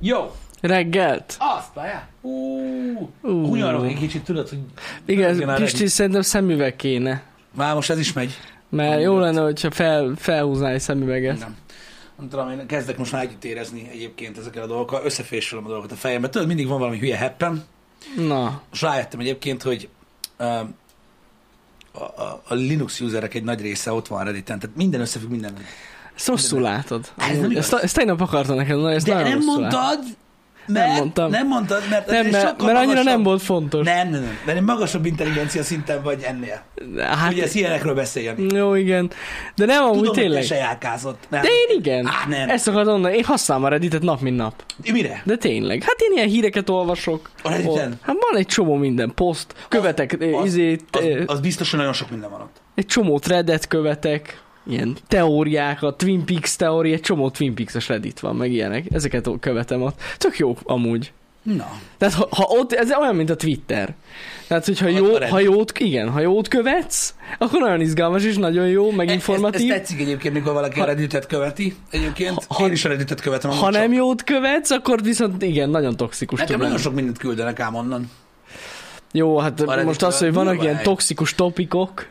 [0.00, 1.36] Jó, Reggelt?
[1.38, 2.08] azt várjál.
[2.20, 2.30] Ú,
[3.22, 3.28] Ú.
[3.30, 4.58] Unyarok egy kicsit, tudod, hogy...
[5.04, 7.22] Igen, Pisti, szerintem szemüveg kéne.
[7.54, 8.38] Már most ez is megy.
[8.68, 11.38] Mert jó lenne, hogyha fel, felhúznál egy szemüveget.
[11.38, 11.56] Nem.
[12.18, 15.92] Nem tudom, én kezdek most már együtt érezni egyébként ezekkel a dolgokkal, összefésülöm a dolgokat
[15.92, 16.28] a fejembe.
[16.28, 17.64] Tudod, mindig van valami hülye heppen.
[18.16, 19.88] Na, Most rájöttem egyébként, hogy
[20.38, 20.46] uh,
[21.92, 25.54] a, a, a Linux userek egy nagy része ott van Redditen, tehát minden összefügg minden.
[26.16, 27.04] Ezt rosszul látod.
[27.30, 29.98] Ez nem ezt, ezt tegnap akartam neked mondani, ezt De nem mondtad,
[30.68, 31.30] mert, Nem mondtam.
[31.30, 33.84] Nem mondtad, mert, Nem, mert, sokkal mert annyira magasabb- nem volt fontos.
[33.86, 34.38] Nem, nem, nem.
[34.46, 36.62] Mert egy magasabb intelligencia szinten vagy ennél.
[36.98, 38.50] Hát, Ugye ez ilyenekről beszéljen.
[38.54, 39.10] jó, igen.
[39.56, 40.40] De nem amúgy Tudom, tényleg.
[40.40, 41.26] te se járkázott.
[41.28, 41.42] Nem.
[41.42, 42.06] De én igen.
[42.06, 42.48] Á, nem.
[42.48, 44.64] Ezt akartam mondani, én használom a Redditet nap, mint nap.
[44.92, 45.22] Mire?
[45.24, 45.82] De tényleg.
[45.82, 47.30] Hát én ilyen híreket olvasok.
[47.42, 47.98] A Redditen?
[48.02, 49.54] Hát van egy csomó minden poszt.
[49.68, 52.56] Követek, az, izét, Az, az, az biztos, hogy nagyon sok minden van ott.
[52.74, 54.44] egy csomó threadet követek.
[54.68, 58.84] Ilyen teóriákat, Twin Peaks teória, egy csomó Twin Peaks-es Reddit van, meg ilyenek.
[58.92, 60.00] Ezeket követem ott.
[60.18, 61.12] Tök jó amúgy.
[61.42, 61.70] Na.
[61.98, 63.94] Tehát ha, ha ott, ez olyan, mint a Twitter.
[64.46, 68.36] Tehát, hogyha A- jó, a ha jót, igen, ha jót követsz, akkor nagyon izgalmas és
[68.36, 69.70] nagyon jó, meg Ez, informatív.
[69.70, 71.76] ez tetszik egyébként, mikor valaki a Ha- Redditet követi.
[71.90, 73.50] Egyébként Ha- én is a Redditet követem.
[73.50, 73.72] Ha csak.
[73.72, 78.10] nem jót követsz, akkor viszont igen, nagyon toxikus Nekem nagyon sok mindent küldenek ám onnan.
[79.12, 82.06] Jó, hát A most az, hogy vannak ilyen toxikus topikok,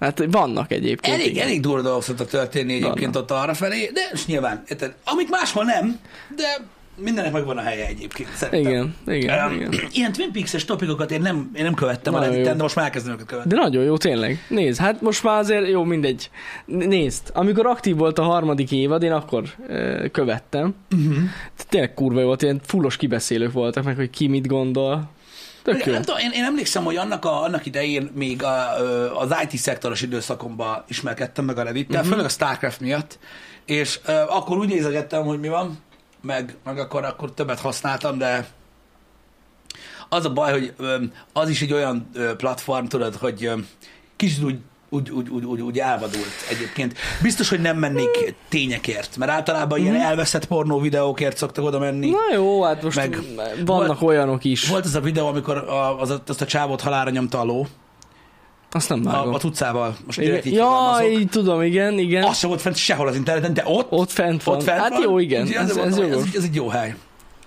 [0.00, 1.14] hát vannak egyébként.
[1.16, 1.46] Elég, igen.
[1.46, 5.64] elég durva dolgok szoktak történni egyébként ott arra felé, de és nyilván, érted, amit máshol
[5.64, 5.98] nem,
[6.36, 8.28] de mindennek megvan a helye egyébként.
[8.34, 8.72] Szerintem.
[8.72, 9.74] Igen, igen, Um, igen.
[9.92, 12.56] Ilyen Twin Peaks-es topikokat én nem, én nem követtem a Nagyon Redditen, jó.
[12.56, 13.50] de most már elkezdem őket követni.
[13.50, 14.44] De nagyon jó, tényleg.
[14.48, 16.30] Nézd, hát most már azért jó, mindegy.
[16.64, 20.74] Nézd, amikor aktív volt a harmadik évad, én akkor ö, követtem.
[20.96, 21.14] Uh-huh.
[21.68, 25.10] Tényleg kurva jó volt, ilyen fullos kibeszélők voltak meg, hogy ki mit gondol.
[25.64, 25.92] Tök jó.
[25.92, 30.02] Nem tudom, én, én emlékszem, hogy annak, a, annak idején még a, az IT szektoros
[30.02, 32.10] időszakomban ismerkedtem meg a Reddit-tel, Mhm.
[32.10, 32.10] uh-huh.
[32.10, 33.18] főleg a Starcraft miatt,
[33.64, 35.78] és ö, akkor úgy nézegettem, hogy mi van,
[36.22, 38.46] meg, meg akkor, akkor többet használtam, de
[40.08, 40.96] az a baj, hogy ö,
[41.32, 43.54] az is egy olyan ö, platform, tudod, hogy ö,
[44.16, 44.58] kicsit úgy
[44.94, 46.94] úgy, úgy, úgy, úgy, úgy elvadult egyébként.
[47.22, 52.10] Biztos, hogy nem mennék tényekért, mert általában ilyen elveszett pornó videókért szoktak oda menni.
[52.10, 53.18] Na jó, hát most Meg
[53.64, 54.68] vannak olyanok is.
[54.68, 57.66] Volt az a videó, amikor a, az, azt a csávót halára nyomta a ló,
[58.72, 59.34] Azt nem a, vágom.
[59.34, 59.96] a tucával.
[60.06, 60.40] Most Igen.
[60.44, 62.22] így Ja, így tudom, igen, igen.
[62.24, 64.56] Az sem volt fent sehol az interneten, de ott, Ott fent van.
[64.56, 65.02] ott fent hát van.
[65.02, 65.46] jó, igen.
[65.52, 66.26] Ez, ez jogos.
[66.28, 66.94] ez, ez, egy jó hely.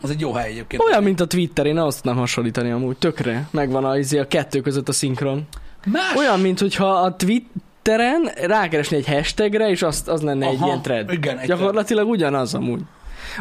[0.03, 0.81] Ez egy jó hely egyébként.
[0.83, 3.47] Olyan, mint a Twitter, én azt tudnám hasonlítani amúgy, tökre.
[3.51, 5.47] Megvan a, izé, a kettő között a szinkron.
[5.85, 6.15] Más?
[6.15, 10.81] Olyan, mint hogyha a Twitteren rákeresni egy hashtagre, és azt, az lenne egy Aha, ilyen
[10.81, 11.11] thread.
[11.11, 12.81] igen, egy Gyakorlatilag ugyanaz amúgy.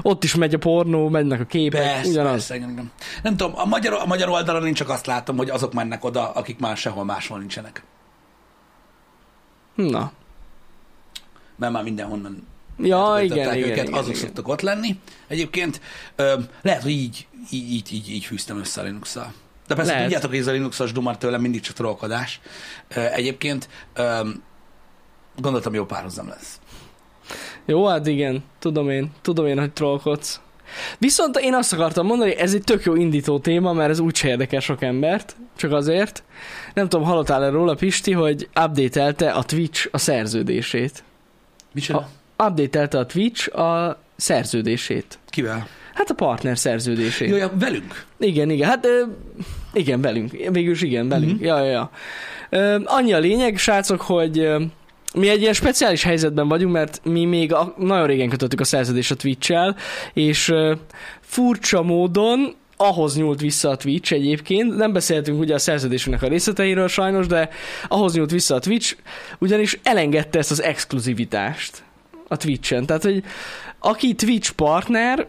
[0.03, 2.31] Ott is megy a pornó, mennek a képek, Persze, ugyanaz.
[2.31, 2.91] persze, igen, igen.
[3.23, 6.31] Nem tudom, a magyar, a magyar oldalon én csak azt látom, hogy azok mennek oda,
[6.31, 7.83] akik már sehol máshol nincsenek.
[9.75, 10.13] Na.
[11.57, 12.47] Mert már mindenhonnan
[12.79, 14.21] Ja, igen, igen, őket, igen, azok igen.
[14.21, 14.99] szoktak ott lenni.
[15.27, 15.81] Egyébként
[16.17, 19.33] ö, lehet, hogy így, így, így, így, így fűztem össze a linux -szal.
[19.69, 20.05] De persze Lehet.
[20.05, 22.41] tudjátok, hogy ez a Linuxos dumar tőlem mindig csak trollkodás.
[22.89, 23.69] Egyébként
[25.37, 26.61] gondoltam, jó párhuzam lesz.
[27.65, 30.41] Jó, hát igen, tudom én, tudom én, hogy trollkodsz.
[30.99, 34.61] Viszont én azt akartam mondani, ez egy tök jó indító téma, mert ez úgyse érdekel
[34.61, 36.23] sok embert, csak azért.
[36.75, 41.05] Nem tudom, hallottál-e róla, Pisti, hogy update a Twitch a szerződését.
[41.73, 42.09] Micsoda?
[42.39, 45.19] Update a Twitch a szerződését.
[45.29, 45.69] Kivel?
[45.97, 47.29] Hát a partner szerződését.
[47.29, 48.05] Jó, ja, velünk.
[48.19, 48.87] Igen, igen, hát
[49.73, 50.31] igen, velünk.
[50.31, 51.37] Végülis igen, velünk.
[51.37, 51.45] Mhm.
[51.45, 51.91] Ja, ja, ja.
[52.85, 54.49] Annyi a lényeg, srácok, hogy
[55.15, 59.11] mi egy ilyen speciális helyzetben vagyunk, mert mi még a, nagyon régen kötöttük a szerződést
[59.11, 59.77] a Twitch-el,
[60.13, 60.53] és
[61.21, 66.89] furcsa módon ahhoz nyúlt vissza a Twitch egyébként, nem beszéltünk ugye a szerződésünknek a részleteiről
[66.89, 67.49] sajnos, de
[67.89, 68.97] ahhoz nyúlt vissza a Twitch,
[69.39, 71.83] ugyanis elengedte ezt az exkluzivitást
[72.29, 72.87] a Twitch-en.
[72.87, 73.23] Tehát, hogy
[73.87, 75.27] aki Twitch partner,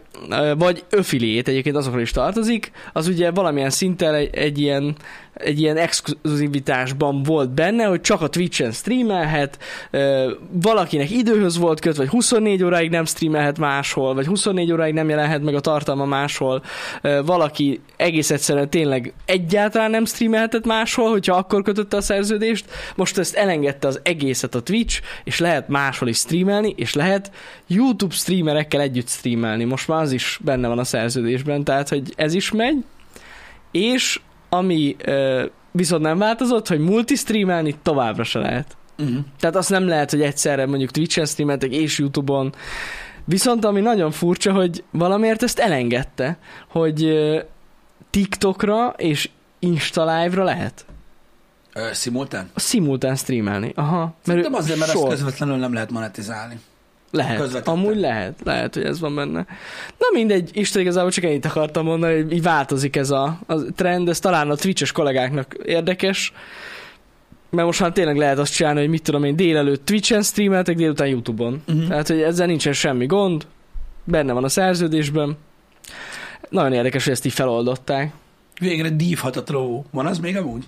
[0.56, 4.96] vagy affiliate egyébként azokra is tartozik, az ugye valamilyen szinten egy, egy ilyen
[5.38, 9.58] egy ilyen exkluzivitásban volt benne, hogy csak a Twitch-en streamelhet,
[10.50, 15.42] valakinek időhöz volt köt, vagy 24 óráig nem streamelhet máshol, vagy 24 óráig nem jelenhet
[15.42, 16.62] meg a tartalma máshol,
[17.24, 22.64] valaki egész egyszerűen tényleg egyáltalán nem streamelhetett máshol, hogyha akkor kötötte a szerződést,
[22.96, 27.30] most ezt elengedte az egészet a Twitch, és lehet máshol is streamelni, és lehet
[27.66, 29.64] YouTube streamerekkel együtt streamelni.
[29.64, 32.84] Most már az is benne van a szerződésben, tehát hogy ez is megy,
[33.70, 38.76] és ami ö, viszont nem változott, hogy multistreamelni továbbra se lehet.
[38.98, 39.16] Uh-huh.
[39.40, 42.54] Tehát azt nem lehet, hogy egyszerre mondjuk Twitch-en streameltek és YouTube-on.
[43.24, 47.40] Viszont ami nagyon furcsa, hogy valamiért ezt elengedte, hogy ö,
[48.10, 50.86] TikTokra és Insta Live-ra lehet.
[51.92, 52.50] Szimultán?
[52.54, 53.72] A szimultán streamelni.
[53.74, 54.14] Aha.
[54.24, 55.00] Szerintem azért, mert sor.
[55.02, 56.60] ezt közvetlenül nem lehet monetizálni.
[57.10, 57.74] Lehet, Közvetetten.
[57.74, 59.46] amúgy lehet, lehet, hogy ez van benne.
[59.98, 64.08] Na mindegy, Isten igazából csak ennyit akartam mondani, hogy így változik ez a, a trend,
[64.08, 66.32] ez talán a Twitch-es kollégáknak érdekes,
[67.50, 71.06] mert most már tényleg lehet azt csinálni, hogy mit tudom én, délelőtt Twitch-en streameltek, délután
[71.06, 71.62] YouTube-on.
[71.68, 71.88] Uh-huh.
[71.88, 73.46] Tehát, hogy ezzel nincsen semmi gond,
[74.04, 75.36] benne van a szerződésben.
[76.48, 78.12] Nagyon érdekes, hogy ezt így feloldották.
[78.60, 79.84] Végre dívhat a trovó.
[79.90, 80.64] Van az még amúgy?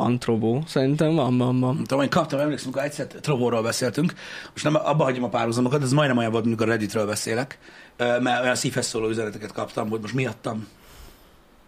[0.00, 1.76] Van trobó, szerintem van, van, van.
[1.76, 4.14] Tudom, én kaptam, emlékszem, amikor egyszer Trovóról beszéltünk,
[4.52, 7.58] most nem abba hagyom a párhuzamokat, ez majdnem olyan volt, amikor Redditről beszélek,
[7.96, 10.66] mert olyan szívhez szóló üzeneteket kaptam, hogy most miattam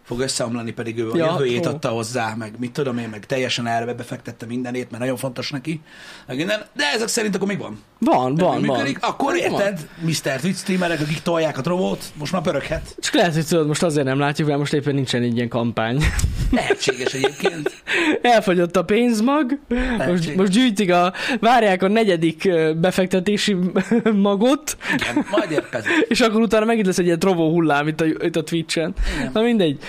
[0.07, 1.75] fog összeomlani, pedig ő a Ja, jövőjét Trovó.
[1.75, 5.81] adta hozzá, meg mit tudom én, meg teljesen erre befektette mindenét, mert nagyon fontos neki,
[6.27, 6.61] minden.
[6.75, 7.79] de ezek szerint akkor még van.
[7.99, 8.97] Van, Nem van, van.
[8.99, 10.39] Akkor érted, Mr.
[10.39, 12.95] Twitch streamerek, akik tolják a trovót, most már pöröghet.
[12.99, 16.03] Csak lehet, hogy tudod, most azért nem látjuk, mert most éppen nincsen így ilyen kampány.
[16.51, 17.83] Lehetséges egyébként.
[18.21, 20.35] Elfogyott a pénzmag, most, Lehetséges.
[20.35, 23.55] most gyűjtik a, várják a negyedik befektetési
[24.13, 25.91] magot, Igen, majd érkezik.
[26.09, 28.93] és akkor utána megint lesz egy ilyen trovó hullám itt a, itt a Twitch-en.
[29.17, 29.29] Igen.
[29.33, 29.79] Na mindegy.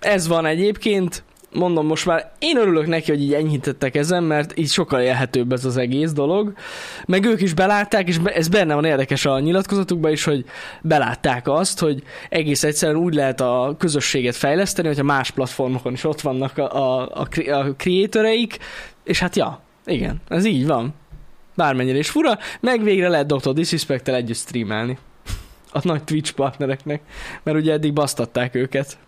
[0.00, 4.68] Ez van egyébként, mondom most már, én örülök neki, hogy így enyhítettek ezen, mert így
[4.68, 6.52] sokkal élhetőbb ez az egész dolog.
[7.06, 10.44] Meg ők is belátták, és ez benne van érdekes a nyilatkozatukban is, hogy
[10.82, 16.20] belátták azt, hogy egész egyszerűen úgy lehet a közösséget fejleszteni, hogyha más platformokon is ott
[16.20, 17.74] vannak a, a, a, a
[19.04, 20.94] és hát ja, igen, ez így van.
[21.54, 23.52] Bármennyire is fura, meg végre lehet Dr.
[23.52, 24.98] disrespect együtt streamelni
[25.72, 27.00] a nagy Twitch partnereknek,
[27.42, 28.98] mert ugye eddig basztatták őket.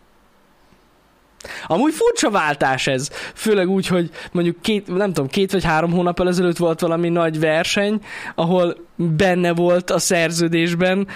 [1.66, 6.20] Amúgy furcsa váltás ez, főleg úgy, hogy mondjuk két, nem tudom, két vagy három hónap
[6.20, 8.00] ezelőtt volt valami nagy verseny,
[8.34, 11.08] ahol benne volt a szerződésben,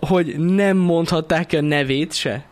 [0.00, 2.44] hogy nem mondhatták a nevét se.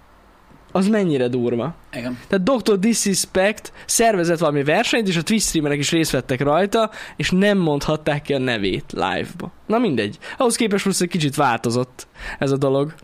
[0.72, 1.75] Az mennyire durva.
[1.93, 2.19] Igen.
[2.28, 2.78] Tehát Dr.
[2.78, 8.22] Disrespect szervezett valami versenyt, és a Twitch streamerek is részt vettek rajta, és nem mondhatták
[8.22, 9.52] ki a nevét live-ba.
[9.67, 10.19] Na mindegy.
[10.38, 12.06] Ahhoz képest most egy kicsit változott
[12.38, 12.94] ez a dolog.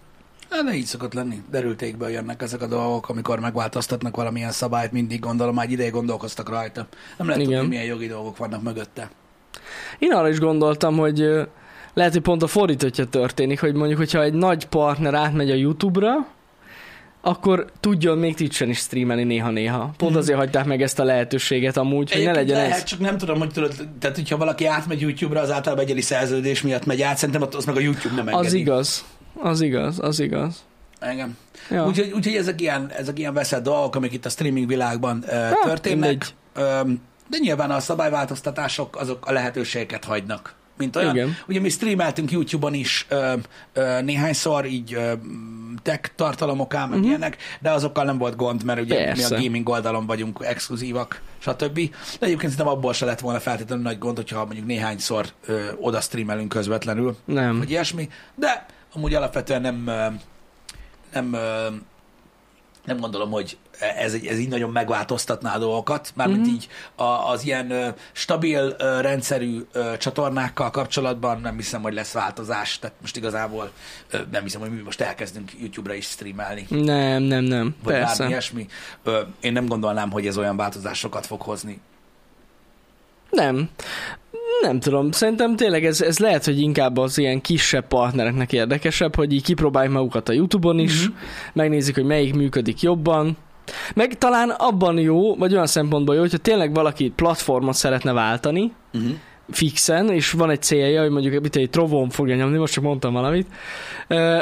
[0.51, 1.43] Hát, De így szokott lenni.
[1.51, 6.49] Derültékből jönnek ezek a dolgok, amikor megváltoztatnak valamilyen szabályt, mindig gondolom, már egy ideig gondolkoztak
[6.49, 6.87] rajta.
[7.19, 7.53] Nem lehet Igen.
[7.53, 9.11] tudni, milyen jogi dolgok vannak mögötte.
[9.99, 11.19] Én arra is gondoltam, hogy
[11.95, 16.27] lehet, hogy pont a fordítottja történik, hogy mondjuk, hogyha egy nagy partner átmegy a YouTube-ra,
[17.27, 19.93] akkor tudjon még Twitch-en is streamelni néha-néha.
[19.97, 20.21] Pont Mhm.
[20.21, 22.85] azért hagyták meg ezt a lehetőséget amúgy, hogy ne legyen lehet, ez.
[22.85, 26.87] csak nem tudom, hogy tudod, tehát hogyha valaki átmegy YouTube-ra, az általában egyedi szerződés miatt
[26.87, 28.47] megy át, szerintem az meg a YouTube nem engedi.
[28.47, 29.05] Az igaz.
[29.43, 30.65] Az igaz, az igaz.
[30.99, 31.37] Engem.
[31.71, 31.87] Ja.
[31.87, 35.33] Úgyhogy, úgyhogy ezek, ilyen, ezek ilyen veszett dolgok, amik itt a streaming világban uh,
[35.65, 36.09] történnek.
[36.55, 36.83] mindegy.
[36.83, 37.01] Um,
[37.31, 40.55] de nyilván a szabályváltoztatások azok a lehetőségeket hagynak.
[40.79, 41.15] Mint olyan.
[41.17, 41.37] Igen.
[41.49, 43.33] Ugye mi streameltünk YouTube-on is ö,
[43.73, 45.13] ö, néhányszor, így ö,
[45.83, 46.97] tech tartalomokká, meg Mhm.
[46.99, 47.09] uh-huh.
[47.11, 49.29] ilyenek, de azokkal nem volt gond, mert ugye Persze.
[49.29, 51.75] mi a gaming oldalon vagyunk exkluzívak, stb.
[51.75, 56.01] De egyébként szerintem abból se lett volna feltétlenül nagy gond, hogyha mondjuk néhányszor ö, oda
[56.01, 57.59] streamelünk közvetlenül, Nem.
[57.59, 59.91] vagy ilyesmi, de amúgy alapvetően nem,
[61.13, 61.37] nem,
[62.85, 66.47] nem gondolom, hogy ez, ez így nagyon megváltoztatná a dolgokat, mármint Mhm.
[66.49, 66.57] mm-hmm.
[66.57, 69.61] így a, az ilyen stabil rendszerű
[69.99, 73.71] csatornákkal kapcsolatban nem hiszem, hogy lesz változás, tehát most igazából
[74.31, 77.75] nem hiszem, hogy mi most elkezdünk YouTube-ra is streamelni, Nem, nem, nem.
[77.83, 78.27] vagy bármi Persze.
[78.27, 78.67] ilyesmi.
[79.03, 81.81] Ö, Én nem gondolnám, hogy ez olyan változásokat fog hozni.
[83.31, 83.69] Nem.
[84.63, 89.33] Nem tudom, szerintem tényleg ez, ez lehet, hogy inkább az ilyen kisebb partnereknek érdekesebb, hogy
[89.33, 91.17] így kipróbálják magukat a YouTube-on is, Mhm.
[91.53, 93.37] megnézik, hogy melyik működik jobban,
[93.95, 99.11] meg talán abban jó, vagy olyan szempontból jó, hogyha tényleg valaki platformot szeretne váltani, Uh-huh.
[99.51, 103.13] fixen, és van egy célja, hogy mondjuk mit egy trovón fogja nyomni, most csak mondtam
[103.13, 103.47] valamit,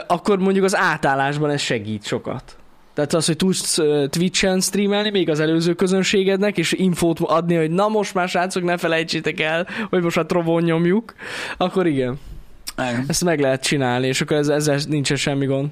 [0.06, 2.56] akkor mondjuk az átállásban ez segít sokat.
[2.94, 3.74] Tehát az, hogy tudsz
[4.10, 8.76] Twitch-en streamelni még az előző közönségednek, és infót adni, hogy na most már srácok, ne
[8.76, 11.14] felejtsétek el, hogy most már trovón nyomjuk,
[11.56, 12.18] akkor igen,
[12.78, 13.04] Igen.
[13.08, 15.68] ezt meg lehet csinálni, és akkor ez, ezzel nincsen semmi gond.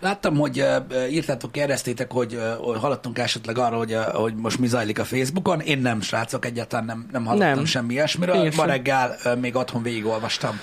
[0.00, 0.64] Láttam, hogy
[1.10, 5.60] írtátok, kérdeztétek, hogy uh, hallottunk esetleg arról, hogy, hogy most mi zajlik a Facebookon.
[5.60, 7.64] Én nem, srácok, egyáltalán nem, nem hallottam Nem.
[7.64, 8.34] semmi ilyesmiről.
[8.34, 8.66] Én Ma sem.
[8.66, 10.60] reggel még otthon végigolvastam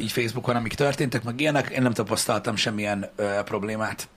[0.00, 1.68] így Facebookon, amik történtek, meg ilyenek.
[1.68, 3.10] Én nem tapasztaltam semmilyen
[3.44, 4.08] problémát.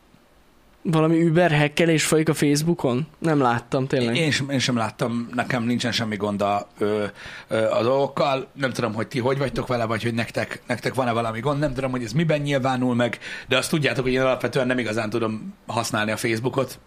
[0.84, 3.08] Valami Uber hackelés folyik a Facebookon?
[3.20, 4.16] Nem láttam tényleg.
[4.16, 7.04] Én sem, én sem láttam, nekem nincsen semmi gond a, ö,
[7.48, 8.48] ö, a dolgokkal.
[8.54, 11.60] Nem tudom, hogy ti hogy vagytok vele, vagy hogy nektek, nektek van-e valami gond.
[11.60, 15.10] Nem tudom, hogy ez miben nyilvánul meg, de azt tudjátok, hogy én alapvetően nem igazán
[15.10, 16.80] tudom használni a Facebookot.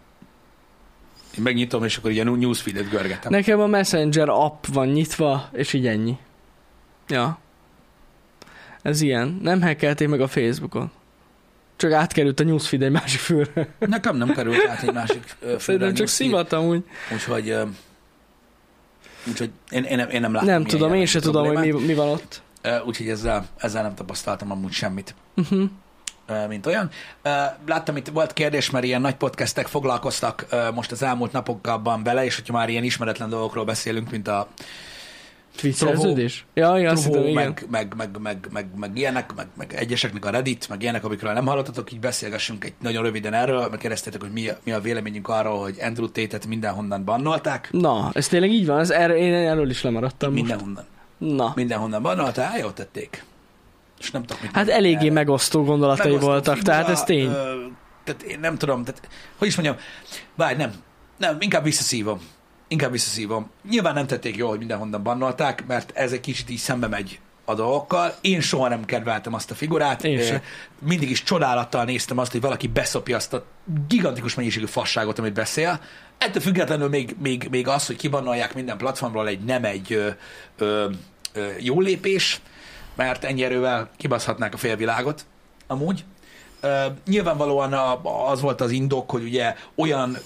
[1.37, 3.31] Én megnyitom, és akkor a newsfeedet görgetem.
[3.31, 6.17] Nekem a Messenger app van nyitva, és így ennyi.
[7.07, 7.39] Ja.
[8.81, 9.39] Ez ilyen.
[9.41, 10.91] Nem hackelték meg a Facebookon.
[11.75, 13.67] Csak átkerült a newsfeed egy másik fülre.
[13.79, 16.83] Nekem nem került át egy másik fülre a Szerintem csak szimatam úgy.
[17.13, 17.55] Úgyhogy
[19.27, 20.49] Úgyhogy én, én, nem, én nem látom.
[20.49, 22.41] Nem tudom, én jellegű se tudom, hogy mi, mi van ott.
[22.85, 25.15] Úgyhogy ezzel, ezzel nem tapasztaltam amúgy semmit.
[25.35, 25.69] Uh-huh.
[26.47, 26.89] mint olyan.
[27.65, 32.35] Láttam, itt volt kérdés, mert ilyen nagy podcastek foglalkoztak most az elmúlt napokban vele, és
[32.35, 34.47] hogyha már ilyen ismeretlen dolgokról beszélünk, mint a
[35.71, 36.45] Szerződés?
[36.53, 37.33] Ja, ja, azt hittem, igen.
[37.33, 41.33] meg, meg, meg, meg, meg, meg, ilyenek, meg, meg egyeseknek a Reddit, meg ilyenek, amikről
[41.33, 44.79] nem hallottatok, így beszélgessünk egy nagyon röviden erről, meg kérdeztétek, hogy mi, a- mi a
[44.79, 47.67] véleményünk arról, hogy Andrew Tate-et mindenhonnan bannolták.
[47.71, 48.79] Na, ez tényleg így van?
[48.79, 50.41] Ez erről, én erről is lemaradtam most.
[50.41, 50.83] Mindenhonnan.
[51.17, 51.51] Na.
[51.55, 53.23] Mindenhonnan bannolták, jól tették.
[53.99, 55.11] És nem tudok mit Hát eléggé erre.
[55.13, 57.25] megosztó gondolatai Megosztó voltak, figura, tehát ez tény.
[57.27, 57.55] Ö,
[58.03, 59.07] tehát én nem tudom, tehát,
[59.37, 59.77] hogy is mondjam,
[60.35, 60.71] várj, nem,
[61.17, 62.19] nem, inkább visszaszívom.
[62.75, 63.49] Inkább visszaszívom.
[63.69, 67.53] Nyilván nem tették jól, hogy mindenhonnan bannolták, mert ez egy kicsit így szembe megy a
[67.53, 68.15] dolgokkal.
[68.21, 70.03] Én soha nem kedveltem azt a figurát.
[70.03, 70.41] Én Ö, se.
[70.79, 73.45] Mindig is csodálattal néztem azt, hogy valaki beszopja azt a
[73.87, 75.79] gigantikus mennyiségű fasságot, amit beszél.
[76.17, 80.09] Ettől függetlenül még, még, még az, hogy kibannolják minden platformról, egy nem egy ö,
[80.57, 80.89] ö,
[81.33, 82.41] ö, jó lépés,
[82.95, 85.25] mert ennyi erővel kibaszhatnák a félvilágot
[85.67, 86.03] amúgy.
[87.07, 87.73] Nyilvánvalóan
[88.31, 90.17] az volt az indok, hogy ugye olyan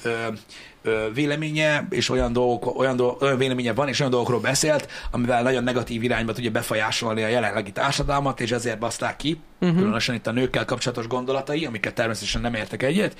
[1.13, 5.63] véleménye és olyan, dolgok, olyan, dolgok, olyan véleménye van, és olyan dolgokról beszélt, amivel nagyon
[5.63, 9.77] negatív irányba tudja befolyásolni a jelenlegi társadalmat, és ezért baszták ki, uh-huh.
[9.77, 13.15] különösen itt a nőkkel kapcsolatos gondolatai, amiket természetesen nem értek egyet.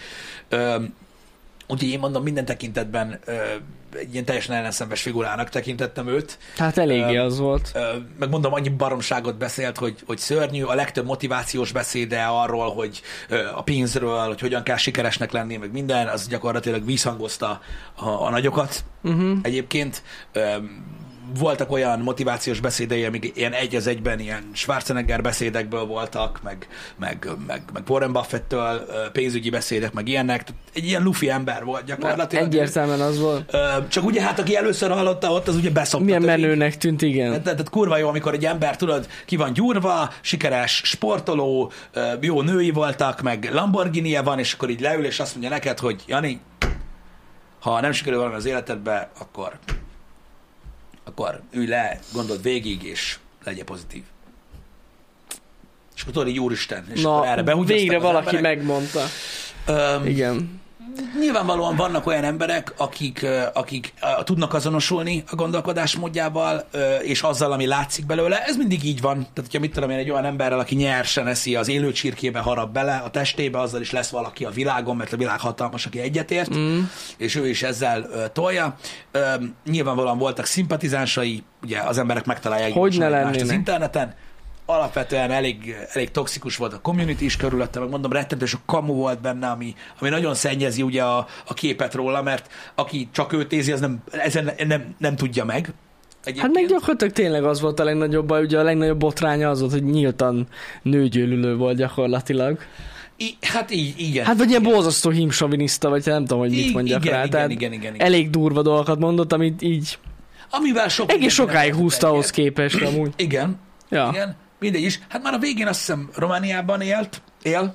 [1.67, 3.19] Úgyhogy én mondom, minden tekintetben
[3.93, 6.37] egy ilyen teljesen ellenszenves figurának tekintettem őt.
[6.57, 7.71] Hát eléggé Ö, az volt.
[7.73, 7.79] Ö,
[8.19, 13.47] meg mondom, annyi baromságot beszélt, hogy, hogy szörnyű, a legtöbb motivációs beszéde arról, hogy ö,
[13.55, 17.61] a pénzről, hogy hogyan kell sikeresnek lenni, meg minden, az gyakorlatilag visszhangozta
[17.95, 19.37] a, a nagyokat Uh-huh.
[19.41, 20.03] egyébként.
[20.31, 20.55] Ö,
[21.37, 26.67] voltak olyan motivációs beszédei, amik ilyen egy az egyben ilyen Schwarzenegger beszédekből voltak, meg,
[26.97, 30.47] meg, meg, meg Warren Buffett-től pénzügyi beszédek, meg ilyenek.
[30.73, 32.45] Egy ilyen lufi ember volt gyakorlatilag.
[32.45, 33.57] Egyértelműen az volt.
[33.87, 36.05] Csak ugye hát, aki először hallotta ott, az ugye beszopta.
[36.05, 37.29] Milyen menőnek tűnt, igen.
[37.29, 41.71] Tehát, tehát kurva jó, amikor egy ember, tudod, ki van gyúrva, sikeres sportoló,
[42.21, 46.03] jó női voltak, meg lamborghini van, és akkor így leül, és azt mondja neked, hogy
[46.07, 46.41] Jani,
[47.59, 49.59] ha nem sikerül valami az életedbe, akkor,
[51.09, 54.03] akkor ülj le, gondold végig, és legyél pozitív.
[55.95, 58.57] És akkor tudod, így úristen, és Na, akkor erre behúgyoztak végre valaki emberek.
[58.57, 59.03] megmondta.
[59.65, 60.61] Öm, Igen.
[61.19, 63.93] Nyilvánvalóan vannak olyan emberek, akik, akik
[64.23, 66.67] tudnak azonosulni a gondolkodásmódjával,
[67.01, 68.43] és azzal, ami látszik belőle.
[68.45, 69.15] Ez mindig így van.
[69.15, 72.71] Tehát, hogyha mit tudom én, egy olyan emberrel, aki nyersen eszi az élő csirkébe, harap
[72.71, 76.55] bele a testébe, azzal is lesz valaki a világon, mert a világ hatalmas, aki egyetért,
[76.55, 76.79] mm.
[77.17, 78.75] és ő is ezzel tolja.
[79.65, 84.13] Nyilvánvalóan voltak szimpatizánsai, ugye az emberek megtalálják Hogy ne az interneten.
[84.71, 89.21] Alapvetően elég, elég toxikus volt a community is körülötte, meg mondom, rettentős a kamu volt
[89.21, 93.71] benne, ami, ami nagyon szennyezi ugye a, a képet róla, mert aki csak őt nézi,
[93.71, 95.65] az nem, ezen nem, nem tudja meg.
[95.65, 95.73] Hát
[96.23, 96.53] Egyébként.
[96.53, 99.83] meg gyakorlatilag tényleg az volt a legnagyobb baj, ugye a legnagyobb botránya az volt, hogy
[99.83, 100.47] nyíltan
[100.81, 102.59] nőgyűlölő volt gyakorlatilag.
[103.17, 104.25] I, hát így, igen.
[104.25, 107.19] Hát vagy ilyen borzasztó hímsoviniszta, vagy nem tudom, hogy mit mondjak igen, rá.
[107.19, 108.05] igen, Tehát igen, igen, igen.
[108.05, 109.97] elég durva dolgokat mondott, amit így
[110.49, 113.13] Amivel sok egész sokáig húzta ahhoz képest amúgy.
[113.15, 113.59] Igen,
[113.89, 114.09] Ja.
[114.13, 114.99] igen, mindegy is.
[115.09, 117.73] Hát már a végén azt hiszem Romániában élt, él,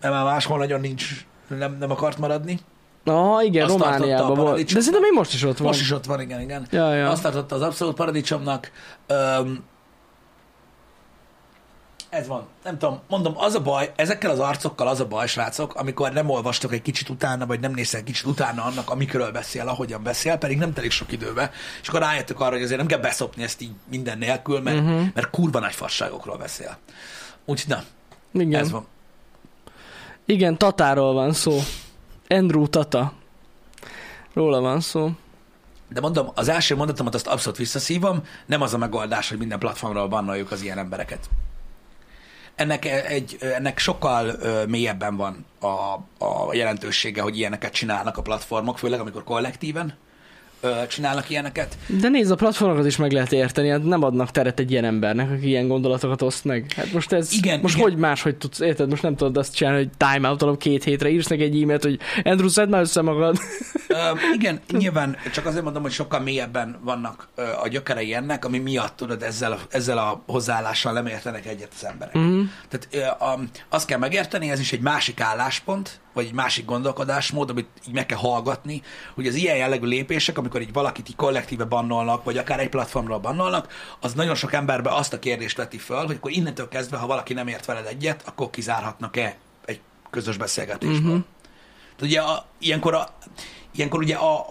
[0.00, 2.60] mert már máshol nagyon nincs, nem, nem akart maradni.
[3.04, 4.72] Na igen, Azt Romániában volt.
[4.72, 5.66] De szerintem még most is ott van.
[5.66, 6.66] Most is ott van, igen, igen.
[6.70, 7.10] Ja, ja.
[7.10, 8.70] Azt tartotta az abszolút paradicsomnak.
[9.06, 9.64] Öm,
[12.08, 12.46] ez van.
[12.64, 16.30] Nem tudom, mondom, az a baj, ezekkel az arcokkal az a baj, srácok, amikor nem
[16.30, 20.36] olvastok egy kicsit utána, vagy nem néztek egy kicsit utána annak, amikről beszél, ahogyan beszél,
[20.36, 21.50] pedig nem telik sok időbe,
[21.82, 25.06] és akkor rájöttök arra, hogy azért nem kell beszopni ezt így minden nélkül, mert, uh-huh.
[25.14, 26.76] mert kurva nagy fasságokról beszél.
[27.44, 27.82] Úgyhogy na,
[28.40, 28.60] Igen.
[28.60, 28.86] ez van.
[30.24, 31.58] Igen, Tatáról van szó.
[32.28, 33.12] Andrew Tata.
[34.34, 35.10] Róla van szó.
[35.88, 40.08] De mondom, az első mondatomat azt abszolút visszaszívom, nem az a megoldás, hogy minden platformról
[40.08, 41.28] bannoljuk az ilyen embereket.
[42.56, 45.66] Ennek, egy, ennek sokkal ö, mélyebben van a,
[46.24, 49.94] a jelentősége, hogy ilyeneket csinálnak a platformok, főleg amikor kollektíven
[50.60, 51.76] ö, csinálnak ilyeneket.
[51.86, 55.30] De nézd, a platformokat is meg lehet érteni, hát nem adnak teret egy ilyen embernek,
[55.30, 56.72] aki ilyen gondolatokat oszt meg.
[56.76, 57.88] Hát most ez, Igen, most igen.
[57.88, 58.88] hogy máshogy tudsz, érted?
[58.88, 61.98] Most nem tudod azt csinálni, hogy time out két hétre írsz neki egy e-mailt, hogy
[62.24, 63.38] Andrew, szedd már össze magad.
[63.88, 63.96] Ö,
[64.34, 68.96] igen, nyilván csak azért mondom, hogy sokkal mélyebben vannak ö, a gyökerei ennek, ami miatt
[68.96, 72.14] tudod, ezzel a, ezzel a hozzáállással nem értenek egyet az emberek.
[72.14, 72.40] Mhm.
[72.68, 72.88] Tehát
[73.20, 77.68] ö, a, azt kell megérteni, ez is egy másik álláspont, vagy egy másik gondolkodásmód, amit
[77.88, 78.82] így meg kell hallgatni,
[79.14, 83.18] hogy az ilyen jellegű lépések, amikor így valakit így kollektíve bannolnak, vagy akár egy platformról
[83.18, 87.06] bannolnak, az nagyon sok emberbe azt a kérdést veti föl, hogy akkor innentől kezdve, ha
[87.06, 89.80] valaki nem ért veled egyet, akkor kizárhatnak-e egy
[90.10, 91.10] közös beszélgetésből.
[91.10, 91.24] Uh-huh.
[92.00, 93.08] Ugye a, ilyenkor, a,
[93.74, 94.46] ilyenkor ugye a,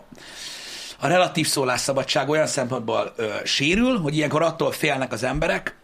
[0.99, 5.75] a relatív szólásszabadság olyan szempontból ö, sérül, hogy ilyenkor attól félnek az emberek,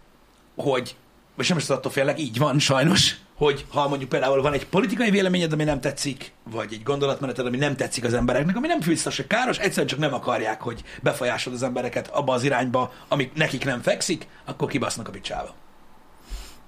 [0.56, 0.96] hogy,
[1.36, 5.10] vagy sem is attól félnek, így van sajnos, hogy ha mondjuk például van egy politikai
[5.10, 9.16] véleményed, ami nem tetszik, vagy egy gondolatmeneted, ami nem tetszik az embereknek, ami nem biztos,
[9.16, 13.66] hogy káros, egyszerűen csak nem akarják, hogy befolyásod az embereket abba az irányba, ami nekik
[13.66, 15.56] nem fekszik, akkor kibasznak a picsába.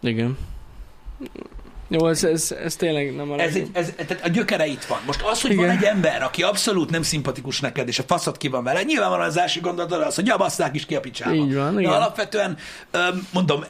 [0.02, 0.38] Igen.
[1.88, 5.00] Jó, ez, ez, ez tényleg nem a Ez, egy, ez, tehát a gyökere itt van.
[5.06, 5.66] Most az, hogy Igen.
[5.66, 9.28] Van egy ember, aki abszolút nem szimpatikus neked, és a faszod ki van vele, nyilvánvalóan
[9.28, 11.36] az első gondolatod az, hogy jabaszták is ki a picsába.
[11.36, 11.94] Így van, De igen.
[11.94, 12.58] alapvetően,
[13.34, 13.64] mondom,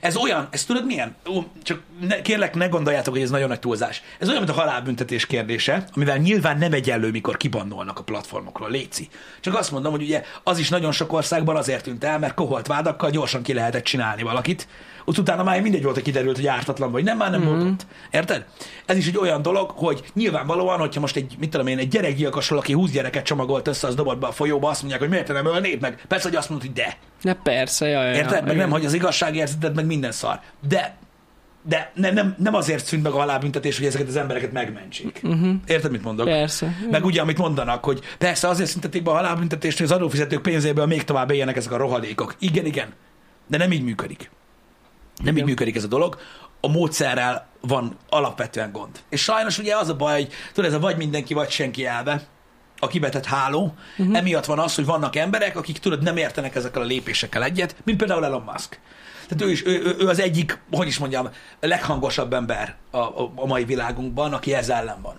[0.00, 1.16] ez olyan, ez tudod milyen?
[1.62, 4.02] Csak ne, kérlek, ne gondoljátok, hogy ez nagyon nagy túlzás.
[4.18, 9.08] Ez olyan, mint a halálbüntetés kérdése, amivel nyilván nem egyenlő, mikor kibannolnak a platformokról, léci.
[9.40, 12.66] Csak azt mondom, hogy ugye az is nagyon sok országban azért tűnt el, mert koholt
[12.66, 14.68] vádakkal gyorsan ki lehetett csinálni valakit.
[15.04, 17.48] Ott utána már mindegy volt, hogy kiderült, hogy ártatlan vagy nem, már nem mm-hmm.
[17.50, 17.86] volt ott.
[18.10, 18.44] Érted?
[18.86, 22.58] Ez is egy olyan dolog, hogy nyilvánvalóan, hogyha most egy, mit tudom én, egy gyerekgyilkosról,
[22.58, 25.46] aki 20 gyereket csomagolt össze, az dobott be a folyóba, azt mondják, hogy miért nem
[25.46, 26.04] ölnéd meg.
[26.08, 26.96] Persze, hogy azt mondod, hogy de.
[27.22, 28.30] Ne, persze, jaj, Érted?
[28.30, 28.70] jaj, Meg nem, igen.
[28.70, 30.40] hogy az igazságérzeted, meg minden szar.
[30.68, 30.96] De
[31.66, 35.20] de ne, nem, nem azért szűnt meg a halálbüntetés, hogy ezeket az embereket megmentsék.
[35.22, 35.54] Uh-huh.
[35.66, 36.26] Érted, mit mondok?
[36.26, 36.76] Persze.
[36.90, 40.86] Meg ugye, amit mondanak, hogy persze azért szüntetik be a halálbüntetést, hogy az adófizetők pénzéből
[40.86, 42.34] még tovább éljenek ezek a rohadékok.
[42.38, 42.88] Igen, igen.
[43.46, 44.30] De nem így működik.
[45.16, 45.44] Nem így Igen.
[45.44, 46.18] működik ez a dolog.
[46.60, 49.00] A módszerrel van alapvetően gond.
[49.08, 52.26] És sajnos ugye az a baj, hogy tudod, ez a vagy mindenki, vagy senki elve,
[52.78, 53.74] a kibetett háló.
[53.98, 54.16] Uh-huh.
[54.16, 57.98] Emiatt van az, hogy vannak emberek, akik tudod, nem értenek ezekkel a lépésekkel egyet, mint
[57.98, 58.80] például Elon Musk.
[59.28, 61.28] Tehát ő is, ő, ő, ő az egyik, hogy is mondjam,
[61.60, 65.16] leghangosabb ember a, a, a mai világunkban, aki ez ellen van.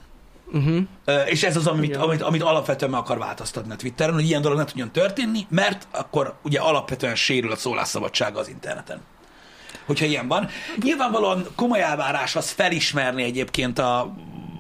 [0.54, 1.30] Uh-huh.
[1.30, 2.00] És ez az, amit, Igen.
[2.00, 5.88] amit, amit alapvetően meg akar változtatni a Twitteren, hogy ilyen dolog ne tudjon történni, mert
[5.92, 9.02] akkor ugye alapvetően sérül a szólásszabadsága az interneten.
[9.86, 10.50] Hogyha ilyen van.
[10.84, 14.16] Nyilvánvalóan komoly elvárás az felismerni egyébként a,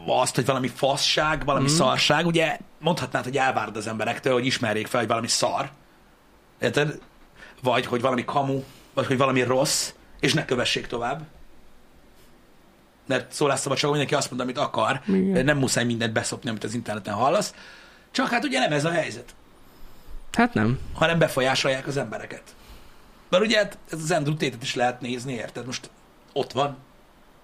[0.05, 1.75] azt, hogy valami faszság, valami mm.
[1.75, 2.25] szarság.
[2.25, 5.69] Ugye mondhatnád, hogy elvárd az emberektől, hogy ismerjék fel, hogy valami szar.
[6.62, 7.00] Érted?
[7.62, 11.22] Vagy, hogy valami kamu, vagy hogy valami rossz, és ne kövessék tovább.
[13.07, 15.01] Mert szólásszabadságon mindenki azt mond, amit akar.
[15.07, 15.46] Igen.
[15.46, 17.53] Nem muszáj mindent beszopni, amit az interneten hallasz.
[18.11, 19.35] Csak hát ugye nem ez a helyzet,
[20.31, 20.79] Hát nem.
[20.94, 22.44] hanem befolyásolják az embereket.
[23.29, 25.66] Mert ugye hát ez az Andrew Tate-et is lehet nézni, érted?
[25.66, 25.90] Most
[26.33, 26.77] ott van.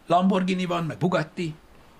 [0.07, 1.53] Lamborghini van, meg Bugatti,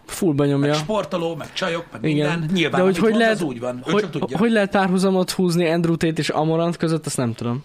[0.06, 0.74] Fullba meg nyomja.
[0.74, 2.30] sportoló, meg csajok, meg Igen.
[2.40, 2.56] minden.
[2.56, 3.82] Nyilván, De hogy hogy lehet, az úgy van.
[3.84, 4.38] Hogy, tudja.
[4.38, 7.64] hogy lehet párhuzamot húzni Andrew Tate és Amorant között, azt nem tudom.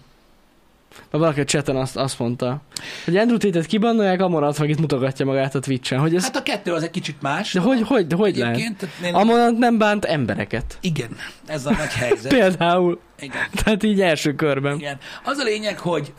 [0.97, 2.61] Mert valaki a chaten azt, azt mondta,
[3.05, 5.99] hogy Andrew Tate-et kibannolják, Amorant meg itt mutogatja magát a Twitch-en.
[5.99, 7.53] Hogy ez, Hát a kettő az egy kicsit más.
[7.53, 8.57] de hogy, hogy, de hogy lehet?
[8.57, 10.77] Én- Amorant nem bánt embereket.
[10.81, 12.33] Igen, ez a nagy helyzet.
[12.37, 12.99] Például.
[13.19, 13.41] Igen.
[13.63, 14.75] Tehát így első körben.
[14.77, 14.97] Igen.
[15.23, 16.13] Az a lényeg, hogy,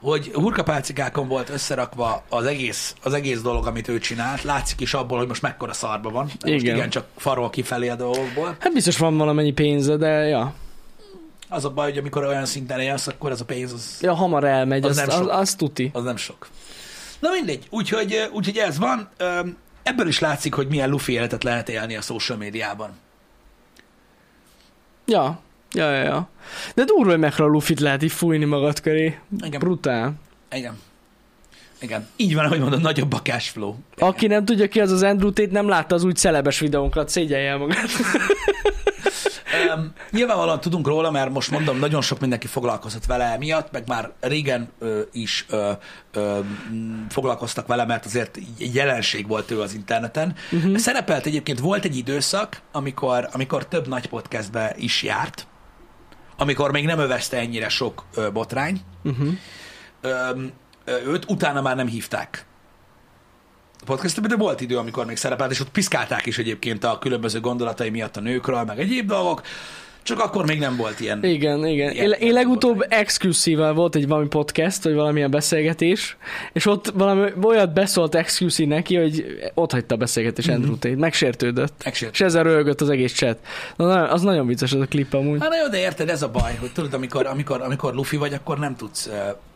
[0.00, 4.42] hogy hurkapálcikákon volt összerakva az egész, az egész dolog, amit ő csinált.
[4.42, 6.24] Látszik is abból, hogy most mekkora szarba van.
[6.24, 6.74] Most Igen.
[6.76, 8.56] igen, csak farol kifelé a dolgokból.
[8.60, 10.52] Hát biztos van valamennyi pénze, de ja.
[11.52, 14.44] Az a baj, hogy amikor olyan szinten élsz, akkor ez a pénz az, Ja, hamar
[14.44, 15.30] elmegy, Az az, nem az, az, sok.
[15.30, 15.90] az tuti.
[15.92, 16.48] az nem sok.
[17.20, 19.08] Na mindegy, úgyhogy, úgyhogy ez van.
[19.82, 22.90] Ebből is látszik, hogy milyen lufi életet lehet élni a social médiában.
[25.06, 25.40] Ja,
[25.72, 26.28] ja, ja, ja.
[26.74, 29.18] De durva, hogy mekkora lufit lehet így fújni magad köré.
[29.40, 29.60] Igen.
[29.60, 30.12] Brutál.
[30.50, 30.78] Igen.
[31.80, 32.08] Igen.
[32.16, 33.74] Így van, ahogy mondod, nagyobb a cash flow.
[33.98, 37.50] Aki nem tudja ki az az Andrew Tate, nem látta az úgy celebes videónkat, szégyelje
[37.50, 37.88] el magát.
[39.74, 44.12] Um, nyilvánvalóan tudunk róla, mert most mondom, nagyon sok mindenki foglalkozott vele miatt, meg már
[44.20, 45.70] régen ö, is ö,
[46.12, 46.38] ö,
[47.08, 50.34] foglalkoztak vele, mert azért jelenség volt ő az interneten.
[50.52, 50.76] Uh-huh.
[50.76, 55.46] Szerepelt egyébként, volt egy időszak, amikor, amikor több nagy podcastbe is járt,
[56.36, 58.80] amikor még nem övezte ennyire sok ö, botrány.
[59.02, 59.28] Uh-huh.
[60.00, 60.30] Ö,
[61.06, 62.44] őt utána már nem hívták
[63.80, 67.40] a podcastbe, de volt idő, amikor még szerepelt, és ott piszkálták is egyébként a különböző
[67.40, 69.42] gondolatai miatt a nőkről, meg egyéb dolgok,
[70.02, 71.24] csak akkor még nem volt ilyen.
[71.24, 71.92] Igen, igen.
[71.92, 76.16] Ilyen- Én, én legutóbb exclusive volt egy valami podcast, vagy valamilyen beszélgetés,
[76.52, 79.24] és ott valami olyat beszólt exclusive neki, hogy
[79.54, 80.54] ott hagyta a beszélgetés Mhm.
[80.54, 81.84] Andrew Tate, megsértődött.
[81.84, 82.12] Megsért.
[82.12, 83.38] És ezzel röhögött az egész chat.
[83.76, 85.40] Na, az nagyon vicces az a klip amúgy.
[85.40, 88.32] Hát na jó, de érted, ez a baj, hogy tudod, amikor, amikor, amikor lufi vagy,
[88.34, 89.10] akkor nem tudsz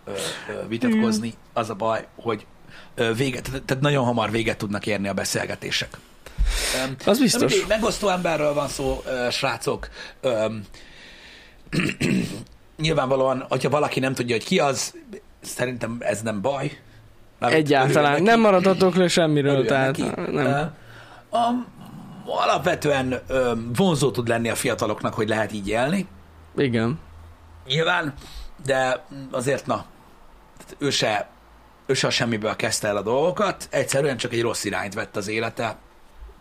[0.04, 1.34] ö, ö, ö, vitatkozni.
[1.52, 2.46] Az a baj, hogy
[2.94, 5.98] ö, véget, tehát- nagyon hamar véget tudnak érni a beszélgetések.
[6.84, 7.50] Öm, Az biztos.
[7.52, 9.88] mindegy, megosztó emberről van szó, srácok.
[10.20, 10.62] Öm,
[12.76, 14.94] nyilvánvalóan, hogyha valaki nem tudja, hogy ki az,
[15.40, 16.78] szerintem ez nem baj.
[17.40, 18.22] Egyáltalán.
[18.22, 20.30] Nem maradhatok le semmiről, Örülnek tehát neki.
[20.30, 20.74] nem.
[21.30, 21.48] A,
[22.26, 23.20] alapvetően
[23.76, 26.06] vonzó tud lenni a fiataloknak, hogy lehet így élni.
[26.56, 26.98] Igen.
[27.66, 28.14] Nyilván,
[28.64, 29.84] de azért na,
[30.79, 31.29] ő se,
[31.87, 35.29] ő se a semmiből kezdte el a dolgokat, egyszerűen csak egy rossz irányt vett az
[35.29, 35.77] élete,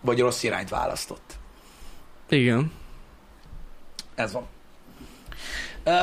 [0.02, 1.34] vagy rossz irányt választott.
[2.30, 2.72] Igen.
[4.16, 4.48] Ez van.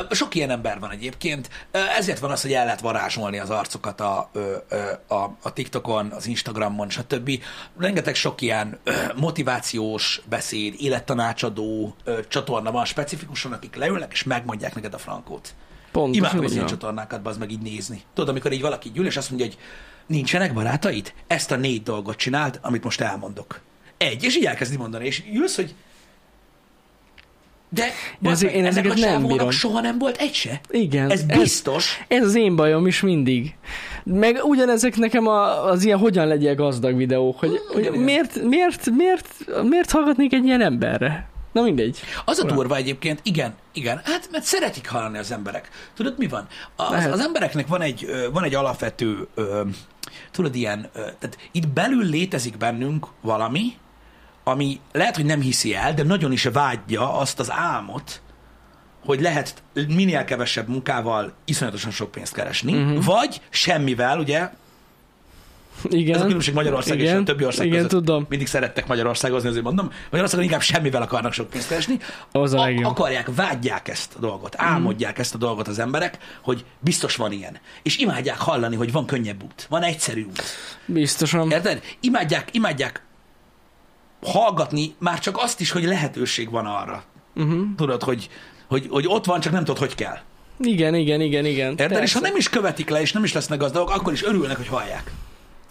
[0.09, 4.31] Sok ilyen ember van egyébként, ezért van az, hogy el lehet varázsolni az arcokat a,
[5.07, 7.43] a, a TikTokon, az Instagramon, stb.
[7.77, 8.79] Rengeteg sok ilyen
[9.15, 11.95] motivációs beszéd, élettanácsadó
[12.27, 15.53] csatorna van specifikusan, akik leülnek és megmondják neked a frankót.
[15.91, 18.01] Pontosan Imádom az ilyen csatornákat, az meg így nézni.
[18.13, 19.57] Tudod, amikor így valaki gyűl, és azt mondja, hogy
[20.07, 21.13] nincsenek barátaid?
[21.27, 23.59] Ezt a négy dolgot csináld, amit most elmondok.
[23.97, 25.73] Egy, és így elkezdi mondani, és ülsz, hogy
[27.73, 27.83] de
[28.21, 29.49] ezek- meg, én ezeket a nem bírom.
[29.49, 30.61] soha nem volt egy se.
[30.69, 31.09] Igen.
[31.11, 31.99] Ez biztos.
[32.07, 33.55] Ez, ez az én bajom is mindig.
[34.03, 38.05] Meg ugyanezek nekem a, az ilyen hogyan legyél gazdag videók, hogy, hogy igen, igen.
[38.05, 39.27] miért, miért, miért,
[39.63, 41.30] miért hallgatnék egy ilyen emberre?
[41.51, 41.99] Na mindegy.
[42.25, 45.69] Az a durva egyébként, igen, igen, hát mert szeretik hallani az emberek.
[45.95, 46.47] Tudod, mi van?
[46.75, 49.27] Az, az embereknek van egy, van egy alapvető,
[50.31, 53.77] tudod, ilyen, tehát itt belül létezik bennünk valami,
[54.43, 58.21] ami lehet, hogy nem hiszi el, de nagyon is vágyja azt az álmot,
[59.05, 63.05] hogy lehet minél kevesebb munkával iszonyatosan sok pénzt keresni, uh-huh.
[63.05, 64.49] vagy semmivel, ugye,
[65.89, 66.15] Igen.
[66.15, 67.21] ez a különbség Magyarország és igen.
[67.21, 67.91] a többi ország Igen, között.
[67.91, 68.25] tudom.
[68.29, 69.91] Mindig szerettek Magyarországozni, azért mondom.
[70.03, 71.97] Magyarországon inkább semmivel akarnak sok pénzt keresni.
[72.31, 72.85] Az a legjobb.
[72.85, 77.57] akarják, vágyják ezt a dolgot, álmodják ezt a dolgot az emberek, hogy biztos van ilyen.
[77.83, 80.43] És imádják hallani, hogy van könnyebb út, van egyszerű út.
[80.85, 81.51] Biztosan.
[81.51, 81.81] Érted?
[81.99, 83.03] Imádják, imádják
[84.21, 87.03] hallgatni már csak azt is, hogy lehetőség van arra.
[87.35, 87.61] Uh-huh.
[87.75, 88.29] Tudod, hogy,
[88.67, 90.17] hogy, hogy ott van, csak nem tudod, hogy kell.
[90.59, 91.75] Igen, igen, igen, igen.
[91.77, 92.03] Érted?
[92.03, 94.67] És ha nem is követik le, és nem is lesznek gazdagok, akkor is örülnek, hogy
[94.67, 95.11] hallják.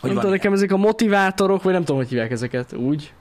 [0.01, 2.73] Hogy nem tudom, nekem ezek a motivátorok, vagy nem tudom, hogy hívják ezeket.
[2.73, 3.13] Úgy.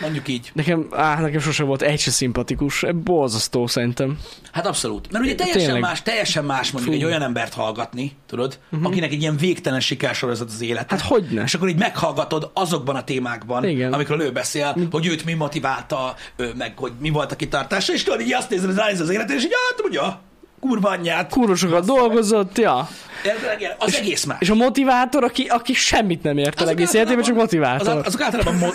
[0.00, 0.50] Mondjuk így.
[0.54, 2.84] Nekem, á, nekem sose volt egy se szimpatikus.
[2.94, 4.18] Borzasztó szerintem.
[4.52, 5.12] Hát abszolút.
[5.12, 5.82] Mert ugye teljesen Tényleg.
[5.82, 7.00] más, teljesen más mondjuk Fú.
[7.00, 8.88] egy olyan embert hallgatni, tudod, uh-huh.
[8.88, 10.90] akinek egy ilyen végtelen sikersorozat az élet.
[10.90, 11.42] Hát hogyne?
[11.42, 13.92] És akkor így meghallgatod azokban a témákban, Igen.
[13.92, 18.02] amikről ő beszél, hogy őt mi motiválta, ő, meg hogy mi volt a kitartása, és
[18.02, 20.20] tudod, így azt nézed, hogy ránéz az életére, és így, hát mondja,
[20.60, 21.30] kurva anyját.
[21.30, 22.88] Kurva sokat dolgozott, ja.
[23.24, 23.76] Érted?
[23.78, 24.40] Az egész más.
[24.40, 27.88] És a motivátor, aki, aki semmit nem ért el Azok egész életében, csak motivátor.
[27.88, 28.74] Azok, azok általában mo-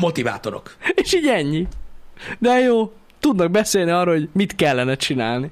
[0.00, 0.76] motivátorok.
[1.02, 1.66] És így ennyi.
[2.38, 5.50] De jó, tudnak beszélni arról, hogy mit kellene csinálni.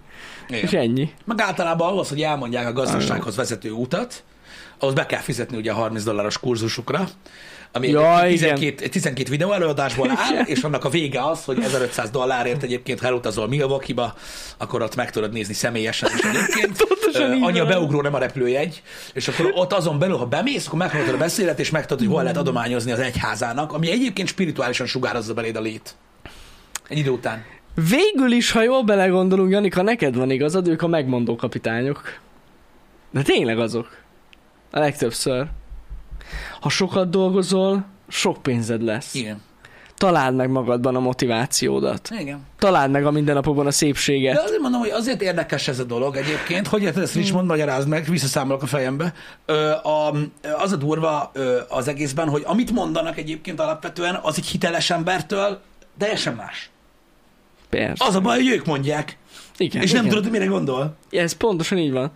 [0.48, 0.62] Igen.
[0.62, 1.10] És ennyi.
[1.24, 4.22] Meg általában ahhoz, hogy elmondják a gazdasághoz vezető utat,
[4.78, 7.08] ahhoz be kell fizetni ugye a 30 dolláros kurzusukra,
[7.72, 8.54] ami Ja, egyébként igen.
[8.54, 13.06] 12, 12 videó előadásból áll, és annak a vége az, hogy 1500 dollárért egyébként, ha
[13.06, 14.14] elutazol Milwaukee-ba,
[14.56, 16.76] akkor ott meg tudod nézni személyesen is egyébként.
[17.40, 21.14] Annyi a beugró, nem a repülőjegy, és akkor ott azon belül, ha bemész, akkor meghallgatod
[21.14, 25.56] a beszélet, és megtudod, hogy hol lehet adományozni az egyházának, ami egyébként spirituálisan sugározza beléd
[25.56, 25.94] a lét.
[26.88, 27.44] Egy idő után.
[27.88, 32.18] Végül is, ha jól belegondolunk, Janika, neked van igazad, ők a megmondó kapitányok.
[33.10, 33.88] De tényleg azok.
[34.70, 35.46] A legtöbbször.
[36.60, 39.14] Ha sokat dolgozol, sok pénzed lesz.
[39.14, 39.42] Igen.
[39.96, 42.10] Találd meg magadban a motivációdat.
[42.18, 42.46] Igen.
[42.58, 44.34] Találd meg a mindennapokban a szépséget.
[44.34, 46.66] De azért mondom, hogy azért érdekes ez a dolog egyébként.
[46.66, 49.12] Hogy érted ezt Richmond, magyarázd meg, visszaszámolok a fejembe.
[49.46, 50.14] Ö, a,
[50.58, 55.60] az a durva ö, az egészben, hogy amit mondanak egyébként alapvetően, az egy hiteles embertől
[55.98, 56.70] teljesen más.
[57.68, 58.04] Persze.
[58.04, 59.16] Az a baj, hogy ők mondják,
[59.56, 60.08] Igen, és nem igen.
[60.14, 60.96] tudod, hogy mire gondol.
[61.10, 62.12] Ez pontosan így van.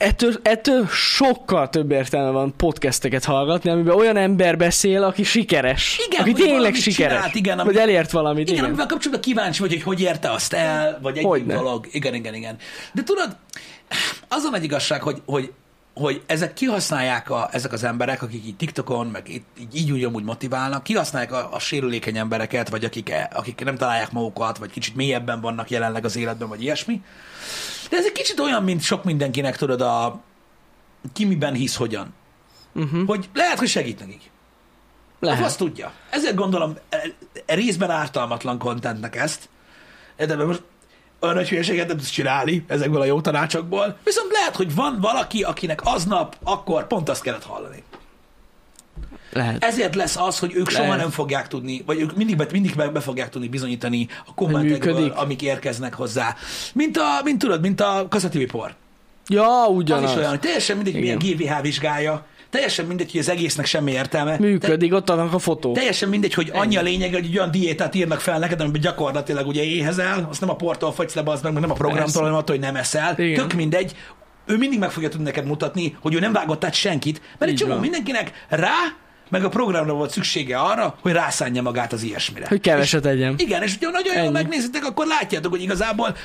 [0.00, 5.98] Ettől, ettől sokkal több értelme van podcasteket hallgatni, amiben olyan ember beszél, aki sikeres.
[6.08, 7.12] Igen, aki tényleg sikeres.
[7.16, 8.42] csinált, igen, ami- Vagy elért valamit.
[8.42, 11.54] Igen, Igen, amivel kapcsolatban kíváncsi vagy, hogy hogy érte azt el, vagy egy Hogyne.
[11.54, 11.86] dolog.
[11.90, 12.56] Igen, igen, igen.
[12.92, 13.36] De tudod,
[14.28, 15.52] az a nagy igazság, hogy, hogy,
[15.94, 20.04] hogy ezek kihasználják a, ezek az emberek, akik így TikTokon, meg így, így, így úgy
[20.04, 24.94] amúgy motiválnak, kihasználják a, a sérülékeny embereket, vagy akik, akik nem találják magukat, vagy kicsit
[24.96, 27.00] mélyebben vannak jelenleg az életben, vagy ilyesmi.
[27.90, 30.20] De ez egy kicsit olyan, mint sok mindenkinek, tudod, a
[31.12, 32.14] ki miben hisz, hogyan.
[32.74, 33.06] Uh-huh.
[33.06, 34.30] Hogy lehet, hogy segít nekik.
[35.20, 35.36] Lehet.
[35.38, 35.44] Lehet.
[35.44, 35.92] Azt tudja.
[36.10, 37.02] Ezért gondolom e,
[37.46, 39.48] e, részben ártalmatlan contentnek ezt.
[40.16, 40.62] De most
[41.20, 43.98] olyan nagy hülyeséget nem tudsz csinálni ezekből a jó tanácsokból.
[44.04, 47.82] Viszont lehet, hogy van valaki, akinek aznap akkor pont azt kellett hallani.
[49.32, 49.64] Lehet.
[49.64, 50.98] Ezért lesz az, hogy ők soha Lehet.
[51.00, 55.10] nem fogják tudni, vagy ők mindig, be- mindig be, be fogják tudni bizonyítani a kommentekből,
[55.16, 56.34] amik érkeznek hozzá.
[56.74, 58.74] Mint a, mint tudod, mint a kaszativi por.
[59.28, 60.10] Ja, Az ugyanaz.
[60.10, 61.16] is olyan, hogy teljesen mindegy, Igen.
[61.22, 64.36] milyen GVH vizsgálja, teljesen mindegy, hogy az egésznek semmi értelme.
[64.38, 65.72] Működik, ott annak a fotó.
[65.72, 69.46] Teljesen mindegy, hogy annyi a lényeg, hogy egy olyan diétát írnak fel neked, amiben gyakorlatilag
[69.46, 72.56] ugye éhezel, azt nem a portól fogysz le, az meg, nem a programtól, hanem attól,
[72.56, 73.14] hogy nem eszel.
[73.18, 73.34] Igen.
[73.34, 73.94] Tök mindegy,
[74.46, 77.48] ő mindig meg fogja tudni neked mutatni, hogy ő nem vágott át senkit, mert egy
[77.50, 77.80] Így csomó van.
[77.80, 78.68] mindenkinek rá,
[79.30, 82.46] meg a programra volt szüksége arra, hogy rászánja magát az ilyesmire.
[82.48, 83.34] Hogy keveset egyem.
[83.38, 84.32] Igen, és hogyha nagyon jól Ennyi.
[84.32, 86.16] megnézitek, akkor látjátok, hogy igazából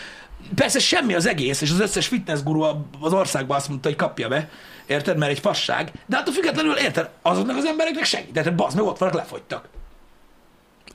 [0.56, 2.64] persze semmi az egész, és az összes fitness guru
[3.02, 4.50] az országban azt mondta, hogy kapja be,
[4.86, 8.86] érted, mert egy fasság, de attól függetlenül érted, azoknak az embereknek segít, de bazd meg
[8.86, 9.68] ott vannak, lefogytak.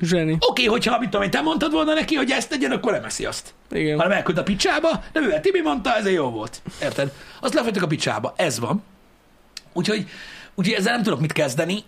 [0.01, 0.33] Zseni.
[0.33, 3.05] Oké, okay, hogyha, mit tudom én, te mondtad volna neki, hogy ezt tegyen, akkor nem
[3.05, 3.55] eszi azt.
[3.71, 3.99] Igen.
[3.99, 6.63] Hanem elküld a picsába, de mivel Tibi mondta, ez jó volt.
[6.83, 7.13] Érted?
[7.41, 8.33] Azt lefogytak a picsába.
[8.37, 8.83] Ez van.
[9.73, 10.09] Úgyhogy,
[10.55, 11.85] úgyhogy ezzel nem tudok mit kezdeni.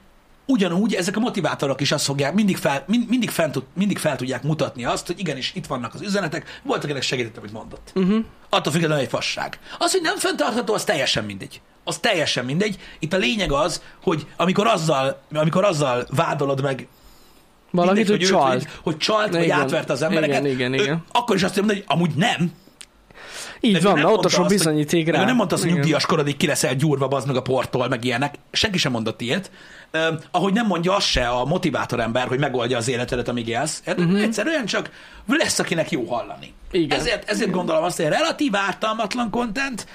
[0.46, 4.16] Ugyanúgy ezek a motivátorok is azt fogják, mindig fel, mind, mindig, fel, tud- mindig fel
[4.16, 7.92] tudják mutatni azt, hogy igenis itt vannak az üzenetek, volt, akinek segített, amit mondott.
[7.94, 8.24] Uh-huh.
[8.48, 9.58] Attól függetlenül egy fasság.
[9.78, 11.60] Az, hogy nem fenntartható, az teljesen mindegy.
[11.84, 12.78] Az teljesen mindegy.
[12.98, 16.88] Itt a lényeg az, hogy amikor azzal, amikor azzal vádolod meg
[17.72, 18.52] Valakit, hogy őt, csalt.
[18.52, 19.60] Hogy, hogy csalt, vagy Igen.
[19.60, 20.44] átverte az embereket.
[20.44, 21.04] Igen, igen, ő igen.
[21.12, 22.52] Akkor is azt mondja, hogy amúgy nem.
[23.64, 25.24] Így De van, mert ott a bizonyíték rá.
[25.24, 25.82] nem mondta azt, hogy Igen.
[25.82, 28.34] nyugdíjas korodig ki leszel gyúrva, bazd meg a porttól, meg ilyenek.
[28.52, 29.50] Senki sem mondott ilyet.
[29.92, 33.82] Uh, ahogy nem mondja azt se a motivátor ember, hogy megoldja az életedet, amíg élsz.
[33.86, 34.22] Uh-huh.
[34.22, 34.90] Egyszerűen csak
[35.26, 36.52] lesz, akinek jó hallani.
[36.70, 36.98] Igen.
[36.98, 39.86] Ezért, ezért gondolom azt, hogy relatív ártalmatlan content,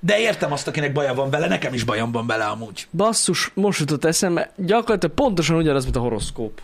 [0.00, 2.86] de értem azt, akinek baja van vele, nekem is bajom van vele amúgy.
[2.90, 6.60] Basszus, most jutott eszembe, gyakorlatilag pontosan ugyanaz, mint a horoszkóp.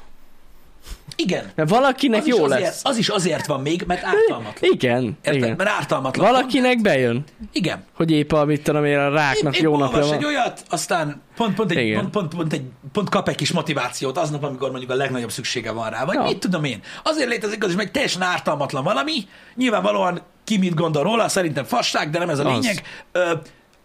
[1.18, 1.50] Igen.
[1.54, 2.80] Mert valakinek Az jó azért, lesz.
[2.84, 4.70] az is azért van még, mert ártalmatlan.
[4.72, 5.34] Igen, Érted?
[5.34, 5.54] igen.
[5.56, 6.26] Mert ártalmatlan.
[6.30, 7.84] Valakinek bejön, Igen.
[7.94, 10.12] hogy épp a, mit tudom én, a ráknak Épp- jó épp napja van.
[10.14, 14.18] egy olyat, aztán pont, pont, egy, pont, pont, pont, egy, pont kap egy kis motivációt
[14.18, 16.04] aznap, amikor mondjuk a legnagyobb szüksége van rá.
[16.04, 16.22] Vagy Ja.
[16.22, 16.80] mit tudom én.
[17.02, 19.12] Azért létezik az is, egy teljesen ártalmatlan valami.
[19.54, 22.52] Nyilvánvalóan ki mit gondol róla, szerintem fasság, de nem ez a Az.
[22.64, 22.82] lényeg.
[23.12, 23.32] Ö,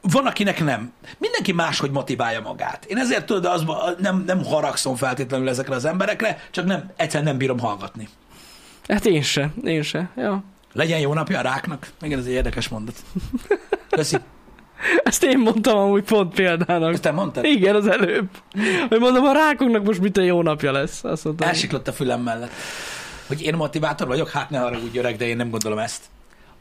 [0.01, 0.93] van, akinek nem.
[1.17, 2.85] Mindenki máshogy motiválja magát.
[2.85, 3.65] Én ezért tudod, az,
[3.97, 8.07] nem, nem haragszom feltétlenül ezekre az emberekre, csak nem, egyszerűen nem bírom hallgatni.
[8.87, 10.09] Hát én se, én se.
[10.15, 10.43] Ja.
[10.73, 11.91] Legyen jó napja a ráknak.
[12.01, 12.95] Igen, ez egy érdekes mondat.
[13.89, 14.17] Köszi.
[15.03, 16.93] Ezt én mondtam amúgy pont példának.
[16.93, 17.45] Ezt te mondtad?
[17.45, 18.29] Igen, az előbb.
[18.89, 21.03] Hogy mondom, a rákoknak most mit a jó napja lesz.
[21.03, 21.47] Azt mondtam.
[21.47, 22.51] Elsiklott a fülem mellett.
[23.27, 26.01] Hogy én motivátor vagyok, hát ne haragudj öreg, de én nem gondolom ezt.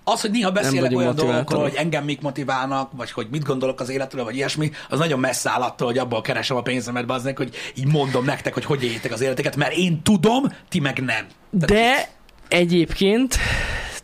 [0.04, 3.88] Az, hogy néha beszélek olyan dolgokról, hogy engem mik motiválnak, vagy hogy mit gondolok az
[3.88, 7.54] életről, vagy ilyesmi, az nagyon messze áll attól, hogy abból keresem a pénzemet, bazdnek, hogy
[7.74, 11.26] így mondom nektek, hogy hogy éljétek az életeket, mert én tudom, ti meg nem.
[11.50, 12.08] De
[12.48, 13.36] egyébként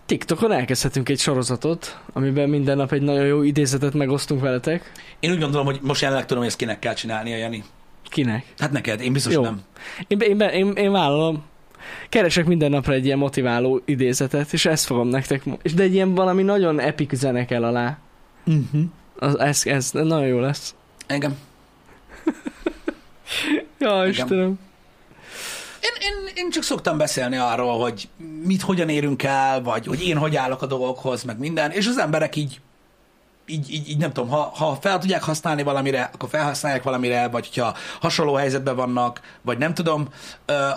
[0.06, 4.92] TikTokon elkezdhetünk egy sorozatot, amiben minden nap egy nagyon jó idézetet megosztunk veletek.
[5.20, 7.64] Én úgy gondolom, hogy most jelenleg tudom, hogy ezt kinek kell csinálnia, Jani.
[8.08, 8.44] Kinek?
[8.58, 9.42] Hát neked, én biztos Jó.
[9.42, 9.60] nem.
[10.06, 11.44] Én, én, én, én vállalom.
[12.08, 16.14] Keresek minden napra egy ilyen motiváló idézetet, és ezt fogom nektek és De egy ilyen
[16.14, 17.98] valami nagyon epic zene kell alá.
[18.46, 18.82] Uh-huh.
[19.18, 20.74] Az, ez, ez nagyon jó lesz.
[21.06, 21.36] Engem.
[23.78, 24.08] Ja, Igen.
[24.08, 24.58] Istenem.
[25.80, 28.08] Én, én, én csak szoktam beszélni arról, hogy
[28.44, 31.98] mit hogyan érünk el, vagy hogy én hogy állok a dolgokhoz, meg minden, és az
[31.98, 32.60] emberek így,
[33.46, 37.46] így, így, így nem tudom, ha, ha fel tudják használni valamire, akkor felhasználják valamire, vagy
[37.46, 40.08] hogyha hasonló helyzetben vannak, vagy nem tudom,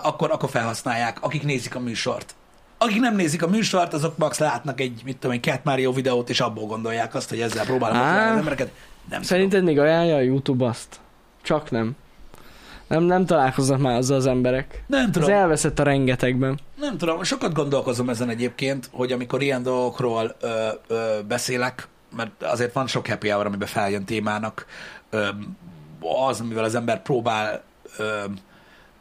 [0.03, 2.35] akkor, akkor felhasználják, akik nézik a műsort.
[2.77, 6.29] Akik nem nézik a műsort, azok max látnak egy, mit tudom én, Cat Mario videót,
[6.29, 8.31] és abból gondolják azt, hogy ezzel próbálom Á.
[8.31, 8.71] az embereket.
[9.09, 10.99] Nem Szerinted még ajánlja a YouTube azt?
[11.41, 11.95] Csak nem.
[12.87, 14.83] Nem, nem találkoznak már azzal az emberek.
[14.87, 15.29] Nem Ez tudom.
[15.29, 16.59] elveszett a rengetegben.
[16.79, 22.73] Nem tudom, sokat gondolkozom ezen egyébként, hogy amikor ilyen dolgokról ö, ö, beszélek, mert azért
[22.73, 24.65] van sok happy hour, amiben feljön témának,
[26.27, 27.63] az, amivel az ember próbál
[27.97, 28.23] ö,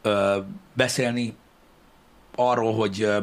[0.01, 0.37] ö,
[0.73, 1.35] beszélni
[2.35, 3.17] arról, hogy, ö,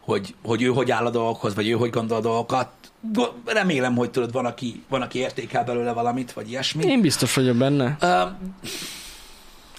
[0.00, 2.68] hogy, hogy ő hogy áll a dolgokhoz, vagy ő hogy gondol a dolgokat.
[3.00, 6.84] Go- Remélem, hogy tudod, van aki, van, aki értékel belőle valamit, vagy ilyesmi.
[6.84, 7.96] Én biztos vagyok benne.
[8.00, 8.22] Ö,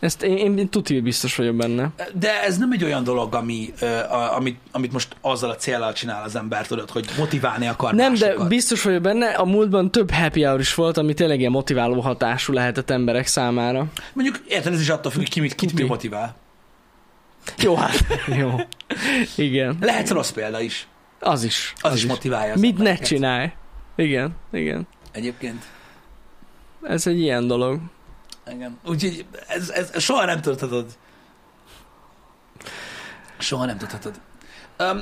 [0.06, 1.89] Ezt én, én, tuti biztos vagyok benne.
[2.13, 3.74] De ez nem egy olyan dolog, ami,
[4.10, 8.13] a, amit, amit most azzal a célral csinál az ember, tudod, hogy motiválni akar Nem,
[8.13, 8.48] de másokat.
[8.48, 12.54] biztos vagyok benne, a múltban több happy hour is volt, ami tényleg ilyen motiváló hatású
[12.54, 13.86] lehetett emberek számára.
[14.13, 16.36] Mondjuk érted, ez is attól függ, ki mit, kit mi motivál.
[17.58, 18.06] Jó, hát
[18.39, 18.56] jó.
[19.36, 19.78] Igen.
[19.82, 20.88] Lehetsz rossz példa is.
[21.20, 21.74] Az is.
[21.82, 23.52] Az, az is motiválja az Mit ne csinálj?
[23.96, 24.88] Igen, igen.
[25.12, 25.63] Egyébként.
[26.84, 27.80] Ez egy ilyen dolog.
[28.51, 28.79] Igen.
[28.86, 30.86] Úgyhogy ez, ez, soha nem tudhatod.
[33.38, 34.13] Soha nem tudhatod.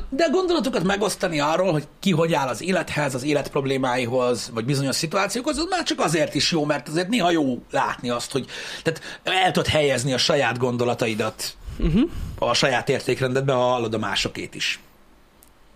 [0.09, 4.95] De gondolatokat megosztani arról, hogy ki hogy áll az élethez, az élet problémáihoz, vagy bizonyos
[4.95, 8.45] szituációkhoz, az már csak azért is jó, mert azért néha jó látni azt, hogy
[8.83, 12.09] tehát el tudod helyezni a saját gondolataidat Uh-huh.
[12.37, 14.79] a saját értékrendedbe, ha hallod a másokét is.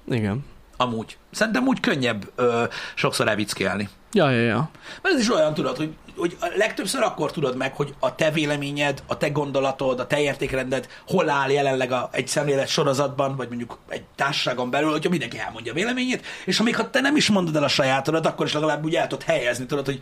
[0.10, 0.46] Igen.
[0.78, 1.18] Amúgy.
[1.32, 2.64] Szerintem úgy könnyebb ö,
[2.96, 3.90] sokszor elvickélni.
[4.12, 4.70] Ja, ja, ja.
[5.02, 9.04] Mert ez is olyan, tudod, hogy, hogy legtöbbször akkor tudod meg, hogy a te véleményed,
[9.08, 13.78] a te gondolatod, a te értékrended hol áll jelenleg a, egy szemlélet sorozatban, vagy mondjuk
[13.90, 17.30] egy társaságon belül, hogyha mindenki elmondja a véleményét, és ha még ha te nem is
[17.30, 20.02] mondod el a sajátodat, akkor is legalább úgy el tudod helyezni, tudod, hogy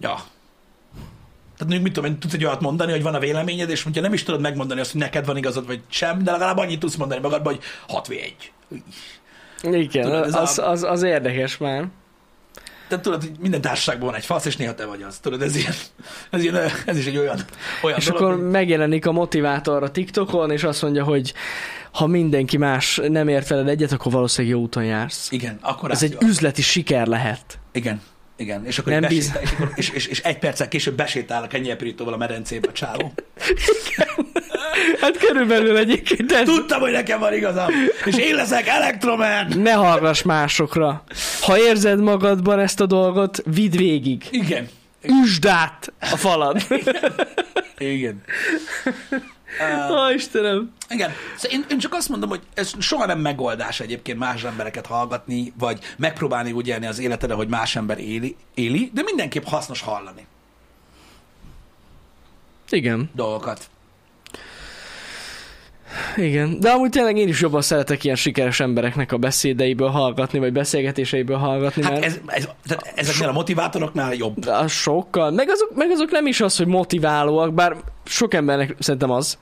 [0.00, 0.14] ja.
[1.56, 4.02] Tehát mondjuk, mit tudom én, tudsz egy olyat mondani, hogy van a véleményed, és mondja,
[4.02, 6.94] nem is tudod megmondani azt, hogy neked van igazad, vagy sem, de legalább annyit tudsz
[6.94, 8.52] mondani magadban, hogy 6 v 1.
[9.62, 11.84] Igen, Tudod, ez az, a- az, az érdekes már.
[12.88, 15.18] te tudod, hogy minden társaságban van egy fasz, és néha te vagy az.
[15.18, 15.72] Tudod, ez, ilyen,
[16.30, 17.38] ez, ilyen, ez is egy olyan,
[17.82, 21.34] olyan És dolog, akkor hogy- megjelenik a motivátor a TikTokon, és azt mondja, hogy
[21.92, 25.30] ha mindenki más nem ért veled egyet, akkor valószínűleg jó úton jársz.
[25.30, 26.30] Igen, akkor Ez egy átjön.
[26.30, 27.58] üzleti siker lehet.
[27.72, 28.00] Igen,
[28.36, 28.66] igen.
[28.66, 31.46] És akkor Nem bíz- besétál, és, akkor, és, és, és, egy perccel később besétál a
[31.46, 33.12] kenyérpirítóval a medencébe a csávó.
[35.00, 36.44] Hát körülbelül egyébként ez...
[36.44, 37.70] Tudtam, hogy nekem van igazam,
[38.04, 39.46] és én leszek Electroman!
[39.58, 41.04] Ne hallgass másokra.
[41.40, 44.24] Ha érzed magadban ezt a dolgot, vidd végig.
[44.30, 44.68] Igen.
[45.22, 46.66] Üsd át a falad.
[47.78, 48.22] Igen.
[49.90, 50.72] Ó, Istenem.
[50.88, 51.10] Igen.
[51.36, 55.52] Szóval én, én csak azt mondom, hogy ez soha nem megoldás egyébként más embereket hallgatni,
[55.58, 60.26] vagy megpróbálni úgy élni az életedre, hogy más ember éli, éli, de mindenképp hasznos hallani
[62.70, 63.68] Igen, dolgokat.
[66.16, 66.60] Igen.
[66.60, 71.36] De amúgy tényleg én is jobban szeretek ilyen sikeres embereknek a beszédeiből hallgatni, vagy beszélgetéseiből
[71.36, 72.04] hallgatni, Hát mert...
[72.04, 74.46] ez, ez, tehát ezeknél a motivátoroknál jobb.
[74.46, 75.30] A sokkal.
[75.30, 79.38] Meg azok, meg azok nem is az, hogy motiválóak, bár sok embernek szerintem az,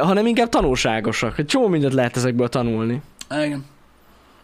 [0.00, 1.44] hanem inkább tanulságosak.
[1.44, 3.02] Csomó mindent lehet ezekből tanulni.
[3.30, 3.64] Igen.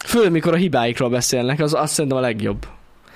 [0.04, 2.66] Főleg, mikor a hibáikról beszélnek, az azt szerintem a legjobb.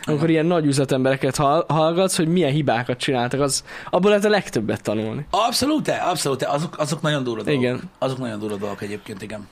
[0.07, 4.83] Amikor ilyen nagy üzletembereket hall, hallgatsz, hogy milyen hibákat csináltak, az abból lehet a legtöbbet
[4.83, 5.27] tanulni.
[5.31, 7.63] Abszolút, abszolút, azok, azok nagyon durva dolgok.
[7.63, 7.91] Igen.
[7.99, 9.49] Azok nagyon durva dolgok egyébként, igen.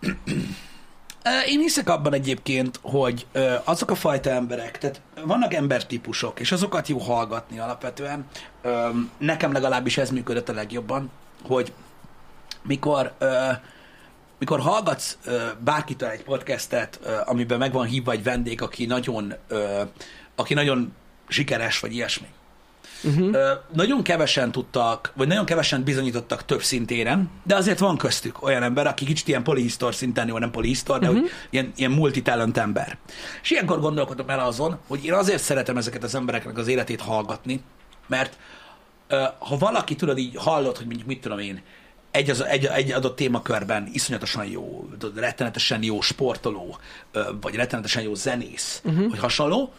[1.48, 3.26] Én hiszek abban egyébként, hogy
[3.64, 8.26] azok a fajta emberek, tehát vannak embertípusok, és azokat jó hallgatni alapvetően.
[9.18, 11.10] Nekem legalábbis ez működött a legjobban,
[11.46, 11.72] hogy
[12.62, 13.50] mikor, ö,
[14.38, 19.34] mikor hallgatsz ö, bárkitől egy podcastet, ö, amiben meg van hívva egy vendég, aki nagyon,
[19.48, 19.82] ö,
[20.34, 20.92] aki nagyon
[21.28, 22.26] sikeres, vagy ilyesmi,
[23.04, 23.34] Uh-huh.
[23.34, 28.62] Ö, nagyon kevesen tudtak, vagy nagyon kevesen bizonyítottak több szintéren, de azért van köztük olyan
[28.62, 31.22] ember, aki kicsit ilyen polihisztor szinten, jó, nem polihisztor, de uh-huh.
[31.22, 32.98] hogy ilyen, ilyen multitalent ember.
[33.42, 37.60] És ilyenkor gondolkodom el azon, hogy én azért szeretem ezeket az embereknek az életét hallgatni,
[38.06, 38.38] mert
[39.08, 41.62] ö, ha valaki, tudod, így hallod, hogy mondjuk mit tudom én,
[42.10, 46.78] egy, az, egy, egy adott témakörben iszonyatosan jó, rettenetesen jó sportoló,
[47.40, 49.08] vagy rettenetesen jó zenész, uh-huh.
[49.08, 49.72] vagy hasonló,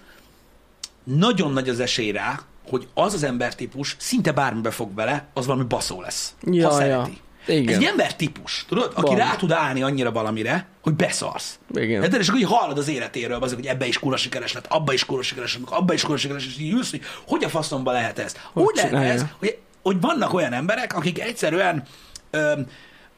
[1.04, 2.40] nagyon nagy az esély rá,
[2.70, 6.34] hogy az az embertípus szinte bármibe fog bele, az valami baszó lesz.
[6.44, 6.80] Ja, ha ja.
[6.80, 7.22] szereti.
[7.48, 7.68] Igen.
[7.68, 8.92] Ez egy embertípus, tudod?
[8.96, 9.18] Aki Van.
[9.18, 11.60] rá tud állni annyira valamire, hogy beszarsz.
[11.74, 12.10] Igen.
[12.10, 14.94] De és akkor így hallod az életéről, azok, hogy ebbe is kurva sikeres lett, abba
[14.94, 17.50] is kurva sikeres lett, abba is kurva sikeres lett, és így ülsz, hogy hogy a
[17.50, 18.36] faszomba lehet ez?
[18.54, 21.84] Hogy Úgy lehet ez, hogy, hogy vannak olyan emberek, akik egyszerűen
[22.30, 22.60] ö,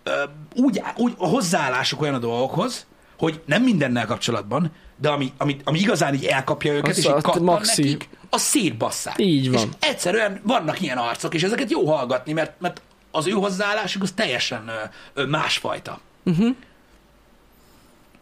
[0.03, 0.11] ö,
[0.55, 2.85] úgy, úgy a hozzáállásuk olyan a dolgokhoz,
[3.17, 7.11] hogy nem mindennel kapcsolatban, de ami, ami, ami igazán így elkapja őket, Az és így
[7.21, 7.81] azt maxi.
[7.81, 9.15] nekik, a szétbasszák.
[9.17, 9.61] Így van.
[9.61, 14.11] És egyszerűen vannak ilyen arcok, és ezeket jó hallgatni, mert, mert az ő hozzáállásuk az
[14.15, 14.73] teljesen ö,
[15.21, 15.99] ö, másfajta.
[16.25, 16.55] Igen,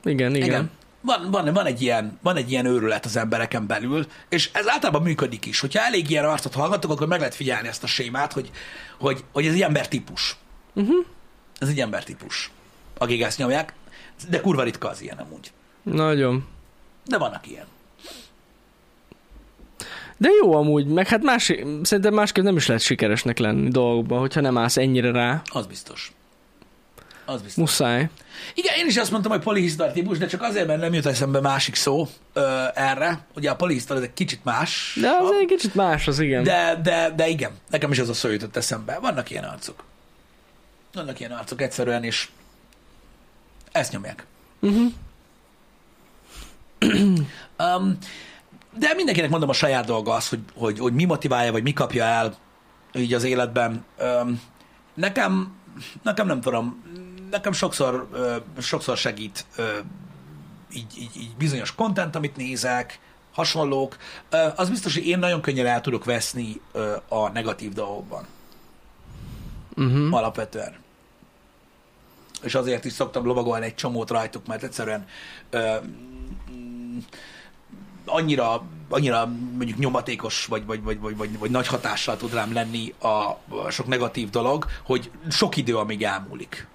[0.03, 0.35] igen.
[0.35, 0.47] Igen.
[0.47, 0.71] igen.
[1.01, 5.01] Van, van, van, egy ilyen, van egy ilyen őrület az embereken belül, és ez általában
[5.01, 5.59] működik is.
[5.59, 8.51] Hogyha elég ilyen arcot hallgatok, akkor meg lehet figyelni ezt a sémát, hogy,
[8.99, 10.35] hogy, hogy ez egy embertípus.
[10.79, 11.05] Uh-huh.
[11.59, 12.51] Ez egy embertípus,
[12.97, 13.73] akik ezt nyomják,
[14.29, 15.51] de kurva ritka az ilyen amúgy.
[15.81, 16.47] Nagyon.
[17.05, 17.65] De vannak ilyen.
[20.17, 24.41] De jó amúgy, meg hát más, szerintem másképp nem is lehet sikeresnek lenni dolgokban, hogyha
[24.41, 25.41] nem állsz ennyire rá.
[25.45, 26.11] Az biztos.
[27.25, 27.55] Az biztos.
[27.55, 28.09] Muszáj.
[28.53, 31.39] Igen, én is azt mondtam, hogy polihisztor típus, de csak azért, mert nem jut eszembe
[31.39, 33.25] másik szó ö, erre.
[33.35, 34.97] Ugye a polihisztor ez egy kicsit más.
[35.01, 36.43] De az egy kicsit más az, igen.
[36.43, 38.99] De, de, de igen, nekem is az a szó jutott eszembe.
[39.01, 39.83] Vannak ilyen arcok.
[40.93, 42.29] Vannak ilyen arcok egyszerűen, és
[43.71, 44.25] ezt nyomják.
[46.81, 47.19] Uh-huh.
[47.59, 47.97] Um,
[48.77, 52.03] de mindenkinek mondom a saját dolga az, hogy, hogy, hogy mi motiválja, vagy mi kapja
[52.03, 52.37] el
[52.93, 53.85] így az életben.
[53.99, 54.41] Um,
[54.93, 55.55] nekem,
[56.03, 56.83] nekem nem tudom,
[57.29, 59.77] nekem sokszor, ö, sokszor segít ö,
[60.73, 62.99] így, így, így bizonyos content, amit nézek,
[63.33, 63.97] hasonlók.
[64.29, 68.27] Ö, az biztos, hogy én nagyon könnyen el tudok veszni ö, a negatív dolgokban.
[69.79, 70.13] Uh-huh.
[70.13, 70.75] alapvetően.
[72.43, 75.07] És azért is szoktam lovagolni egy csomót rajtuk, mert egyszerűen
[75.49, 75.75] ö,
[76.51, 76.97] mm,
[78.05, 79.25] annyira, annyira
[79.57, 83.69] mondjuk nyomatékos, vagy, vagy, vagy, vagy, vagy, vagy nagy hatással tud rám lenni a, a
[83.69, 86.67] sok negatív dolog, hogy sok idő, amíg elmúlik.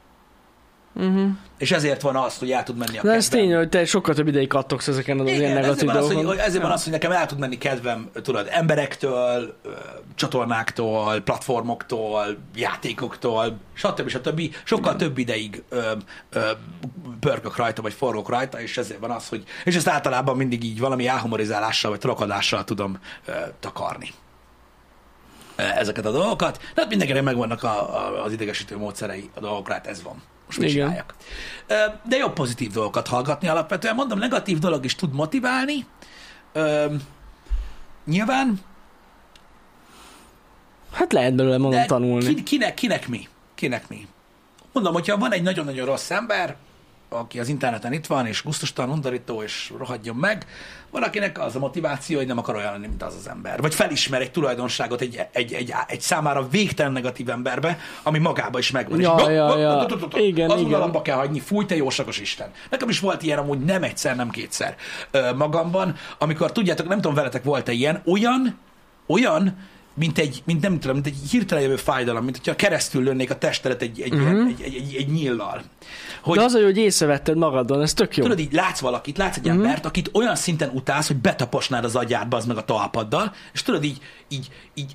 [0.96, 1.26] Uh-huh.
[1.58, 3.46] És ezért van az, hogy el tud menni a De ez kedvem.
[3.48, 6.06] tény, hogy te sokkal több ideig kattogsz ezeken az ilyen Igen, ezért negatív van, az,
[6.06, 6.38] hogy, dolgokon.
[6.38, 6.76] ezért van Ja.
[6.76, 9.56] az, hogy nekem el tud menni kedvem, tudod, emberektől,
[10.14, 12.24] csatornáktól, platformoktól,
[12.54, 14.08] játékoktól, stb.
[14.08, 14.54] stb.
[14.64, 15.92] Sokkal több ideig ö,
[16.30, 16.40] ö,
[17.20, 20.80] pörgök rajta, vagy forgok rajta, és ezért van az, hogy, és ezt általában mindig így
[20.80, 24.08] valami elhumorizálással, vagy trokadással tudom ö, takarni
[25.56, 26.56] ezeket a dolgokat.
[26.74, 30.22] De hát mindenkinek megvannak a, a, az idegesítő módszerei a dolgokra, hát ez van.
[30.56, 30.82] Most mit Igen.
[30.86, 31.14] csináljak?
[32.08, 33.94] De jobb pozitív dolgokat hallgatni alapvetően.
[33.94, 35.86] Mondom, negatív dolog is tud motiválni.
[38.06, 38.60] Nyilván,
[40.92, 42.34] Hát lehet belőle mondom tanulni.
[42.34, 43.28] ki, kinek, kinek mi?
[43.54, 44.06] Kinek mi?
[44.72, 46.56] Mondom, hogyha van egy nagyon-nagyon rossz ember,
[47.14, 50.46] aki az interneten itt van, és gusztustalan, undorító, és rohadjon meg,
[50.90, 53.60] van, akinek az a motiváció, hogy nem akar olyan lenni, mint az az ember.
[53.60, 58.70] Vagy felismer egy tulajdonságot egy, egy, egy, egy számára végtelen negatív emberbe, ami magába is
[58.70, 59.00] megvan.
[59.00, 59.86] Ja, és ja, ja.
[60.12, 60.70] Igen, az igen.
[60.70, 62.50] unalomba kell hagyni, fúj, te jóságos Isten.
[62.70, 64.76] Nekem is volt ilyen amúgy nem egyszer, nem kétszer
[65.36, 68.58] magamban, amikor tudjátok, nem tudom, veletek volt-e ilyen, olyan,
[69.06, 69.56] olyan,
[69.94, 73.38] mint egy, mint nem tudom, mint egy hirtelen jövő fájdalom, mint hogyha keresztül lőnék a
[73.38, 74.22] testedet egy, egy, Mhm.
[74.22, 74.48] uh-huh.
[74.48, 75.62] egy, egy, egy, egy nyíllal.
[76.22, 78.22] Hogy, De az, hogy észrevetted magadon, ez tök jó.
[78.22, 82.36] Tudod, így látsz valakit, látsz egy embert, akit olyan szinten utálsz, hogy betaposnád az agyádba
[82.36, 84.94] az meg a talpaddal, és tudod, így, így, így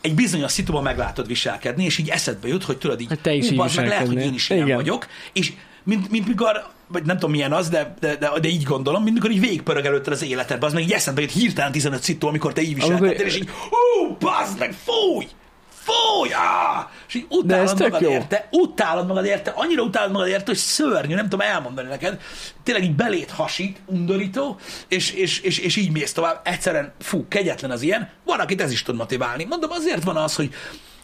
[0.00, 3.48] egy bizonyos szituban meglátod viselkedni, és így eszedbe jut, hogy tudod így, Hogy te is
[3.48, 4.76] "Hú, így meg, lehet, hogy én is ilyen Igen.
[4.76, 5.52] vagyok, és
[5.84, 9.14] mint, mint mikor, vagy nem tudom milyen az, de, de, de, de így gondolom, mint
[9.14, 12.52] mikor így végigpörög előtted az életedbe, az meg így eszedbe jut hirtelen 15 szitu, amikor
[12.52, 15.26] te így viselkedtél, Amikor- és így, hú, bazd meg, fúj!
[15.70, 16.28] Fúj!
[16.32, 16.86] Áh!
[17.08, 18.10] És így De utálod tök magad jó.
[18.10, 22.20] érte, utálod magad érte, annyira utálod magad érte, hogy szörnyű, nem tudom elmondani neked.
[22.62, 24.56] Tényleg így belét hasít, undorító,
[24.88, 26.40] és, és, és, és így mész tovább.
[26.44, 28.10] Egyszerűen, fú, kegyetlen az ilyen.
[28.24, 29.44] Van, akit ez is tud motiválni.
[29.44, 30.54] Mondom, azért van az, hogy,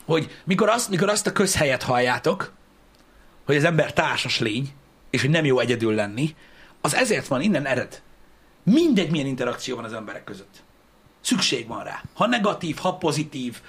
[0.07, 2.53] hogy mikor, azt, mikor azt a közhelyet halljátok,
[3.47, 4.69] hogy az ember társas lény,
[5.15, 6.35] és hogy nem jó egyedül lenni,
[6.81, 8.03] az ezért van, innen ered.
[8.63, 10.63] Mindegy, milyen interakció van az emberek között.
[11.21, 12.03] Szükség van rá.
[12.15, 13.61] Ha negatív, ha pozitív,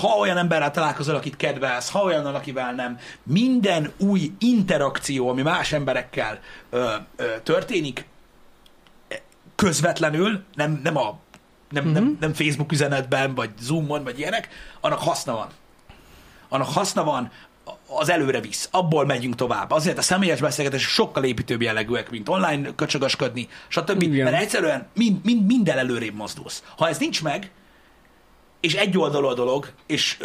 [0.00, 2.98] ha olyan emberrel találkozol, akit kedvelsz, ha olyan, akivel nem.
[3.22, 6.40] Minden új interakció, ami más emberekkel
[6.70, 8.06] ö, ö, történik,
[9.54, 11.18] közvetlenül, nem, nem a
[11.70, 11.92] nem, mm-hmm.
[11.92, 14.48] nem, nem Facebook üzenetben, vagy Zoomon, vagy ilyenek,
[14.80, 15.48] annak haszna van.
[16.48, 17.30] Annak haszna van,
[17.88, 19.70] az előre visz, abból megyünk tovább.
[19.70, 24.02] Azért a személyes beszélgetések sokkal építőbb jellegűek, mint online köcsögösködni, stb.
[24.02, 24.24] Igen.
[24.24, 26.62] Mert egyszerűen mind, mind, minden előrébb mozdulsz.
[26.76, 27.50] Ha ez nincs meg,
[28.60, 30.18] és egy oldalú a dolog, és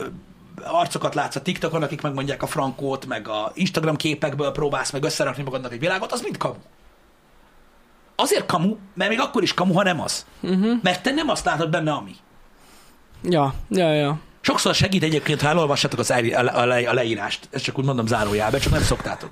[0.64, 5.43] arcokat látsz a TikTokon, akik megmondják a frankót, meg a Instagram képekből próbálsz meg összerakni
[5.43, 6.59] magadnak egy világot, az mind kamu.
[8.16, 10.26] Azért kamu, mert még akkor is kamu, ha nem az.
[10.41, 10.80] Uh-huh.
[10.82, 12.16] Mert te nem azt látod benne, ami.
[13.24, 14.20] Ja, ja, ja.
[14.42, 17.48] Sokszor segít egyébként, ha elolvassátok az el, a, a, le, a leírást.
[17.52, 19.30] Ezt csak úgy mondom zárójelbe, csak nem szoktátok.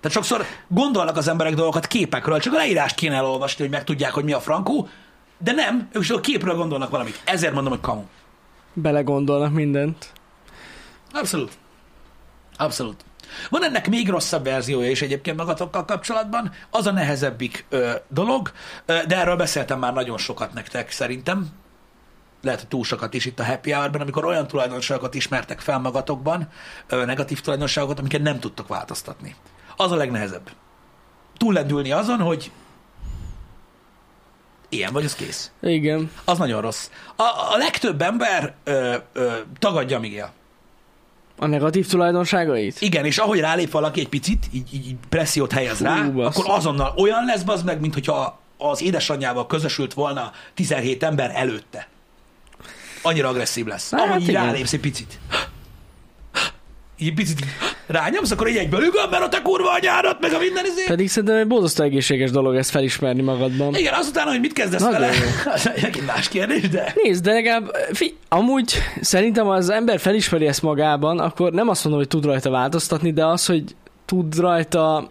[0.00, 4.24] Tehát sokszor gondolnak az emberek dolgokat képekről, csak a leírást kéne elolvasni, hogy megtudják, hogy
[4.24, 4.88] mi a frankó,
[5.38, 7.20] de nem, ők csak a képről gondolnak valamit.
[7.24, 8.04] Ezért mondom, hogy kamu.
[8.72, 10.12] Belegondolnak mindent.
[11.12, 11.52] Abszolút.
[12.56, 13.04] Abszolút.
[13.48, 18.50] Van ennek még rosszabb verziója is egyébként magatokkal kapcsolatban, az a nehezebbik ö, dolog,
[18.86, 21.48] ö, de erről beszéltem már nagyon sokat nektek szerintem,
[22.42, 26.48] lehet, hogy túl sokat is itt a happy hour amikor olyan tulajdonságokat ismertek fel magatokban,
[26.88, 29.34] negatív tulajdonságokat, amiket nem tudtok változtatni.
[29.76, 30.50] Az a legnehezebb.
[31.36, 32.50] Túllendülni azon, hogy
[34.68, 35.50] ilyen vagy, az kész.
[35.62, 36.10] Igen.
[36.24, 36.90] Az nagyon rossz.
[37.16, 40.32] A, a legtöbb ember ö, ö, tagadja, amíg él.
[41.38, 42.80] A negatív tulajdonságait?
[42.80, 46.44] Igen, és ahogy rálép valaki egy picit, így, így pressziót helyez Fú, rá, basszus.
[46.44, 51.88] akkor azonnal olyan lesz az meg, mint hogyha az édesanyjával közösült volna 17 ember előtte.
[53.02, 53.90] Annyira agresszív lesz.
[53.90, 54.44] Hát Ahogy így igen.
[54.44, 55.18] rálépsz egy picit.
[56.98, 57.44] Így picit
[57.86, 60.84] rányomsz, akkor így egyből ügöm, mert a te kurva anyádat, meg a minden izé.
[60.86, 63.74] Pedig szerintem egy borzasztó egészséges dolog ezt felismerni magadban.
[63.74, 65.12] Igen, azután, hogy mit kezdesz Nagyon vele,
[65.54, 66.92] az egy más kérdés, de...
[67.02, 71.82] Nézd, de legalább, fi, amúgy szerintem ha az ember felismeri ezt magában, akkor nem azt
[71.84, 73.64] mondom, hogy tud rajta változtatni, de az, hogy
[74.04, 75.10] tud rajta,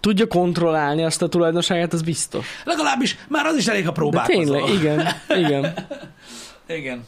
[0.00, 2.46] tudja kontrollálni azt a tulajdonságát, az biztos.
[2.64, 4.44] Legalábbis már az is elég, ha De próbálkozol.
[4.44, 5.08] tényleg, igen,
[5.44, 5.74] igen.
[6.78, 7.04] Igen.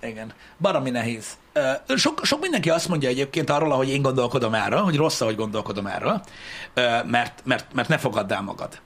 [0.00, 0.32] Igen.
[0.58, 1.26] Baromi nehéz.
[1.88, 5.86] Sok, sok mindenki azt mondja egyébként arról, ahogy én gondolkodom erről, hogy rossz, ahogy gondolkodom
[5.86, 6.22] erről,
[7.04, 8.80] mert, mert, mert ne fogadd el magad.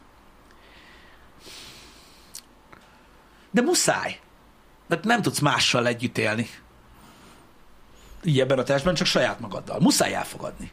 [3.50, 4.20] De muszáj.
[4.86, 6.48] Mert nem tudsz mással együtt élni.
[8.24, 9.80] Így ebben a testben, csak saját magaddal.
[9.80, 10.72] Muszáj elfogadni.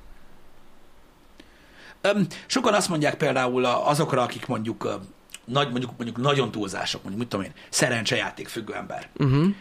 [2.45, 4.99] Sokan azt mondják például azokra, akik mondjuk,
[5.45, 9.09] nagy, mondjuk, mondjuk nagyon túlzások, mondjuk, mit tudom én, szerencsejáték függő ember.
[9.17, 9.55] Uh-huh.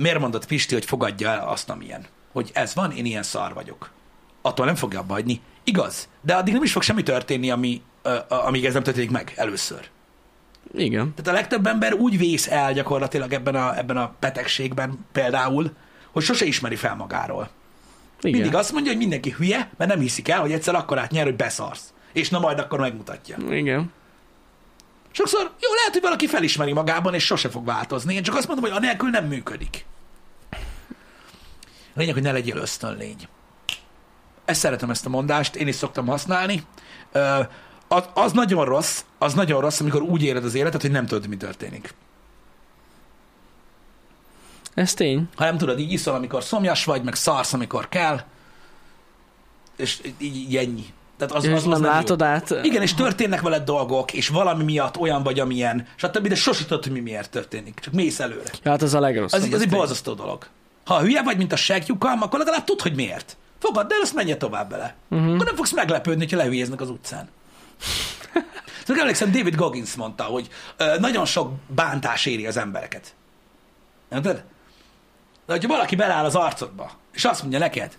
[0.00, 2.06] Miért mondott Pisti, hogy fogadja el azt, amilyen?
[2.32, 3.90] Hogy ez van, én ilyen szar vagyok.
[4.42, 5.40] Attól nem fogja abba hagyni.
[5.64, 7.82] Igaz, de addig nem is fog semmi történni, ami,
[8.28, 9.88] amíg ez nem történik meg először.
[10.74, 11.14] Igen.
[11.14, 15.70] Tehát a legtöbb ember úgy vész el gyakorlatilag ebben a, ebben a betegségben például,
[16.12, 17.48] hogy sose ismeri fel magáról.
[18.20, 18.40] Igen.
[18.40, 21.36] Mindig azt mondja, hogy mindenki hülye, mert nem hiszik el, hogy egyszer akkor átnyer, hogy
[21.36, 21.92] beszarsz.
[22.12, 23.36] És na majd akkor megmutatja.
[23.50, 23.92] Igen.
[25.10, 28.14] Sokszor jó, lehet, hogy valaki felismeri magában, és sose fog változni.
[28.14, 29.84] Én csak azt mondom, hogy anélkül nem működik.
[31.94, 33.28] A lényeg, hogy ne legyél ösztönlény.
[34.44, 36.64] ezt szeretem ezt a mondást, én is szoktam használni.
[37.88, 41.28] Az, az nagyon rossz, az nagyon rossz, amikor úgy éled az életet, hogy nem tudod,
[41.28, 41.94] mi történik.
[44.74, 45.28] Ez tény.
[45.34, 48.20] Ha nem tudod, így iszol, amikor szomjas vagy, meg szarsz, amikor kell,
[49.76, 50.92] és így, így ennyi.
[51.20, 52.26] Tehát az, az, az nem nem látod jó.
[52.26, 52.54] át.
[52.62, 56.82] Igen, és történnek veled dolgok, és valami miatt olyan vagy, amilyen, stb., de sosem tudod,
[56.82, 57.80] hogy mi miért történik.
[57.80, 58.50] Csak mész előre.
[58.62, 59.40] Ja, hát az a legrosszabb.
[59.40, 59.78] Az, az egy tény.
[59.78, 60.46] borzasztó dolog.
[60.84, 63.36] Ha hülye vagy, mint a segjukam, akkor legalább tudd, hogy miért.
[63.58, 64.94] Fogadd el, azt menje tovább bele.
[65.10, 65.34] Uh-huh.
[65.34, 67.28] Akkor nem fogsz meglepődni, hogyha lehülyéznek az utcán.
[68.84, 73.14] Szóval emlékszem, David Goggins mondta, hogy ö, nagyon sok bántás éri az embereket.
[74.08, 74.42] Nem tudod?
[75.46, 77.96] De hogyha valaki beláll az arcodba, és azt mondja neked,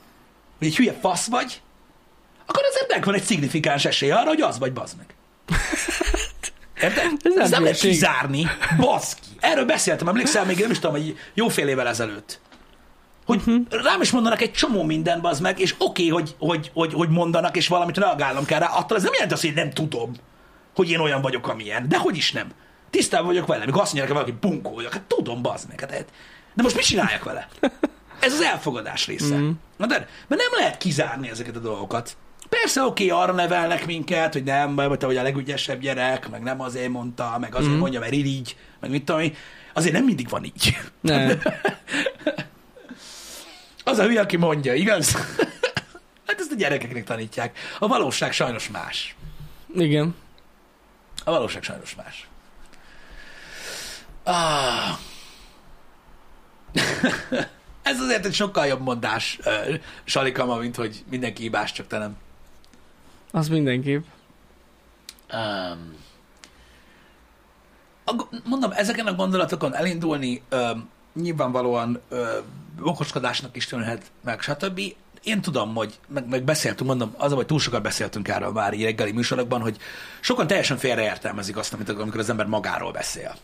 [0.57, 1.61] hogy egy hülye fasz vagy,
[2.51, 5.15] akkor az embernek van egy szignifikáns esély arra, hogy az vagy, bazd meg.
[6.81, 7.11] Érted?
[7.23, 8.47] Ez nem nem lehet kizárni.
[8.77, 9.27] Baszki.
[9.39, 12.39] Erről beszéltem, emlékszel még, nem is tudom, hogy jó fél évvel ezelőtt.
[13.25, 13.83] Hogy uh-huh.
[13.83, 17.09] rám is mondanak egy csomó mindent, bazd meg, és oké, okay, hogy, hogy, hogy, hogy
[17.09, 20.11] mondanak, és valamit reagálnom kell rá, attól ez nem jelenti azt, hogy nem tudom,
[20.75, 21.87] hogy én olyan vagyok, amilyen.
[21.89, 22.47] De hogy is nem.
[22.89, 24.93] Tisztában vagyok vele, amikor azt mondják, valaki bunkó vagyok.
[24.93, 25.79] Hát tudom, bazd meg.
[25.79, 26.05] Hát,
[26.53, 27.47] de most mit csináljak vele?
[28.19, 29.35] Ez az elfogadás része.
[29.35, 29.51] Mm.
[29.77, 32.17] Na de, mert nem lehet kizárni ezeket a dolgokat.
[32.59, 36.41] Persze, oké, okay, arra nevelnek minket, hogy nem, vagy te vagy a legügyesebb gyerek, meg
[36.41, 37.77] nem azért mondta, meg azért mm.
[37.77, 39.35] mondja, mert irigy, meg mit tudom én.
[39.73, 40.77] Azért nem mindig van így.
[41.01, 41.41] Nem.
[43.83, 45.11] Az a hülye, aki mondja, igaz?
[46.27, 47.57] hát ezt a gyerekeknek tanítják.
[47.79, 49.15] A valóság sajnos más.
[49.75, 50.15] Igen.
[51.23, 52.27] A valóság sajnos más.
[54.23, 54.97] Ah.
[57.81, 62.17] Ez azért egy sokkal jobb mondás, uh, Salikama, mint hogy mindenki hibás, csak te nem.
[63.31, 64.03] Az mindenképp.
[65.33, 65.95] Um,
[68.43, 72.19] mondom, ezeken a gondolatokon elindulni um, nyilvánvalóan um,
[72.81, 74.81] okoskodásnak is tűnhet, meg stb.
[75.23, 78.83] Én tudom, hogy meg, meg beszéltünk, mondom, az, hogy túl sokat beszéltünk erről már így
[78.83, 79.77] reggeli műsorokban, hogy
[80.19, 83.35] sokan teljesen félreértelmezik azt, amit amikor az ember magáról beszél.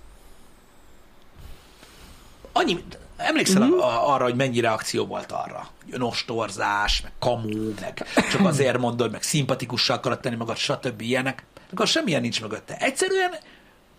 [2.52, 2.84] Annyi,
[3.18, 3.80] emlékszel mm-hmm.
[3.80, 5.68] a, arra, hogy mennyi reakció volt arra?
[5.86, 11.02] Nostorzás, meg kamu, meg csak azért mondod, meg szimpatikussá akarod tenni magad, stb.
[11.02, 11.46] ilyenek.
[11.72, 12.78] Akkor semmilyen nincs mögötte.
[12.78, 13.36] Egyszerűen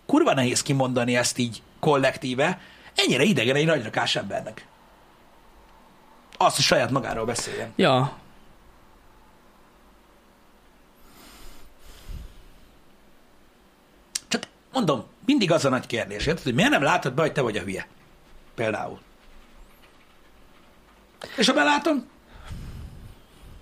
[0.05, 2.61] kurva nehéz kimondani ezt így kollektíve,
[2.95, 4.67] ennyire idegen egy nagyrakás embernek.
[6.37, 7.73] Azt, hogy saját magáról beszéljen.
[7.75, 8.17] Ja.
[14.27, 14.43] Csak
[14.73, 17.61] mondom, mindig az a nagy kérdés, hogy miért nem látod be, hogy te vagy a
[17.61, 17.87] hülye?
[18.55, 18.99] Például.
[21.37, 22.05] És ha belátom,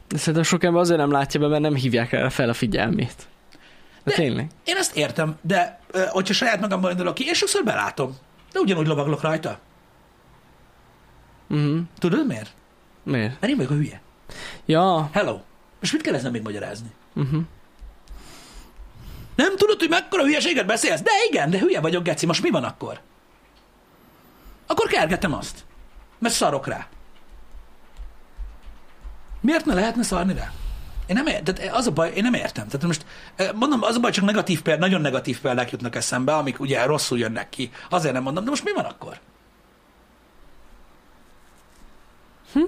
[0.07, 3.15] De szerintem sok ember azért nem látja be, mert nem hívják el fel a figyelmét.
[3.51, 3.57] De,
[4.03, 4.47] De- tényleg.
[4.63, 5.79] én ezt értem, de
[6.09, 8.17] hogyha saját magamban indulok ki, én sokszor belátom.
[8.51, 9.59] De ugyanúgy lovaglok rajta.
[11.49, 11.79] Uh-huh.
[11.99, 12.51] Tudod miért?
[13.03, 13.39] Miért?
[13.39, 14.01] Mert én vagyok a hülye.
[14.65, 15.09] Ja.
[15.13, 15.39] Hello.
[15.79, 16.87] Most mit kell ezen még magyarázni?
[17.15, 17.41] Uh-huh.
[19.35, 21.01] Nem tudod, hogy mekkora hülyeséget beszélsz?
[21.01, 22.25] De igen, de hülye vagyok, Geci.
[22.25, 22.99] Most mi van akkor?
[24.67, 25.65] Akkor kergetem azt.
[26.19, 26.87] Mert szarok rá.
[29.41, 30.51] Miért ne lehetne szarni rá?
[31.07, 32.67] Én nem értem, tehát az a baj, én nem értem.
[32.67, 33.05] Tehát most
[33.55, 37.17] mondom, az a baj, csak negatív példák, nagyon negatív példák jutnak eszembe, amik ugye rosszul
[37.17, 37.71] jönnek ki.
[37.89, 39.19] Azért nem mondom, de most mi van akkor?
[42.53, 42.59] Hm?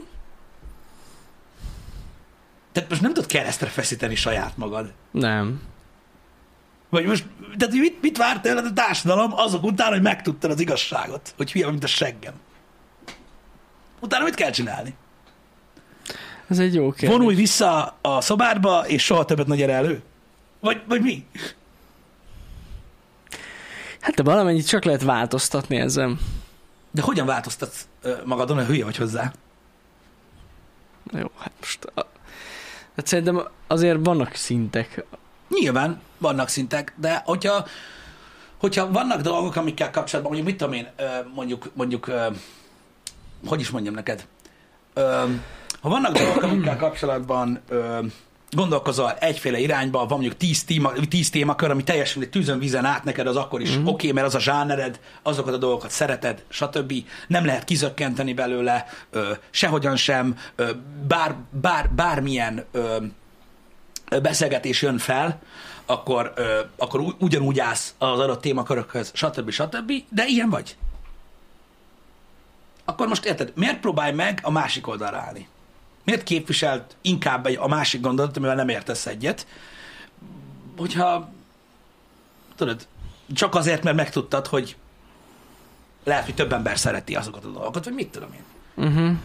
[2.72, 4.93] Tehát most nem tudod keresztre feszíteni saját magad.
[5.11, 5.61] Nem.
[6.89, 7.26] Vagy most,
[7.57, 11.34] tehát mit, mit várt tőled a társadalom azok után, hogy megtudtad az igazságot?
[11.38, 12.34] Hogy hülye, mint a seggem.
[13.99, 14.95] Utána mit kell csinálni?
[16.49, 17.17] Ez egy jó kérdés.
[17.17, 20.01] Vonulj vissza a szobádba, és soha többet ne gyere elő?
[20.59, 21.25] Vagy, vagy mi?
[23.99, 26.19] Hát de valamennyit csak lehet változtatni ezen.
[26.91, 27.87] De hogyan változtatsz
[28.25, 29.33] magadon, hogy hülye vagy hozzá?
[31.11, 31.85] Jó, hát most...
[31.85, 32.05] A...
[32.95, 35.05] Hát szerintem azért vannak szintek.
[35.49, 37.65] Nyilván vannak szintek, de hogyha,
[38.57, 40.87] hogyha vannak dolgok, amikkel kapcsolatban, mondjuk mit tudom én,
[41.33, 42.11] mondjuk, mondjuk
[43.47, 44.27] hogy is mondjam neked,
[44.93, 45.23] ö,
[45.81, 47.99] ha vannak dolgok, amikkel kapcsolatban ö,
[48.51, 53.03] gondolkozol egyféle irányba, van mondjuk tíz, téma, tíz témakör, ami teljesen egy tűzön vízen át
[53.03, 53.81] neked, az akkor is mm-hmm.
[53.81, 56.93] oké, okay, mert az a zsánered, azokat a dolgokat szereted, stb.
[57.27, 60.69] Nem lehet kizökkenteni belőle, ö, sehogyan sem, ö,
[61.07, 62.97] bár, bár, bármilyen ö,
[64.21, 65.41] beszélgetés jön fel,
[65.85, 69.49] akkor, ö, akkor ugyanúgy állsz az adott témakörökhöz, stb.
[69.49, 69.91] stb.
[70.09, 70.77] De ilyen vagy.
[72.89, 75.47] Akkor most érted, miért próbálj meg a másik oldalra állni?
[76.03, 79.47] Miért képviselt inkább egy, a másik gondolatot, amivel nem értesz egyet,
[80.77, 81.29] hogyha
[82.55, 82.87] tudod,
[83.33, 84.75] csak azért, mert megtudtad, hogy
[86.03, 88.43] lehet, hogy több ember szereti azokat a dolgokat, vagy mit tudom én.
[88.85, 89.17] Uh-huh.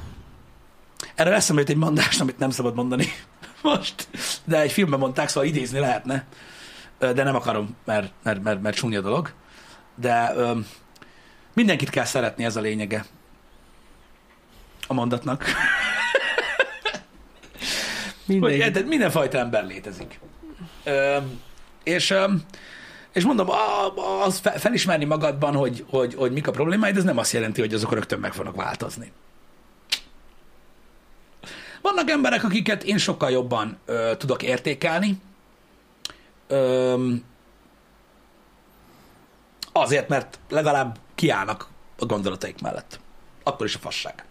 [1.14, 3.06] Erre eszembe jut egy mondás, amit nem szabad mondani.
[3.62, 4.08] most,
[4.44, 6.26] de egy filmben mondták, szóval idézni lehetne,
[6.98, 9.32] de nem akarom, mert, mert, mert, mert csúnya dolog.
[9.94, 10.58] De ö,
[11.52, 13.04] mindenkit kell szeretni, ez a lényege
[14.86, 15.44] a mondatnak.
[18.26, 18.58] Hogy Mindegy.
[18.58, 20.20] érted, mindenfajta ember létezik.
[20.84, 21.16] Ö,
[21.82, 22.32] és, ö,
[23.12, 23.48] és mondom,
[24.22, 27.74] az fe- felismerni magadban, hogy, hogy, hogy mik a problémáid, ez nem azt jelenti, hogy
[27.74, 29.12] azok rögtön meg fognak változni.
[31.82, 35.20] Vannak emberek, akiket én sokkal jobban ö, tudok értékelni,
[36.46, 37.12] ö,
[39.72, 41.66] azért, mert legalább kiállnak
[41.98, 43.00] a gondolataik mellett.
[43.42, 44.24] Akkor is a fasság.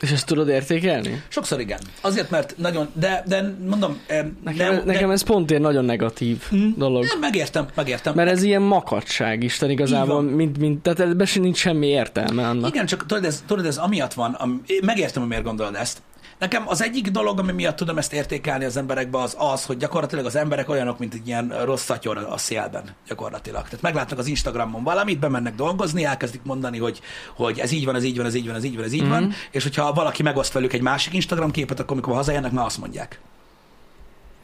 [0.00, 1.22] És ezt tudod értékelni?
[1.28, 1.78] Sokszor igen.
[2.00, 5.84] Azért, mert nagyon, de, de mondom, em, Nekem, nem, nekem de, ez pont egy nagyon
[5.84, 6.66] negatív Hm.
[6.76, 7.04] dolog.
[7.04, 8.14] nem, megértem, megértem.
[8.14, 12.74] Mert ez ilyen makacság Isten igazából, mint, mint, tehát ebben sem nincs semmi értelme annak.
[12.74, 16.02] Igen, csak tudod ez, tudod, ez amiatt van, am, megértem, hogy miért gondolod ezt.
[16.38, 20.24] Nekem az egyik dolog, ami miatt tudom ezt értékelni az emberekbe, az az, hogy gyakorlatilag
[20.24, 23.62] az emberek olyanok, mint egy ilyen rossz szatyor a szélben, gyakorlatilag.
[23.62, 27.00] Tehát meglátnak az Instagramon valamit, bemennek dolgozni, elkezdik mondani, hogy,
[27.36, 29.00] hogy ez így van, ez így van, ez így van, ez így van, ez így
[29.02, 29.10] mm-hmm.
[29.10, 32.78] van, és hogyha valaki megoszt velük egy másik Instagram képet, akkor amikor hazajönnek, már azt
[32.78, 33.20] mondják.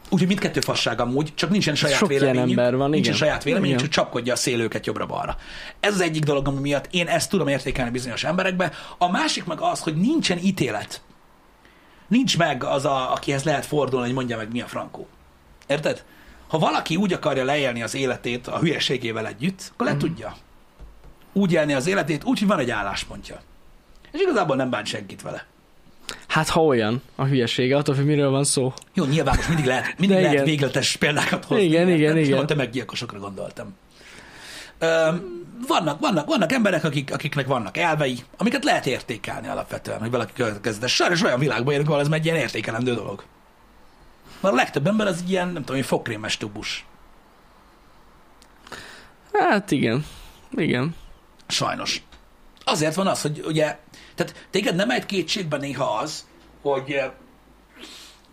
[0.08, 2.58] Úgyhogy mindkettő fasság amúgy, csak nincsen saját Sok véleményük.
[2.58, 3.26] ember van, nincsen igen.
[3.26, 3.90] saját véleményük, Igen.
[3.90, 5.36] csak csapkodja a szél őket jobbra-balra.
[5.80, 8.72] Ez az egyik dolog, ami miatt én ezt tudom értékelni bizonyos emberekbe.
[8.98, 11.00] A másik meg az, hogy nincsen ítélet.
[12.08, 15.06] Nincs meg az, a, akihez lehet fordulni, hogy mondja meg, mi a frankó.
[15.66, 16.04] Érted?
[16.48, 20.36] Ha valaki úgy akarja leélni az életét a hülyeségével együtt, akkor le tudja.
[21.32, 23.40] Úgy élni az életét, úgy, hogy van egy álláspontja.
[24.12, 25.46] És igazából nem bánt senkit vele.
[26.28, 28.72] Hát ha olyan a hülyesége, attól, hogy miről van szó.
[28.94, 30.44] Jó, nyilván most mindig lehet, mindig De lehet igen.
[30.44, 31.64] végletes példákat hozni.
[31.64, 31.98] Igen, érted?
[31.98, 32.34] igen, És igen.
[32.34, 33.74] Nem a tömeggyilkosokra gondoltam.
[34.78, 35.08] Ö,
[35.66, 40.94] vannak, vannak, vannak emberek, akik, akiknek vannak elvei, amiket lehet értékelni alapvetően, hogy valaki következetes.
[40.94, 43.24] Sajnos olyan világban élünk, ahol ez egy ilyen értékelendő dolog.
[44.40, 46.86] Mert a legtöbb ember az ilyen, nem tudom, fogkrémes tubus.
[49.32, 50.06] Hát igen.
[50.50, 50.94] Igen.
[51.46, 52.02] Sajnos.
[52.64, 53.78] Azért van az, hogy ugye,
[54.14, 56.26] tehát téged nem egy kétségbe néha az,
[56.62, 57.10] hogy, eh,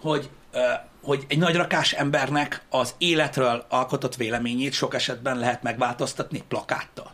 [0.01, 6.43] hogy, eh, hogy egy nagy rakás embernek az életről alkotott véleményét sok esetben lehet megváltoztatni
[6.47, 7.11] plakáttal.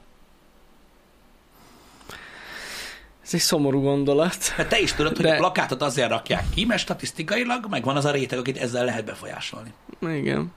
[3.24, 4.38] Ez egy szomorú gondolat.
[4.58, 8.06] Mert te is tudod, hogy De- a plakátot azért rakják ki, mert statisztikailag megvan az
[8.06, 9.74] a réteg, akit ezzel lehet befolyásolni.
[10.02, 10.52] Igen.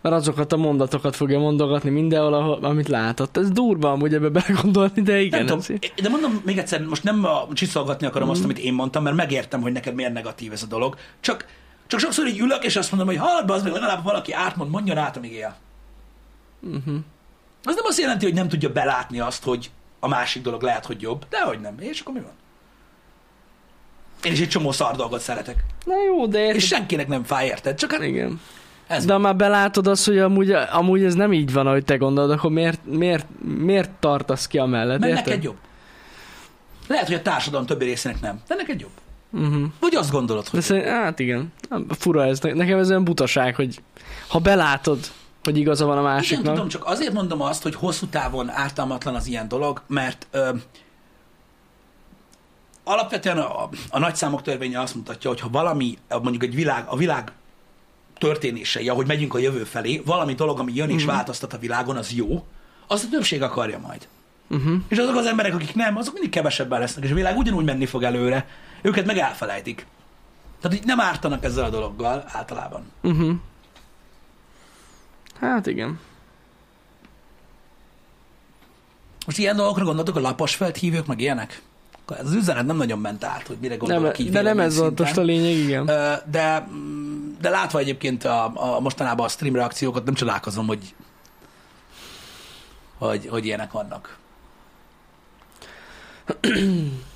[0.00, 3.36] Mert azokat a mondatokat fogja mondogatni mindenhol, ahol, amit látott.
[3.36, 5.44] Ez durva amúgy ebbe belegondolni, de igen.
[5.44, 8.36] Nem tudom, de mondom még egyszer, most nem a, csiszolgatni akarom Mhm.
[8.36, 10.96] azt, amit én mondtam, mert megértem, hogy neked miért negatív ez a dolog.
[11.20, 11.46] Csak,
[11.88, 14.70] csak sokszor így ülök, és azt mondom, hogy hallod be, az meg legalább valaki átmond,
[14.70, 15.56] mondjon át, amíg él.
[16.60, 16.96] Uh-huh.
[17.64, 19.70] Az nem azt jelenti, hogy nem tudja belátni azt, hogy
[20.00, 21.74] a másik dolog lehet, hogy jobb, de hogy nem.
[21.78, 22.32] És akkor mi van?
[24.22, 25.56] Én is egy csomó szar dolgot szeretek.
[25.84, 26.56] Na jó, de érted?
[26.56, 27.76] És senkinek nem fáj, érted?
[27.76, 28.40] Csak hát Igen.
[28.86, 31.96] ez De ha már belátod azt, hogy amúgy, amúgy ez nem így van, ahogy te
[31.96, 35.26] gondolod, akkor miért, miért, miért tartasz ki amellett, Mert érted?
[35.26, 35.56] neked jobb.
[36.88, 38.90] Lehet, hogy a társadalom többi részének nem, de neked jobb.
[39.30, 39.62] Uh-huh.
[39.80, 41.52] Vagy azt gondolod, De hogy szerint, hát igen,
[41.88, 42.40] fura ez.
[42.40, 43.82] Nekem ez olyan butaság, hogy
[44.28, 44.98] ha belátod,
[45.44, 46.54] hogy igaza van a Igen, másiknak.
[46.54, 50.50] tudom, csak azért mondom azt, hogy hosszú távon ártalmatlan az ilyen dolog, mert ö,
[52.84, 57.32] alapvetően a, a nagyszámok törvénye azt mutatja, hogy ha valami, mondjuk egy világ, a világ
[58.18, 61.12] történései, ahogy megyünk a jövő felé, valami dolog, ami jön és Mhm.
[61.12, 62.44] változtat a világon, az jó,
[62.86, 64.08] azt a többség akarja majd.
[64.50, 64.74] Uh-huh.
[64.88, 67.86] És azok az emberek, akik nem, azok mindig kevesebben lesznek, és a világ ugyanúgy menni
[67.86, 68.46] fog előre.
[68.82, 69.86] Őket meg elfelejtik.
[70.60, 72.92] Tehát így nem ártanak ezzel a dologgal általában.
[73.02, 73.34] Uh-huh.
[75.40, 76.00] Hát igen.
[79.26, 81.62] Most ilyen dolgokra gondoltok, a laposfelt hívők, meg ilyenek?
[82.08, 84.76] Ez az üzenet nem nagyon ment át, hogy mire Nem, gondolok így de nem ez
[84.76, 85.84] volt most a lényeg, igen.
[86.30, 90.94] De, mm, de látva egyébként a, a mostanában a stream reakciókat, nem csodálkozom, hogy,
[92.98, 94.18] hogy, hogy ilyenek vannak.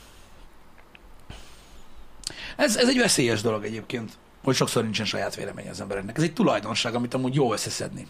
[2.56, 6.16] Ez, ez egy veszélyes dolog egyébként, hogy sokszor nincsen saját vélemény az embereknek.
[6.16, 8.06] Ez egy tulajdonság, amit amúgy jó összeszedni.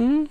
[0.00, 0.22] Mm.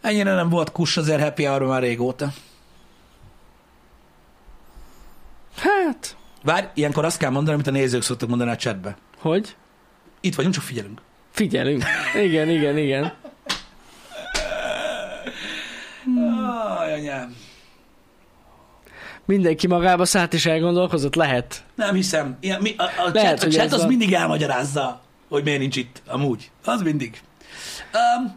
[0.00, 2.32] Ennyire nem volt kus azért happy hour már régóta.
[5.56, 8.96] Hát, Várj, ilyenkor azt kell mondani, amit a nézők szoktak mondani a chatbe.
[9.18, 9.56] hogy?
[10.20, 11.00] Itt vagyunk, csak figyelünk.
[11.32, 11.82] Figyelünk.
[12.22, 13.12] Igen, igen, igen.
[16.78, 17.36] Aj, anyám.
[19.24, 21.14] Mindenki magába szállt és elgondolkozott?
[21.14, 21.64] Lehet.
[21.74, 22.36] Nem hiszem.
[22.40, 25.76] Ilyen, mi, a, a Lehet, chat, a chat az a- mindig elmagyarázza, hogy miért nincs
[25.76, 26.50] itt, amúgy.
[26.64, 27.20] Az mindig.
[28.18, 28.36] Um,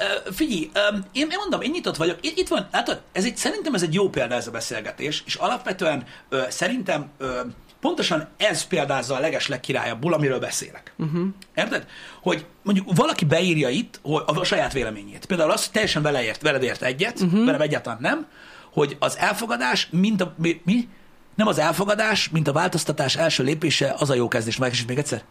[0.00, 0.78] Ö, Figyelj, ö,
[1.12, 2.18] én, én mondom, én nyitott vagyok.
[2.20, 5.34] Itt itt van, látod, ez egy, szerintem ez egy jó példa ez a beszélgetés, és
[5.34, 7.40] alapvetően ö, szerintem ö,
[7.80, 10.94] pontosan ez példázza a leges legkirályabbul, amiről beszélek.
[10.98, 11.26] Uh-huh.
[11.54, 11.86] Érted?
[12.22, 15.26] Hogy mondjuk valaki beírja itt hogy a, a saját véleményét.
[15.26, 17.44] Például azt, hogy teljesen vele ért, veled ért egyet, uh-huh.
[17.44, 18.26] velem egyáltalán nem,
[18.72, 20.34] hogy az elfogadás, mint a...
[20.36, 20.60] Mi?
[20.64, 20.88] mi?
[21.34, 24.56] Nem az elfogadás, mint a változtatás első lépése, az a jó kezdés.
[24.56, 25.22] Meg még egyszer.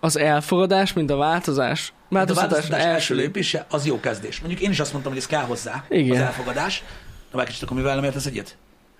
[0.00, 1.92] Az elfogadás, mint a változás.
[2.08, 4.40] Mert a változtatás első lépése, az jó kezdés.
[4.40, 6.16] Mondjuk én is azt mondtam, hogy ez kell hozzá, Igen.
[6.16, 6.82] az elfogadás.
[7.30, 8.56] Na, meg kicsit, akkor mivel nem értesz egyet?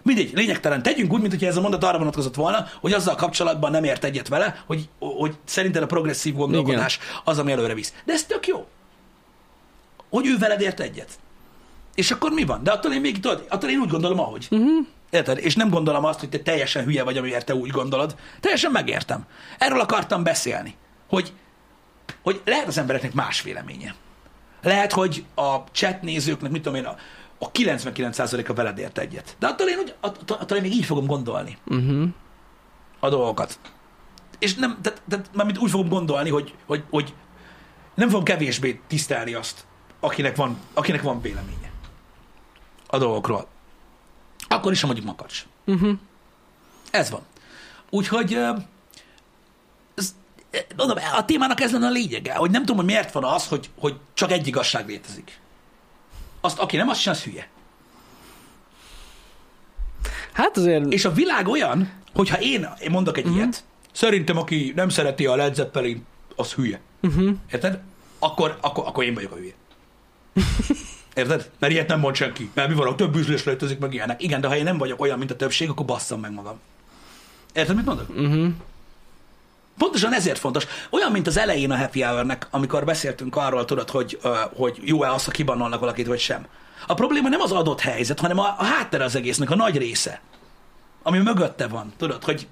[0.08, 0.82] Mindegy, lényegtelen.
[0.82, 4.28] Tegyünk úgy, mintha ez a mondat arra vonatkozott volna, hogy azzal kapcsolatban nem ért egyet
[4.28, 7.20] vele, hogy, hogy szerinted a progresszív gondolkodás Igen.
[7.24, 7.94] az, ami előre visz.
[8.04, 8.66] De ez tök jó.
[10.10, 11.18] Hogy ő veled ért egyet.
[11.94, 12.62] És akkor mi van?
[12.62, 14.46] De attól én még, tudod, attól én úgy gondolom, ahogy.
[14.50, 14.86] Uh-huh.
[15.10, 15.38] Érted?
[15.38, 18.16] És nem gondolom azt, hogy te teljesen hülye vagy, amiért te úgy gondolod.
[18.40, 19.26] Teljesen megértem.
[19.58, 20.74] Erről akartam beszélni.
[21.08, 21.32] Hogy,
[22.22, 23.94] hogy lehet az embereknek más véleménye.
[24.62, 26.96] Lehet, hogy a chat nézőknek, mit tudom én, a,
[27.38, 29.36] a 99%-a veled ért egyet.
[29.38, 32.08] De attól én, úgy, attól, én még így fogom gondolni Uh-huh.
[33.00, 33.58] a dolgokat.
[34.38, 37.14] És nem, tehát, tehát mármint úgy fogom gondolni, hogy, hogy, hogy
[37.94, 39.66] nem fogom kevésbé tisztelni azt,
[40.00, 41.70] akinek van, akinek van véleménye
[42.86, 43.46] a dolgokról.
[44.48, 45.46] Akkor is, ha mondjuk makacs.
[45.66, 45.98] Uh-huh.
[46.90, 47.20] Ez van.
[47.90, 48.34] Úgyhogy
[49.94, 50.14] ez,
[50.76, 53.70] mondom, a témának ez lenne a lényege, hogy nem tudom, hogy miért van az, hogy,
[53.78, 55.40] hogy csak egy igazság létezik.
[56.40, 57.48] Azt, aki nem azt csinál, az hülye.
[60.32, 60.92] Hát azért...
[60.92, 63.38] És a világ olyan, hogyha én, én mondok egy uh-huh.
[63.38, 66.04] ilyet, szerintem aki nem szereti a Led Zeppelin,
[66.36, 66.80] az hülye.
[67.02, 67.30] Uh-huh.
[67.52, 67.80] Érted?
[68.18, 69.52] Akkor, akkor, akkor én vagyok a hülye.
[71.14, 71.50] Érted?
[71.58, 72.50] Mert ilyet nem mond senki.
[72.54, 74.22] Mert mi van, több üzlés létezik, meg ilyenek.
[74.22, 76.60] Igen, de ha én nem vagyok olyan, mint a többség, akkor basszam meg magam.
[77.52, 78.08] Érted, mit mondok?
[78.08, 78.48] Uh-huh.
[79.78, 80.66] Pontosan ezért fontos.
[80.90, 84.18] Olyan, mint az elején a happy hour amikor beszéltünk arról, tudod, hogy,
[84.56, 86.46] hogy jó-e az, ha kibannolnak valakit, vagy sem.
[86.86, 90.20] A probléma nem az adott helyzet, hanem a, a háttere az egésznek, a nagy része.
[91.02, 91.92] Ami mögötte van.
[91.96, 92.46] Tudod, hogy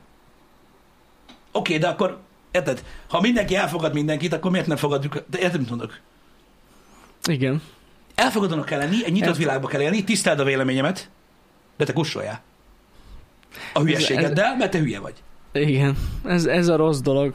[1.52, 2.18] oké, okay, de akkor,
[2.50, 5.24] érted, ha mindenki elfogad mindenkit, akkor miért nem fogadjuk?
[5.30, 5.98] De érted, mit mondok?
[7.28, 7.62] Igen.
[8.14, 11.10] Elfogadónak kell lenni, egy nyitott Ez- világba kell élni, tiszteld a véleményemet,
[11.76, 12.42] de te kussoljál.
[13.72, 15.22] A hülyeségeddel, mert te hülye vagy.
[15.60, 15.96] Igen.
[16.24, 17.34] Ez, ez a rossz dolog.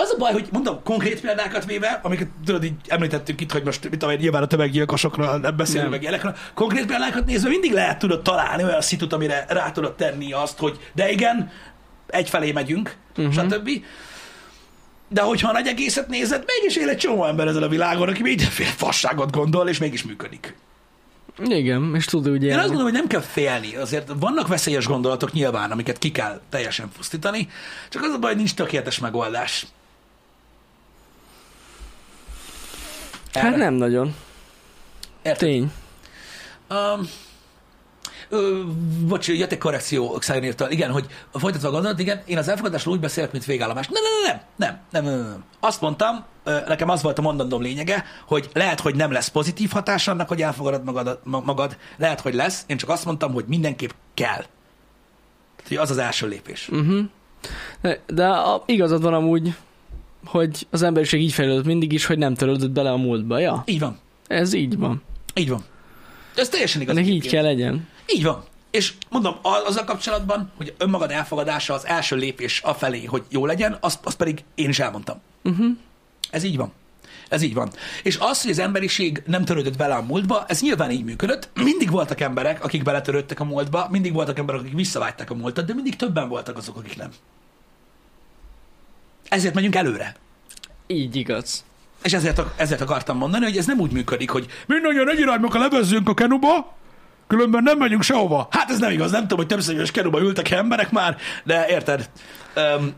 [0.00, 3.82] Az a baj, hogy mondom, konkrét példákat véve, amiket tudod, így említettünk itt, hogy most
[3.82, 6.36] mit tudom, én, nyilván a tömeggyilkosokról nem beszélünk meg ilyenekről.
[6.54, 10.78] Konkrét példákat nézve mindig lehet tudod találni olyan szitut, amire rá tudod tenni azt, hogy
[10.94, 11.50] de igen,
[12.06, 13.32] egyfelé megyünk, uh-huh.
[13.32, 13.70] stb.
[15.08, 18.22] De hogyha a nagy egészet nézed, mégis él egy csomó ember ezen a világon, aki
[18.22, 20.54] mindenféle fasságot gondol, és mégis működik.
[21.44, 23.76] Igen, és tud úgy Én azt gondolom, hogy nem kell félni.
[23.76, 27.48] Azért vannak veszélyes gondolatok nyilván, amiket ki kell teljesen pusztítani,
[27.88, 29.66] csak az a baj, hogy nincs tökéletes megoldás.
[33.32, 33.56] Hát Erre.
[33.56, 34.14] nem nagyon.
[35.22, 35.48] Érted?
[35.48, 35.72] Tény.
[36.70, 37.08] Um,
[38.28, 38.62] ö,
[39.06, 43.00] bocs, jött egy korrekció Xavier Igen, hogy folytatva a gondolat, igen, én az elfogadásról úgy
[43.00, 43.88] beszélek, mint végállomás.
[43.88, 45.44] Nem, nem, nem, nem, nem, nem, nem.
[45.60, 50.08] Azt mondtam, nekem az volt a mondandóm lényege, hogy lehet, hogy nem lesz pozitív hatás
[50.08, 53.90] annak, hogy elfogadod magad, ma- magad, lehet, hogy lesz, én csak azt mondtam, hogy mindenképp
[54.14, 54.44] kell.
[55.68, 56.68] Tehát, az az első lépés.
[56.68, 57.00] Uh-huh.
[57.80, 59.54] De, de a, igazad van amúgy,
[60.24, 63.38] hogy az emberiség így fejlődött mindig is, hogy nem törődött bele a múltba.
[63.38, 65.02] Ja, Így van, ez így van.
[65.34, 65.64] így van.
[66.36, 66.96] Ez teljesen igaz.
[66.96, 67.88] Ennek így kell legyen.
[68.14, 68.44] Így van.
[68.70, 73.76] És mondom, a- azzal kapcsolatban, hogy önmagad elfogadása az első lépés afelé, hogy jó legyen,
[73.80, 75.20] azt, azt pedig én is elmondtam.
[75.44, 75.66] Uh-huh.
[76.30, 76.72] Ez így van.
[77.28, 77.70] Ez így van.
[78.02, 81.48] És az, hogy az emberiség nem törődött bele a múltba, ez nyilván így működött.
[81.54, 85.74] Mindig voltak emberek, akik beletörődtek a múltba, mindig voltak emberek, akik visszavágyták a múltat, de
[85.74, 87.10] mindig többen voltak azok, akik nem.
[89.28, 90.14] Ezért megyünk előre.
[90.86, 91.64] Így igaz.
[92.02, 96.08] És ezért, ezért akartam mondani, hogy ez nem úgy működik, hogy mindannyian egy irányba levezzünk
[96.08, 96.76] a kenuba,
[97.28, 98.48] különben nem megyünk sehova.
[98.50, 102.10] Hát ez nem igaz, nem tudom, hogy többszörös kenuba ültek emberek már, de érted?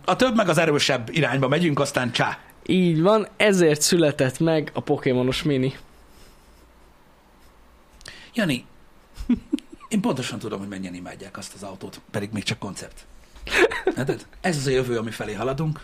[0.05, 2.39] A több meg az erősebb irányba megyünk, aztán csá.
[2.67, 5.77] Így van, ezért született meg a Pokémonos mini.
[8.35, 8.65] Jani,
[9.89, 13.05] én pontosan tudom, hogy mennyien imádják azt az autót, pedig még csak koncept.
[13.85, 14.27] Érted?
[14.41, 15.81] Ez az a jövő, ami felé haladunk.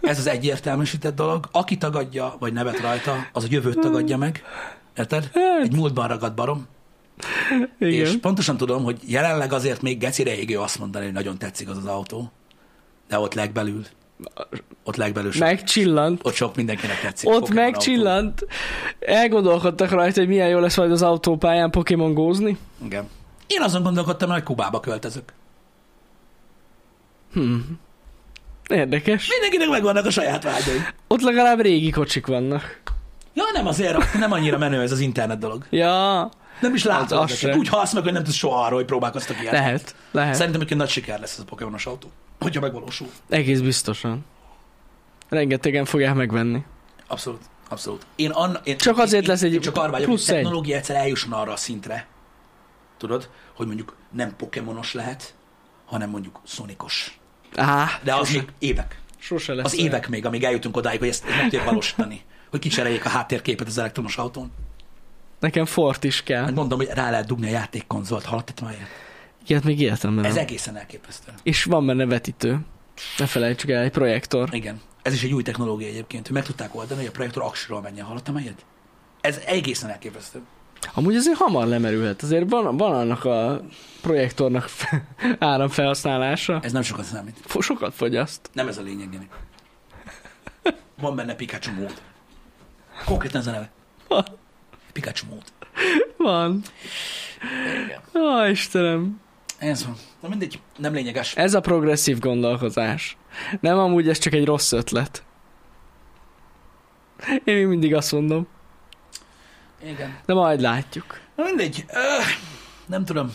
[0.00, 1.48] Ez az egyértelműsített dolog.
[1.52, 4.42] Aki tagadja, vagy nevet rajta, az a jövőt tagadja meg.
[4.96, 5.30] Érted?
[5.62, 6.66] Egy múltban ragad barom.
[7.78, 7.92] Igen.
[8.06, 11.76] És pontosan tudom, hogy jelenleg azért még gecire égő azt mondani, hogy nagyon tetszik az
[11.76, 12.32] az autó.
[13.08, 13.84] De ott legbelül,
[14.84, 16.20] ott legbelül sok, Megcsillant.
[16.22, 17.28] ott sok mindenkinek tetszik.
[17.28, 18.46] Ott Pokémon megcsillant.
[19.00, 22.46] Elgondolkodtak rajta, hogy milyen jó lesz majd az autópályán Pokémon gózni.
[22.48, 22.84] autó.
[22.84, 23.08] Igen.
[23.46, 25.32] Én azon gondolkodtam, hogy Kubába költözök.
[28.68, 29.28] Érdekes.
[29.28, 30.78] Mindenkinek megvannak a saját vágyai.
[31.06, 32.80] Ott legalább régi kocsik vannak.
[33.34, 35.66] Ja, nem azért, nem annyira menő ez az internet dolog.
[35.70, 36.30] Ja,
[36.60, 37.18] Nem is látod.
[37.18, 37.56] Az- az.
[37.56, 39.52] Úgy halsz meg, hogy nem tudsz soha arról, hogy próbálkoztak ilyet.
[39.52, 40.34] lehet, lehet.
[40.34, 43.08] Szerintem egy nagy siker lesz ez a Pokémonos autó, hogyha megvalósul.
[43.28, 44.24] Egész biztosan.
[45.28, 46.64] Rengetegen fogják megvenni.
[47.06, 48.06] Abszolút, abszolút.
[48.16, 50.32] Én, anna, én Csak azért én, lesz egy én csak arra vágyok, hogy plusz a
[50.32, 50.38] egy.
[50.42, 52.06] technológia egyszer eljusson arra a szintre,
[52.98, 55.34] tudod, hogy mondjuk nem Pokémonos lehet,
[55.86, 57.18] hanem mondjuk Sonicos.
[57.56, 59.00] Á, De az sose, még évek.
[59.18, 59.64] sose lesz.
[59.64, 62.22] Az évek még, amíg eljutunk odáig, hogy ezt, ezt meg tudják valósítani.
[62.50, 64.52] Hogy kicseréljék a háttérképet az elektromos autón.
[65.40, 66.44] Nekem Ford is kell.
[66.44, 68.24] Meg mondom, hogy rá lehet dugni a játékkonzolt.
[68.24, 68.88] Hallottad már ilyet?
[69.46, 70.42] Ilyet még életemben Ez nem.
[70.42, 71.32] egészen elképesztő.
[71.42, 72.58] És van benne vetítő.
[73.18, 74.48] Ne felejtsük el, egy projektor.
[74.52, 74.80] Igen.
[75.02, 78.06] Ez is egy új technológia egyébként, hogy meg tudták oldani, hogy a projektor aksiról menjen.
[78.06, 78.64] Hallottam ilyet?
[79.20, 80.40] Ez egészen elképesztő.
[80.94, 82.22] Amúgy azért hamar lemerülhet.
[82.22, 83.60] Azért van, van annak a
[84.00, 84.68] projektornak
[85.38, 86.60] áramfelhasználása.
[86.62, 87.36] Ez nem sokat számít.
[87.44, 88.50] Fo- Sokat fogyaszt.
[88.52, 89.28] Nem ez a lényeg, Jani.
[91.00, 92.02] Van benne Pikachu mód.
[93.04, 93.70] Konkrétan ez a neve.
[94.92, 95.42] Pikachu mód.
[96.16, 96.62] Van.
[97.84, 98.00] Igen.
[98.22, 99.20] Ó, Istenem.
[99.58, 99.96] Ez van.
[100.20, 101.36] Na mindegy, nem lényeges.
[101.36, 103.16] Ez a progresszív gondolkozás.
[103.60, 105.24] Nem amúgy ez csak egy rossz ötlet.
[107.44, 108.46] Én még mindig azt mondom.
[109.84, 110.18] Igen.
[110.26, 111.18] De majd látjuk.
[111.36, 111.84] Na mindegy.
[111.88, 112.26] Öh,
[112.86, 113.34] nem tudom.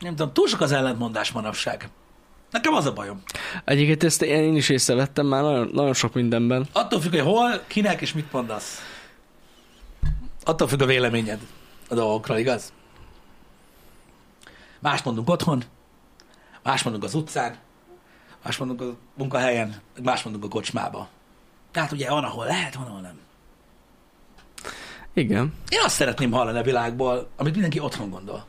[0.00, 0.32] Nem tudom.
[0.32, 1.88] Túl sok az ellentmondás manapság.
[2.50, 3.22] Nekem az a bajom.
[3.64, 6.66] Egyébként ezt én is észrevettem már nagyon, nagyon sok mindenben.
[6.72, 8.78] Attól függ, hogy hol, kinek és mit mondasz.
[10.44, 11.40] Attól függ a véleményed
[11.88, 12.72] a dolgokról, igaz?
[14.78, 15.64] Más mondunk otthon,
[16.62, 17.56] más mondunk az utcán,
[18.44, 21.08] más mondunk a munkahelyen, más mondunk a kocsmába.
[21.70, 23.18] Tehát ugye van, ahol lehet, van, ahol nem.
[25.12, 25.54] Igen.
[25.68, 28.46] Én azt szeretném hallani a világból, amit mindenki otthon gondol.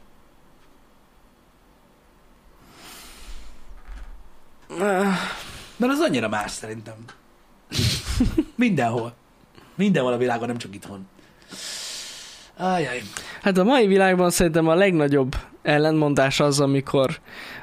[5.78, 6.96] Mert az annyira más szerintem.
[8.56, 9.14] Mindenhol.
[9.76, 11.08] Mindenhol a világon, nem csak itthon.
[12.62, 13.02] Ajaj.
[13.42, 17.20] Hát a mai világban szerintem a legnagyobb ellentmondás az, amikor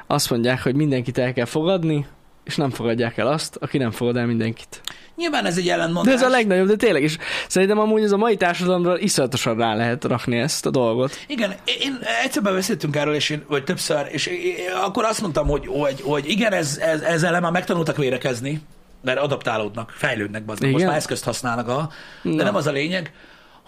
[0.07, 2.07] azt mondják, hogy mindenkit el kell fogadni,
[2.45, 4.81] és nem fogadják el azt, aki nem fogad el mindenkit.
[5.17, 6.15] Nyilván ez egy De ellentmondás.
[6.15, 7.17] ez a legnagyobb, de tényleg is.
[7.49, 11.19] Szerintem amúgy ez a mai társadalomra iszonyatosan rá lehet rakni ezt a dolgot.
[11.27, 15.67] Igen, én egyszer beszéltünk erről, és én, vagy többször, és én, akkor azt mondtam, hogy,
[15.67, 18.61] hogy, hogy igen, ez, ez, ezzel már megtanultak vérekezni,
[19.03, 21.91] mert adaptálódnak, fejlődnek, bazd, most már eszközt használnak, a,
[22.23, 23.13] de nem az a lényeg,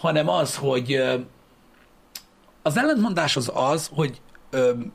[0.01, 0.95] hanem az, hogy
[2.63, 4.21] az ellentmondás az az, hogy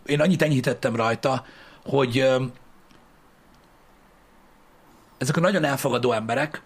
[0.06, 1.46] én annyit enyhítettem rajta,
[1.86, 2.18] hogy
[5.18, 6.62] ezek a nagyon elfogadó emberek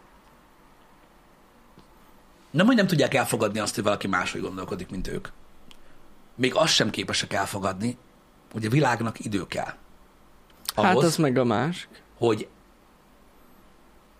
[2.51, 5.27] nem, hogy nem tudják elfogadni azt, hogy valaki máshogy gondolkodik, mint ők.
[6.35, 7.97] Még azt sem képesek elfogadni,
[8.51, 9.73] hogy a világnak idő kell.
[10.75, 12.03] Ahhoz, Hát az meg a másik.
[12.17, 12.47] hogy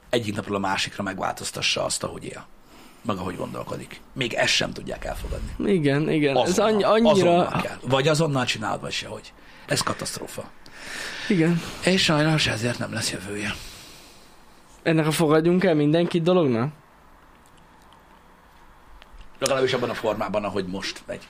[0.09, 2.47] egyik napról a másikra megváltoztassa azt, ahogy él.
[3.01, 4.01] Meg ahogy gondolkodik.
[4.13, 5.71] Még ezt sem tudják elfogadni.
[5.71, 6.37] Igen, igen.
[6.37, 7.31] Ez Azonnal, annyi, annyira...
[7.31, 7.77] azonnal kell.
[7.81, 9.33] Vagy azonnal csinálod, vagy sehogy.
[9.65, 10.49] Ez katasztrófa.
[11.27, 11.61] Igen.
[11.85, 13.53] És sajnos ezért nem lesz jövője.
[14.83, 16.71] Ennek a fogadjunk el mindenkit dolognak?
[19.39, 21.27] Legalábbis abban a formában, ahogy most megy.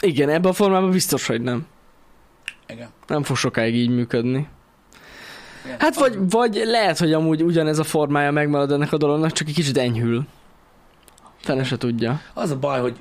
[0.00, 1.66] Igen, ebben a formában biztos, hogy nem.
[2.66, 2.88] Igen.
[3.06, 4.48] Nem fog sokáig így működni.
[5.78, 9.54] Hát vagy, vagy lehet, hogy amúgy ugyanez a formája megmarad ennek a dolognak, csak egy
[9.54, 10.26] kicsit enyhül.
[11.40, 12.20] Fene se tudja.
[12.34, 12.98] Az a baj, hogy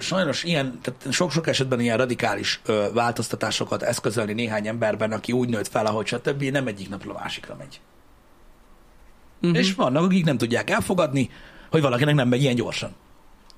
[0.00, 5.68] sajnos ilyen, tehát sok-sok esetben ilyen radikális ö, változtatásokat eszközölni néhány emberben, aki úgy nőtt
[5.68, 6.42] fel, ahogy stb.
[6.42, 7.80] nem egyik napról a másikra megy.
[9.42, 9.58] Uh-huh.
[9.58, 11.30] És vannak, akik nem tudják elfogadni,
[11.70, 12.90] hogy valakinek nem megy ilyen gyorsan.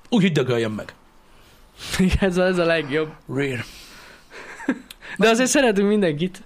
[0.09, 0.93] Úgyhogy dögöljön meg.
[2.19, 3.13] ez, a, ez a legjobb.
[3.27, 3.65] Rare.
[5.17, 6.43] De azért szeretünk mindenkit.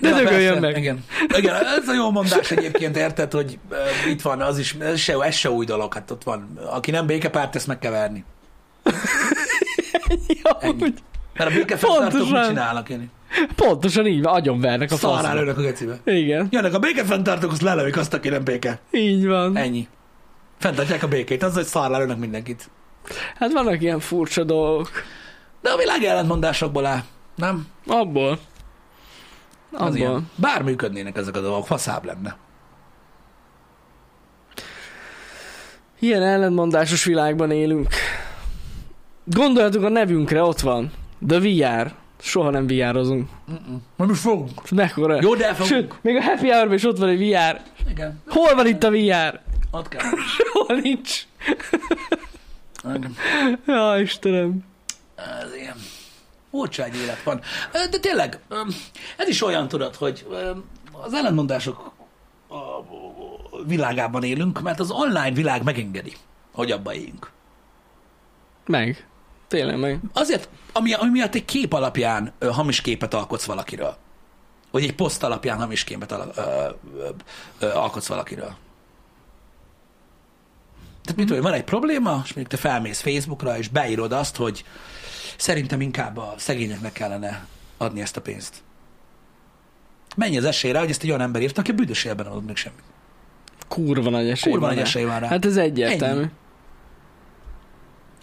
[0.00, 0.76] De dögöljön meg.
[0.78, 1.04] Igen.
[1.36, 3.76] Igen, ez a jó mondás egyébként, érted, hogy ö,
[4.08, 7.06] itt van az is, ez se, ez se új dolog, hát ott van, aki nem
[7.06, 8.24] békepárt, ezt meg kell verni.
[10.42, 10.82] Ja, Ennyi.
[10.82, 11.02] úgy-
[11.34, 13.10] Mert a békefenntartók mit csinálnak, én?
[13.54, 15.34] Pontosan így van, agyon a Szarrá faszra.
[15.34, 15.98] lőnek a gecibe.
[16.04, 18.78] Igen, Jönnek a békefenntartók, azt lelövik azt, aki nem béke.
[18.90, 19.56] így van.
[19.56, 19.88] Ennyi.
[20.58, 22.70] Fenntartják a békét, az, hogy szarrá lőnek mindenkit.
[23.38, 24.90] Hát vannak ilyen furcsa dolgok.
[25.62, 27.02] De a világ ellentmondásokból áll,
[27.34, 27.66] nem?
[27.86, 28.38] Abból.
[29.76, 29.96] Az Abból.
[29.96, 30.30] ilyen.
[30.34, 32.36] Bár működnének ezek a dolgok, faszább lenne.
[35.98, 37.88] Ilyen ellentmondásos világban élünk.
[39.24, 40.90] Gondoljatok a nevünkre, ott van.
[41.28, 41.92] The VR.
[42.20, 43.28] Soha nem VR-ozunk.
[43.96, 44.70] Majd most fogunk.
[44.70, 45.18] Mekkora.
[45.20, 45.74] Jó, de elfogunk.
[45.74, 47.60] Sőt, még a happy hour is ott van egy VR.
[47.90, 48.22] Igen.
[48.28, 49.40] Hol van itt a VR?
[49.70, 50.00] Ott kell.
[50.52, 51.22] Hol nincs?
[52.84, 53.16] Igen.
[53.66, 54.64] Ja, Istenem.
[55.16, 55.76] Ez ilyen.
[56.76, 57.40] Egy élet van.
[57.72, 58.40] De tényleg,
[59.16, 60.26] ez is olyan tudod, hogy
[60.92, 61.92] az ellentmondások
[63.66, 66.16] világában élünk, mert az online világ megengedi,
[66.52, 67.30] hogy abba éljünk.
[68.66, 69.06] Meg.
[69.48, 70.00] Tényleg meg.
[70.12, 73.96] Azért, ami, ami miatt egy kép alapján ö, hamis képet alkotsz valakiről.
[74.70, 76.40] Vagy egy poszt alapján hamis képet ala, ö,
[76.98, 77.08] ö,
[77.58, 78.54] ö, alkotsz valakiről.
[81.02, 84.64] Tehát mit tudom, van egy probléma, és mondjuk te felmész Facebookra, és beírod azt, hogy
[85.36, 88.54] szerintem inkább a szegényeknek kellene adni ezt a pénzt.
[90.16, 92.56] Mennyi az esély rá, hogy ezt egy olyan ember írta, aki büdös életben adott meg
[92.56, 92.82] semmit.
[93.68, 94.88] Kurva nagy esély Kurva van nagy rá.
[94.90, 95.28] esély van rá.
[95.28, 96.20] Hát ez egyértelmű.
[96.20, 96.30] Ennyi.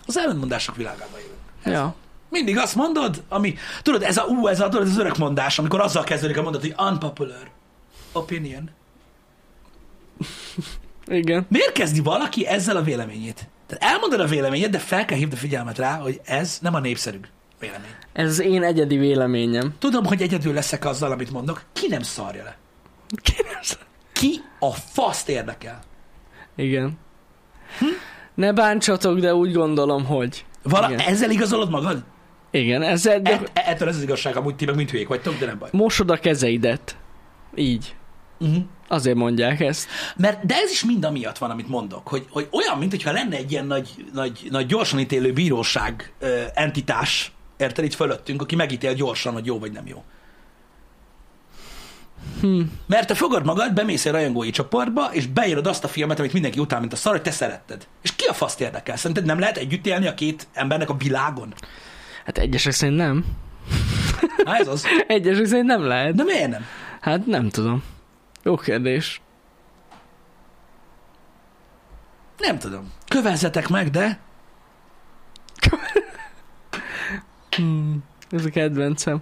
[0.05, 1.34] Az ellentmondások világában élünk.
[1.64, 1.95] Ez Ja.
[2.30, 5.59] Mindig azt mondod, ami, tudod, ez a, ú, ez a, tudod, ez az örök mondás,
[5.59, 7.49] amikor azzal kezdődik a mondat, hogy unpopular
[8.11, 8.70] opinion.
[11.05, 11.45] Igen.
[11.49, 13.47] Miért kezdi valaki ezzel a véleményét?
[13.68, 16.80] Tehát elmondod a véleményed, de fel kell hívni a figyelmet rá, hogy ez nem a
[16.80, 17.18] népszerű
[17.59, 17.89] vélemény.
[18.14, 19.74] Ez az én egyedi véleményem.
[19.80, 21.64] Tudom, hogy egyedül leszek azzal, amit mondok.
[21.74, 22.57] Ki nem szarja le?
[23.22, 25.80] Ki nem sz- Ki a faszt érdekel?
[26.55, 26.97] Igen.
[28.36, 30.45] Ne bántsatok, de úgy gondolom, hogy.
[30.64, 30.99] Vala, Igen.
[31.07, 32.03] ezzel igazolod magad?
[32.51, 35.45] Igen, ezzel de E, ettől ez az igazság, amúgy ti meg mint hülyék vagytok, de
[35.45, 35.70] nem baj.
[35.72, 36.97] mosod a kezeidet.
[37.55, 37.95] Így.
[38.39, 38.64] Uh-huh.
[38.94, 39.88] Azért mondják ezt.
[40.16, 43.52] Mert, de ez is mind amiatt van, amit mondok, hogy, hogy olyan, mintha lenne egy
[43.52, 49.34] ilyen nagy, nagy, nagy gyorsan ítélő bíróság ö, entitás, érted, itt fölöttünk, aki megítél gyorsan,
[49.34, 50.04] hogy jó vagy nem jó.
[52.41, 52.62] Hm.
[52.88, 56.60] Mert te fogod magad, bemész egy rajongói csoportba, és beírod azt a filmet, amit mindenki
[56.60, 57.88] utál, mint a szar, hogy te szeretted.
[58.02, 58.98] És ki a faszt érdekel?
[58.98, 61.54] Szerinted nem lehet együtt élni a két embernek a világon?
[62.26, 63.26] Hát egyesek szerint nem.
[64.44, 64.86] Na ez az.
[65.08, 66.16] Egyesek szerint nem lehet.
[66.16, 66.66] De miért nem?
[67.02, 67.84] Hát nem tudom.
[68.44, 69.22] Jó kérdés.
[72.38, 72.91] Nem tudom.
[73.08, 74.20] Kövezzetek meg, de
[77.56, 78.04] Hmm.
[78.30, 79.18] Ez a kedvencem.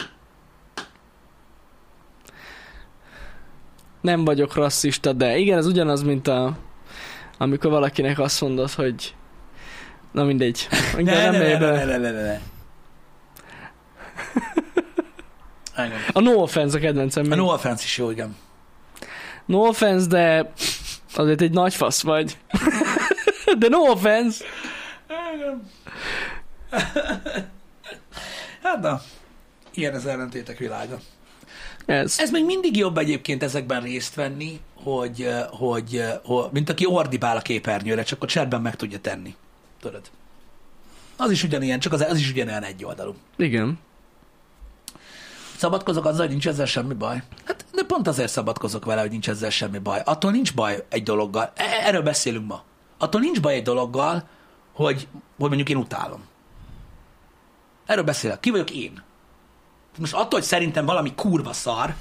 [4.02, 6.58] Nem vagyok rasszista, de igen, ez ugyanaz, mint a
[7.38, 9.16] amikor valakinek azt mondod, hogy
[10.12, 10.68] na mindegy.
[10.96, 12.40] ne, ne, nem ne, ne, ne, ne, ne, ne.
[15.76, 16.00] Engem.
[16.14, 17.32] A no offense a kedvencem.
[17.32, 18.36] A no offense is jó, igen.
[19.52, 20.52] No offense, de
[21.16, 22.38] azért egy nagy fasz vagy.
[23.60, 24.46] de no offense.
[28.64, 29.02] Hát na,
[29.74, 31.00] ilyen az ellentétek világa.
[31.86, 32.20] Ez.
[32.20, 36.86] Ez még mindig jobb egyébként ezekben részt venni, hogy, eh, hogy, eh, hogy mint aki
[36.86, 39.36] ordibál a képernyőre, csak a chatben meg tudja tenni.
[39.82, 40.02] Tudod?
[41.18, 43.16] Az is ugyanilyen, csak az, az is ugyanilyen egy oldalú.
[43.38, 43.80] Igen.
[45.62, 47.24] Szabadkozok azzal, nincs ezzel semmi baj?
[47.46, 50.02] Hát, de pont azért szabadkozok vele, hogy nincs ezzel semmi baj.
[50.06, 51.52] Attól nincs baj egy dologgal.
[51.56, 52.64] E- Erről beszélünk ma.
[52.98, 54.24] Attól nincs baj egy dologgal,
[54.74, 55.08] hogy,
[55.40, 56.24] hogy mondjuk én utálom.
[57.86, 58.40] Erről beszélek.
[58.40, 59.04] Ki vagyok én?
[59.98, 61.96] Most attól, hogy szerintem valami kurva szar,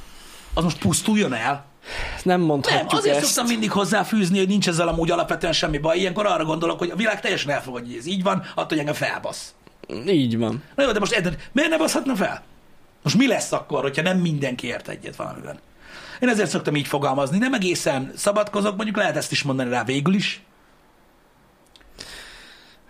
[0.54, 1.64] az most pusztuljon el.
[2.22, 3.24] Nem Nem, mondhatjuk azért ezt.
[3.24, 5.98] szoktam mindig hozzáfűzni, hogy nincs ezzel amúgy alapvetően semmi baj.
[5.98, 8.94] Ilyenkor arra gondolok, hogy a világ teljesen elfogadja, hogy ez így van, attól, hogy engem
[8.94, 9.54] felbasz.
[10.06, 10.62] Így van.
[10.74, 12.42] Na jó, de most érted, miért ne baszhatna fel?
[13.02, 15.58] Most mi lesz akkor, hogyha nem mindenki ért egyet valamiben?
[16.20, 20.14] Én ezért szoktam így fogalmazni, nem egészen szabadkozok, mondjuk lehet ezt is mondani rá végül
[20.14, 20.42] is.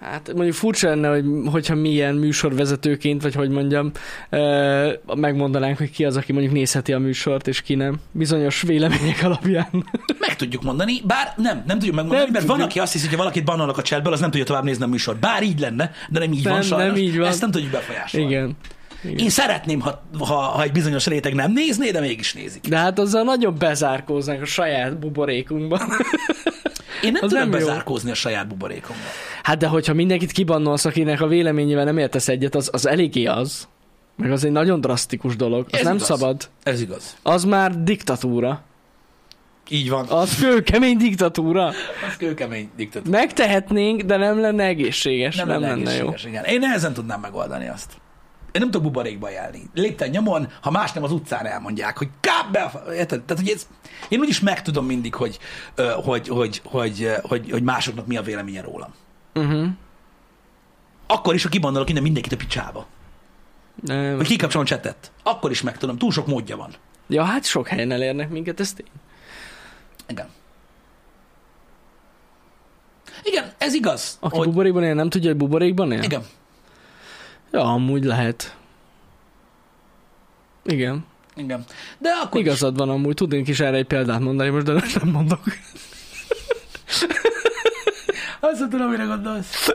[0.00, 3.90] Hát mondjuk furcsa lenne, hogy, hogyha mi ilyen műsorvezetőként, vagy hogy mondjam,
[4.30, 8.00] ö, megmondanánk, hogy ki az, aki mondjuk nézheti a műsort, és ki nem.
[8.12, 9.68] Bizonyos vélemények alapján.
[10.26, 12.70] Meg tudjuk mondani, bár nem, nem tudjuk megmondani, Nem mert van, tudjuk.
[12.70, 14.86] aki azt hiszi, hogy ha valakit bannolnak a chatből, az nem tudja tovább nézni a
[14.86, 15.18] műsort.
[15.18, 16.86] Bár így lenne, de nem így Nem, van sajnos.
[16.86, 17.26] nem így van.
[17.28, 18.26] Ezt nem tudjuk befolyásolni.
[18.26, 18.56] Igen.
[19.04, 19.16] Igen.
[19.18, 22.68] Én szeretném, ha, ha, ha egy bizonyos réteg nem nézné, de mégis nézik.
[22.68, 25.80] De hát azzal nagyon bezárkóznánk a saját buborékunkban.
[27.04, 27.66] Én nem Az tudom nem jó.
[27.66, 29.02] bezárkózni a saját buborékomba.
[29.42, 33.68] Hát de hogyha mindenkit kibannolsz, akinek a véleményével nem értesz egyet, az, az eléggé az.
[34.16, 35.66] Meg az egy nagyon drasztikus dolog.
[35.70, 36.06] Az Ez nem igaz.
[36.06, 36.48] szabad.
[36.62, 37.16] Ez igaz.
[37.22, 38.62] Az már diktatúra.
[39.68, 40.06] Így van.
[40.08, 41.66] Az kőkemény diktatúra.
[41.66, 43.18] Az kőkemény diktatúra.
[43.18, 45.36] Megtehetnénk, de nem lenne egészséges.
[45.36, 45.86] Nem, Nem, lenne jó.
[45.88, 46.44] egészséges, igen.
[46.44, 47.92] Én nehezen tudnám megoldani azt.
[48.52, 49.70] Én nem tudok buborékba járni.
[49.74, 53.22] Lépten nyomon, ha más nem az utcán elmondják, hogy káp be Érted?
[53.22, 53.66] Tehát, hogy ez,
[54.08, 55.38] én úgyis megtudom mindig, hogy,
[56.04, 58.94] hogy, hogy, hogy, hogy, hogy másoknak mi a véleménye rólam.
[59.34, 59.68] Uh-huh.
[61.06, 62.86] Akkor is, ha kibandolok innen mindenkit a picsába.
[63.74, 64.16] Nem.
[64.16, 65.12] Vagy kikapcsolom a csetet.
[65.22, 65.98] Akkor is megtudom.
[65.98, 66.70] Túl sok módja van.
[67.08, 68.86] Ja, hát sok helyen elérnek minket, ez tény.
[70.08, 70.28] Igen.
[73.22, 74.16] Igen, ez igaz.
[74.20, 76.02] Aki hogy, buborékban él, nem tudja, hogy buborékban él?
[76.02, 76.22] igen,
[77.50, 78.56] Ja, amúgy lehet.
[80.64, 81.06] Igen.
[81.36, 81.64] igen.
[81.98, 82.46] De akkor is.
[82.46, 85.40] Igazad van amúgy, tudnék is erre egy példát mondani, most de nem mondok.
[88.40, 89.72] Azt tudom, mire gondolsz.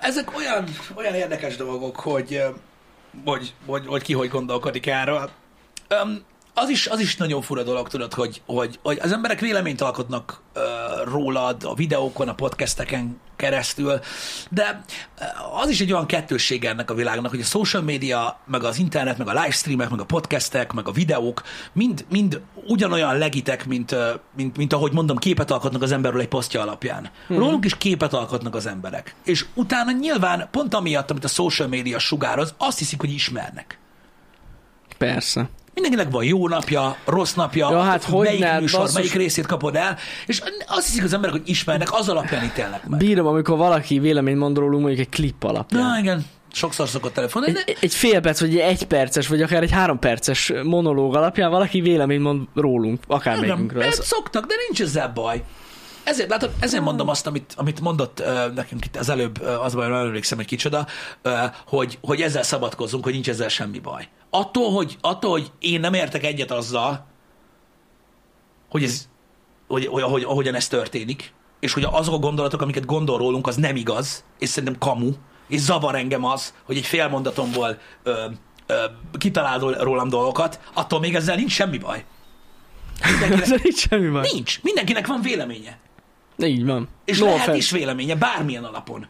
[0.00, 2.42] Ezek olyan, olyan érdekes dolgok, hogy,
[3.24, 5.30] hogy, hogy, hogy ki hogy gondolkodik erről.
[6.54, 10.40] Az is, az is nagyon fura dolog, tudod, hogy, hogy, hogy az emberek véleményt alkotnak
[11.04, 14.00] rólad a videókon, a podcasteken keresztül,
[14.50, 14.84] de
[15.60, 19.18] az is egy olyan kettőssége ennek a világnak, hogy a social media, meg az internet,
[19.18, 23.96] meg a livestreamek, meg a podcastek, meg a videók mind, mind ugyanolyan legitek, mint,
[24.36, 27.10] mint, mint ahogy mondom, képet alkotnak az emberről egy posztja alapján.
[27.26, 27.38] Hmm.
[27.38, 29.14] Rólunk is képet alkotnak az emberek.
[29.24, 33.78] És utána nyilván pont amiatt, amit a social media sugároz, azt hiszik, hogy ismernek.
[34.98, 35.48] Persze.
[35.74, 38.94] Mindenkinek van jó napja, rossz napja, Ja, hát hogy melyik ne, műsor, basszus.
[38.96, 39.96] melyik részét kapod el,
[40.26, 42.98] és azt hiszik az emberek, hogy ismernek, az alapján ítélnek meg.
[42.98, 45.82] Bírom, amikor valaki véleményt mond rólunk mondjuk egy klip alapján.
[45.82, 49.62] Na igen, sokszor szokott telefonálni, de Egy, egy fél perc, vagy egy perces, vagy akár
[49.62, 53.82] egy három perces monológ alapján valaki véleményt mond rólunk, igen, akármelyikünkről.
[53.82, 55.42] ezt Ez, szoktak, de nincs ezzel baj.
[56.04, 59.72] Ezért, látod, ezért mondom azt, amit, amit mondott uh, nekünk itt az előbb, uh, az
[59.72, 60.86] nem emlékszem, hogy kicsoda,
[61.24, 61.32] uh,
[61.66, 64.08] hogy, hogy ezzel szabadkozunk, hogy nincs ezzel semmi baj.
[64.30, 67.06] Attól, hogy, attól, hogy én nem értek egyet azzal,
[68.70, 69.08] hogy ez,
[69.68, 73.56] hogy, hogy, ahogy, ahogyan ez történik, és hogy azok a gondolatok, amiket gondol rólunk, az
[73.56, 75.10] nem igaz, és szerintem kamu,
[75.48, 78.24] és zavar engem az, hogy egy fél mondatomból ö,
[78.66, 78.84] ö,
[79.18, 82.04] kitalál rólam dolgokat, attól még ezzel nincs semmi baj.
[83.10, 84.28] Mindenkinek, nincs semmi baj.
[84.32, 84.62] nincs.
[84.62, 85.78] Mindenkinek van véleménye.
[86.38, 86.88] Így van.
[87.04, 87.58] És No lehet offense.
[87.58, 89.06] is véleménye, bármilyen alapon.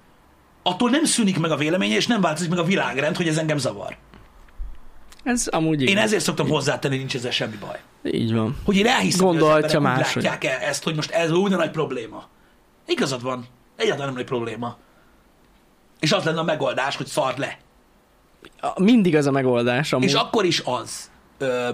[0.63, 3.59] Attól nem szűnik meg a véleménye, és nem változik meg a világrend, hogy ez engem
[3.59, 3.97] zavar.
[5.23, 6.03] Ez amúgy Én igaz.
[6.03, 7.81] ezért szoktam hozzátenni, nincs ezzel semmi baj.
[8.13, 8.57] Így van.
[8.65, 10.23] Hogy én elhiszem, hogy az Gondolhatja emberek úgy máshogy.
[10.23, 12.25] látják -e ezt, hogy most ez úgy nagy probléma.
[12.87, 13.47] Igazad van.
[13.77, 14.77] Egyáltalán nem nagy probléma.
[16.01, 17.59] És az lenne a megoldás, hogy szard le.
[18.77, 20.05] Mindig az a megoldás amúgy.
[20.09, 21.69] És akkor is az, ö,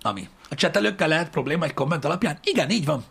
[0.00, 0.28] ami.
[0.50, 2.38] A csetelőkkel lehet probléma egy komment alapján?
[2.42, 3.04] Igen, így van.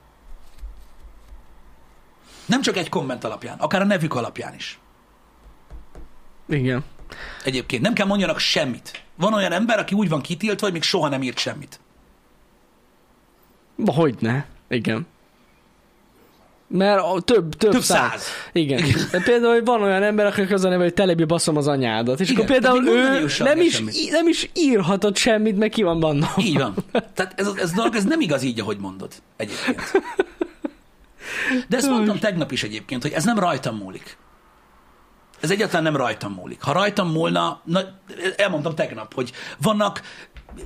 [2.47, 4.79] Nem csak egy komment alapján, akár a nevük alapján is.
[6.49, 6.83] Igen.
[7.45, 9.03] Egyébként nem kell mondjanak semmit.
[9.15, 11.79] Van olyan ember, aki úgy van kitiltva, hogy még soha nem írt semmit.
[13.85, 14.45] Hogyne.
[14.69, 15.07] Igen.
[16.69, 18.09] Mert a több, több, Több száz.
[18.09, 18.27] száz.
[18.51, 18.83] Igen.
[19.11, 22.19] De például hogy van olyan ember, akinek az a neve, hogy telebi baszom az anyádat.
[22.19, 25.99] És Igen, akkor például ő nem is, í- nem is írhatott semmit, meg ki van
[25.99, 26.29] benne.
[26.37, 26.73] Így van.
[27.13, 29.81] Tehát ez, ez dolog, ez nem igaz így, ahogy mondod egyébként.
[31.67, 34.17] De ezt mondtam tegnap is egyébként, hogy ez nem rajtam múlik.
[35.39, 36.61] Ez egyáltalán nem rajtam múlik.
[36.61, 37.81] Ha rajtam múlna, na,
[38.35, 40.01] elmondtam tegnap, hogy vannak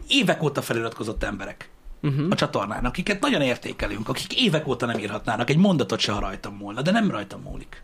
[0.08, 1.70] évek óta feliratkozott emberek
[2.02, 2.28] uh-huh.
[2.30, 6.56] a csatornán, akiket nagyon értékelünk, akik évek óta nem írhatnának egy mondatot se, ha rajtam
[6.56, 7.84] múlna, de nem rajtam múlik.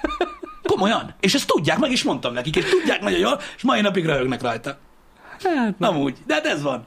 [0.62, 1.14] Komolyan.
[1.20, 4.42] És ezt tudják, meg is mondtam nekik, és tudják nagyon jól, és mai napig röhögnek
[4.42, 4.78] rajta.
[5.42, 5.74] Hát.
[5.78, 6.86] Amúgy, de hát ez van.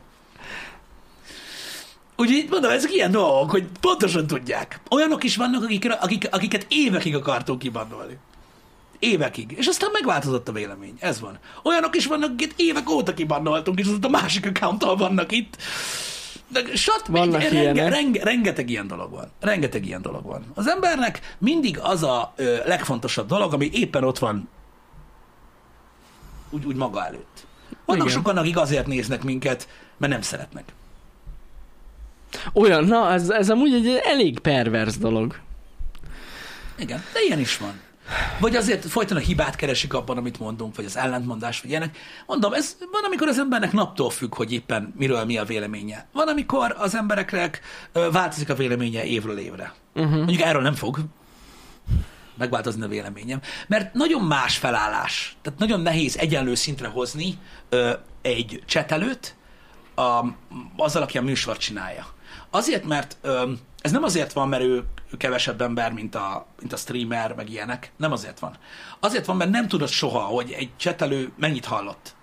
[2.17, 4.79] Úgyhogy mondom, ezek ilyen dolgok, hogy pontosan tudják.
[4.89, 8.17] Olyanok is vannak, akik, akik, akiket évekig akartunk kibannolni.
[8.99, 9.53] Évekig.
[9.57, 10.95] És aztán megváltozott a vélemény.
[10.99, 11.39] Ez van.
[11.63, 15.57] Olyanok is vannak, akiket évek óta kibannoltunk, és aztán a másik accounttal vannak itt.
[16.47, 17.89] De sat, Vannak renge, ilyenek.
[17.89, 19.31] renge, rengeteg ilyen dolog van.
[19.39, 20.45] Rengeteg ilyen dolog van.
[20.53, 24.49] Az embernek mindig az a ö, legfontosabb dolog, ami éppen ott van
[26.49, 27.45] úgy, úgy maga előtt.
[27.85, 28.17] Vannak Igen.
[28.17, 30.73] sokan, akik azért néznek minket, mert nem szeretnek.
[32.53, 35.39] Olyan, na, ez, ez amúgy egy elég pervers dolog.
[36.77, 37.81] Igen, de ilyen is van.
[38.39, 41.97] Vagy azért folyton a hibát keresik abban, amit mondunk, vagy az ellentmondás, vagy ilyenek.
[42.25, 46.07] Mondom, ez van, amikor az embernek naptól függ, hogy éppen miről mi a véleménye.
[46.13, 47.61] Van, amikor az embereknek
[48.11, 49.73] változik a véleménye évről évre.
[49.95, 50.15] Uh-huh.
[50.15, 50.99] Mondjuk erről nem fog
[52.37, 53.41] megváltozni a véleményem.
[53.67, 55.37] Mert nagyon más felállás.
[55.41, 57.37] Tehát nagyon nehéz egyenlő szintre hozni
[57.69, 57.91] ö,
[58.21, 59.35] egy csetelőt
[59.95, 60.25] a,
[60.77, 62.07] azzal, aki a műsort csinálja.
[62.55, 63.51] Azért, mert ö,
[63.81, 64.83] ez nem azért van, mert ő
[65.17, 67.91] kevesebb ember, mint a, mint a streamer, meg ilyenek.
[67.97, 68.55] Nem azért van.
[68.99, 72.15] Azért van, mert nem tudod soha, hogy egy csetelő mennyit hallott.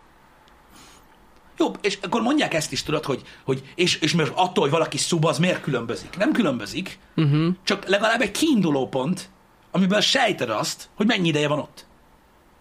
[1.58, 4.98] Jó, és akkor mondják ezt is, tudod, hogy, hogy és, és most attól, hogy valaki
[4.98, 6.16] szub, az miért különbözik?
[6.16, 7.54] Nem különbözik, uh-huh.
[7.64, 9.30] csak legalább egy kiinduló pont,
[9.70, 11.86] amiből sejted azt, hogy mennyi ideje van ott.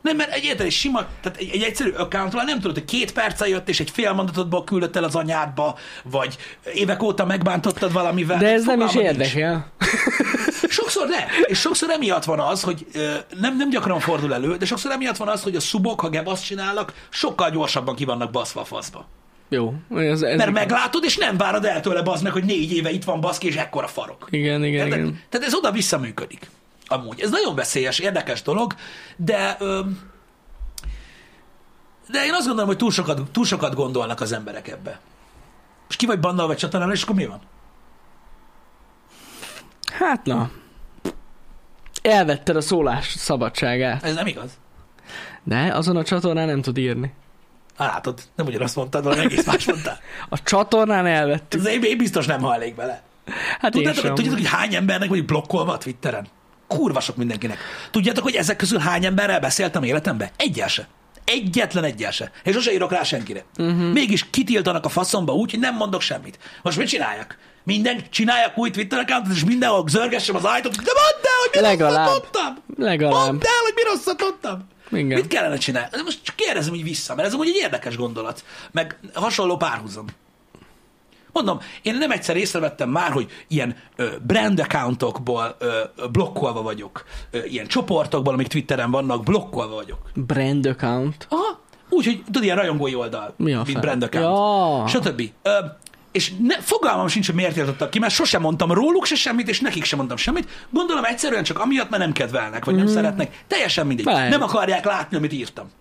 [0.01, 3.13] Nem, mert egy érted, egy sima, tehát egy, egy egyszerű accountról nem tudod, hogy két
[3.13, 6.37] perce jött, és egy fél mondatodból küldött el az anyádba, vagy
[6.73, 8.37] évek óta megbántottad valamivel.
[8.37, 9.71] De ez nem is érdekel.
[10.69, 11.27] Sokszor nem.
[11.45, 12.85] És sokszor emiatt van az, hogy
[13.39, 16.41] nem, nem gyakran fordul elő, de sokszor emiatt van az, hogy a szubok, ha gebasz
[16.41, 19.07] csinálnak, sokkal gyorsabban ki vannak baszva a faszba.
[19.49, 19.73] Jó.
[19.95, 23.03] Ez, ez Mert meglátod, és nem várod el tőle bazd meg, hogy négy éve itt
[23.03, 24.27] van baszki, és ekkora farok.
[24.29, 24.99] Igen, igen, Érted?
[24.99, 25.21] igen.
[25.29, 26.49] Tehát ez oda-vissza működik.
[26.89, 27.19] Amúgy.
[27.19, 28.75] Ez nagyon veszélyes, érdekes dolog,
[29.15, 29.81] de ö,
[32.11, 34.99] de én azt gondolom, hogy túl sokat, túl sokat gondolnak az emberek ebbe.
[35.89, 37.39] És ki vagy bannalva egy csatornára, és akkor mi van?
[39.91, 40.49] Hát na.
[42.01, 44.03] Elvetted a szólás szabadságát.
[44.03, 44.51] Ez nem igaz.
[45.43, 47.13] De azon a csatornán nem tud írni.
[47.77, 49.99] Hát látod, nem ugyanazt mondtad, valami egész más mondtál.
[50.29, 51.59] A csatornán elvettük.
[51.59, 53.03] Ez én, én biztos nem hallék bele.
[53.59, 54.15] Hát én Tudjátok, sem.
[54.15, 56.27] tudjátok, hogy hány embernek vagyok blokkolva a Twitteren?
[56.69, 57.57] Kurva sok mindenkinek.
[57.91, 60.29] Tudjátok, hogy ezek közül hány emberrel beszéltem életemben?
[60.37, 60.87] Egyel se.
[61.25, 62.31] Egyetlen egyel se.
[62.43, 63.43] És sose írok rá senkire.
[63.57, 63.91] Uh-huh.
[63.91, 66.39] Mégis kitiltanak a faszomba úgy, hogy nem mondok semmit.
[66.61, 67.37] Most mit csináljak?
[67.63, 71.59] Minden csináljak új Twitter accountot, és mindenhol zörgessem az ajtót, de mondd el, hogy mi
[71.67, 72.07] Legalább.
[72.07, 72.63] rosszat mondtam!
[72.85, 73.25] Legalább.
[73.25, 74.67] Mondd el, hogy mi rosszat mondtam!
[74.91, 75.17] Igen.
[75.19, 75.89] Mit kellene csinálni?
[76.03, 78.43] Most csak kérdezem így vissza, mert ez amúgy egy érdekes gondolat.
[78.71, 80.05] Meg hasonló párhuzam.
[81.31, 85.79] Mondom, én nem egyszer észrevettem már, hogy ilyen ö, brand accountokból ö,
[86.11, 87.03] blokkolva vagyok.
[87.31, 89.99] Ö, ilyen csoportokból, amik Twitteren vannak, blokkolva vagyok.
[90.13, 91.25] Brand account.
[91.29, 91.59] Aha.
[91.89, 93.33] Úgyhogy, tudod, ilyen rajongói oldal.
[93.37, 93.81] Mi a mint fel?
[93.81, 94.91] brand account.
[94.93, 94.99] Ja.
[95.01, 95.21] Stb.
[95.43, 95.49] Ö,
[96.11, 99.59] és ne, fogalmam sincs, hogy miért írtottak ki, mert sosem mondtam róluk se semmit, és
[99.59, 100.49] nekik sem mondtam semmit.
[100.69, 103.43] Gondolom egyszerűen csak amiatt, mert nem kedvelnek, vagy nem szeretnek.
[103.47, 104.05] Teljesen mindegy.
[104.05, 104.29] Lehet.
[104.29, 105.71] Nem akarják látni, amit írtam.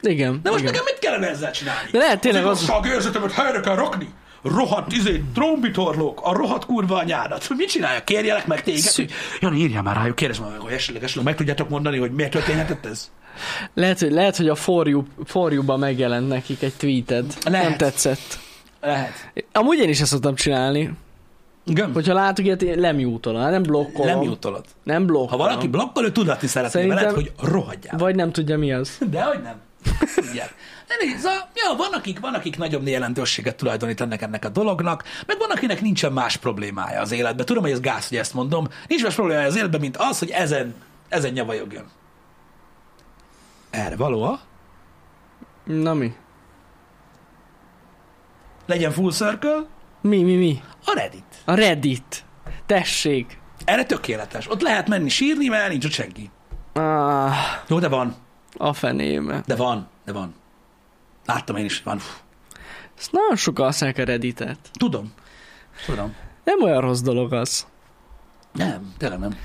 [0.00, 0.40] Igen.
[0.42, 0.72] De most igen.
[0.72, 1.88] nekem mit kellene ezzel csinálni?
[1.90, 2.62] De lehet tényleg az- az...
[2.62, 4.08] igazságérzetemet helyre kell rakni.
[4.44, 7.46] Rohadt, izé, trombitorlók, a rohadt kurva anyádat.
[7.56, 8.04] Mit csinálják?
[8.04, 8.80] Kérjelek meg téged?
[8.80, 12.12] Szü- Hogy, Jani, írjál már rájuk, kérdezz meg, hogy esetleg, esetleg meg tudjátok mondani, hogy
[12.12, 13.10] miért történhetett ez?
[13.74, 17.34] Lehet, hogy, lehet, hogy a for, you, for you-ba megjelent nekik egy tweeted.
[17.44, 17.68] Lehet.
[17.68, 18.38] Nem tetszett.
[18.80, 19.30] Lehet.
[19.52, 20.90] Amúgy én is ezt szoktam csinálni.
[21.66, 21.92] Igen.
[21.92, 24.06] Hogyha látok ilyet, én lemjútolom, nem blokkolom.
[24.18, 24.64] Nem jutolod.
[24.82, 25.40] Nem blokkolom.
[25.40, 27.96] Ha valaki blokkol, ő tudatni szeretné Szerintem- veled, hogy rohadjál.
[27.98, 28.98] Vagy nem tudja mi az.
[29.10, 29.54] De hogy nem.
[30.14, 30.54] Tudják.
[30.86, 35.38] De nézd, a- ja, van, akik, van, akik nagyobb jelentőséget tulajdonítanak ennek a dolognak, meg
[35.38, 37.46] van, akinek nincsen más problémája az életben.
[37.46, 38.66] Tudom, hogy ez gáz, hogy ezt mondom.
[38.88, 40.74] Nincs más problémája az életben, mint az, hogy ezen,
[41.08, 41.84] ezen nyavajogjon.
[43.70, 44.40] Erre való a?
[45.64, 46.14] Na mi?
[48.66, 49.66] Legyen full circle,
[50.00, 50.62] Mi, mi, mi?
[50.84, 51.24] a Reddit.
[51.44, 52.24] A Reddit.
[52.66, 53.38] Tessék.
[53.64, 54.50] Erre tökéletes.
[54.50, 56.30] Ott lehet menni sírni, mert nincs ott senki.
[56.72, 57.34] Ah,
[57.68, 58.14] Jó, de van.
[58.56, 59.42] A fenébe.
[59.46, 59.88] De van.
[60.04, 60.34] De van.
[61.24, 62.00] Láttam én is, van.
[62.98, 64.58] Ezt nagyon sokan használják a Redditet.
[64.72, 65.12] Tudom.
[65.86, 66.14] Tudom.
[66.44, 67.66] Nem olyan rossz dolog az.
[68.52, 69.36] Nem, tényleg nem.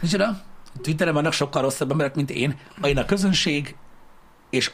[0.00, 0.40] Micsoda?
[0.82, 2.58] Twitteren vannak sokkal rosszabb emberek, mint én.
[2.82, 3.76] Én a közönség,
[4.50, 4.70] és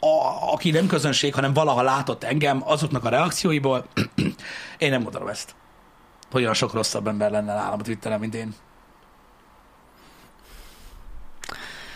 [0.00, 3.86] a, aki nem közönség, hanem valaha látott engem, azoknak a reakcióiból,
[4.78, 5.54] én nem gondolom ezt.
[6.30, 8.54] Hogy olyan sok rosszabb ember lenne nálam a Twitteren, mint én.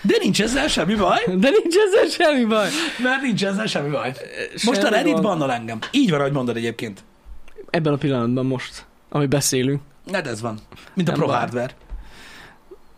[0.03, 2.69] De nincs ezzel semmi baj, De nincs ezzel semmi baj.
[3.03, 4.13] mert nincs ezzel semmi baj.
[4.65, 5.25] Most a Semmi Reddit gond.
[5.25, 5.79] bannol engem.
[5.91, 7.05] Így van, ahogy mondod egyébként.
[7.71, 9.81] Ebben a pillanatban most, ami beszélünk.
[10.13, 10.59] Hát ez van.
[10.95, 11.37] Mint a Pro baj.
[11.37, 11.71] Hardware.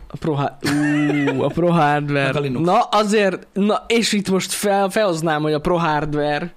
[0.08, 2.48] A Pro, Ú, a Pro a Hardware.
[2.48, 6.52] Na azért, na és itt most fel, felhoznám, hogy a Pro Hardware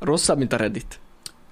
[0.00, 1.00] rosszabb, mint a Reddit.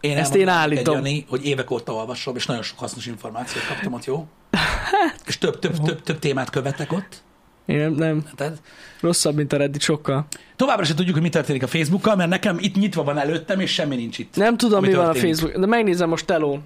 [0.01, 0.95] Én Ezt én állítom.
[0.95, 4.27] Jani, hogy évek óta olvasom, és nagyon sok hasznos információt kaptam ott, jó?
[5.27, 7.23] És több, több, több, több témát követek ott.
[7.69, 8.63] Én nem, nem, Tehát
[9.01, 10.27] rosszabb, mint a Reddit sokkal.
[10.57, 13.73] továbbra sem tudjuk, hogy mi történik a Facebookkal, mert nekem itt nyitva van előttem, és
[13.73, 14.37] semmi nincs itt.
[14.37, 15.35] Nem tudom, Mi mi, van a történik?
[15.35, 16.59] Facebook, de megnézem most teló.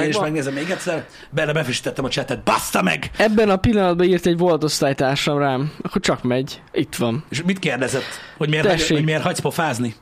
[0.00, 3.10] Én is megnézem még egyszer, bele befrissítettem a chatet, baszta meg!
[3.16, 5.72] Ebben a pillanatban írt egy volt osztálytársam rám.
[5.82, 6.62] Akkor csak megy.
[6.72, 7.24] Itt van.
[7.28, 8.02] És mit kérdezett?
[8.36, 8.96] Hogy miért, hagy, Tessék.
[8.96, 9.94] hogy miért hagysz pofázni?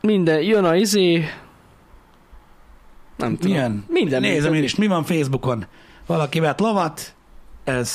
[0.00, 1.28] Minden, jön a izé...
[3.16, 3.52] Nem tudom.
[3.52, 3.84] Milyen?
[3.88, 4.20] Minden.
[4.20, 4.54] Nézem minden.
[4.54, 5.66] én is, mi van Facebookon?
[6.06, 7.14] Valaki vett lovat,
[7.68, 7.90] ez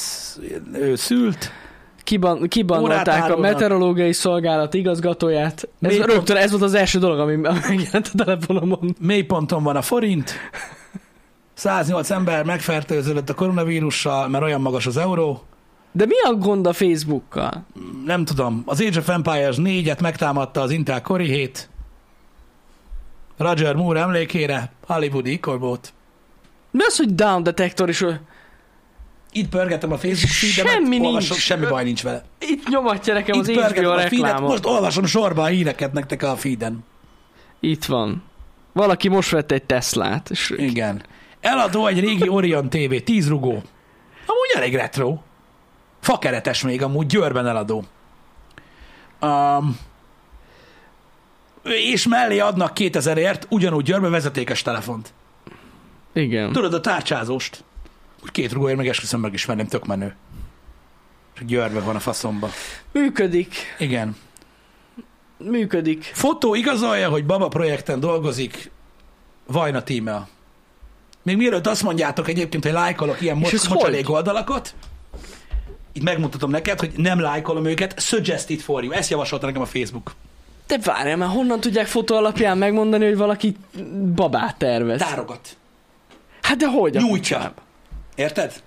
[0.74, 1.52] ő szült,
[2.04, 5.70] Kiban, Órát kibannolták a meteorológiai szolgálat igazgatóját.
[5.82, 8.96] Ez Miért rögtön ez volt az első dolog, ami, megjelent a telefonomon.
[9.00, 10.34] mélyponton van a forint,
[11.54, 15.44] 108 ember megfertőződött a koronavírussal, mert olyan magas az euró.
[15.92, 17.66] De mi a gond a Facebookkal?
[18.06, 21.70] Nem tudom, az Age of Empires 4-et megtámadta az Intel Core 7.
[23.38, 25.94] Roger Moore emlékére, Hollywoodi ikonbót.
[26.72, 28.06] Mi az, hogy down detector is...
[29.34, 31.44] Itt pörgetem a Facebook feedemet, Semmi olvasom, nincs.
[31.44, 32.24] semmi baj nincs vele.
[32.40, 36.24] Itt nyomatja nekem az Itt pörgetem HBO a feedet, most olvasom sorba a híreket nektek
[36.24, 36.86] a feeden.
[37.60, 38.24] Itt van.
[38.74, 40.30] Valaki most vett egy Teslát.
[40.30, 41.04] És Igen.
[41.40, 43.52] Eladó egy régi Orion TV, 10 rugó.
[44.26, 45.18] Amúgy elég retro.
[46.00, 47.84] Fakeretes még, amúgy Győrben eladó.
[49.22, 49.78] Um,
[51.64, 55.14] és mellé adnak 2000ért ugyanúgy Győrben vezetékes telefont.
[56.14, 56.52] Igen.
[56.52, 57.64] Tudod, a tárcsázóst.
[58.24, 60.16] Úgy két rugóért meg esküszöm meg is venném, tök menő.
[61.36, 62.50] És Győrben van a faszomba.
[62.92, 63.56] Működik.
[63.78, 64.16] Igen.
[65.38, 66.04] Működik.
[66.14, 68.72] Fotó igazolja, hogy Baba projekten dolgozik
[69.48, 70.28] Vajna tímea.
[71.24, 74.76] Még mielőtt azt mondjátok egyébként, hogy lájkolok ilyen mocsalék oldalakat,
[75.94, 78.94] itt megmutatom neked, hogy nem lájkolom őket, suggested for you.
[78.94, 80.14] Ezt javasolta nekem a Facebook.
[80.68, 83.56] De várjál, már honnan tudják fotó alapján megmondani, hogy valaki
[84.16, 85.00] babát tervez?
[85.00, 85.58] Tárogat.
[86.42, 86.94] Hát de hogy?
[86.94, 87.54] Nyújtsa.
[88.16, 88.64] Érted?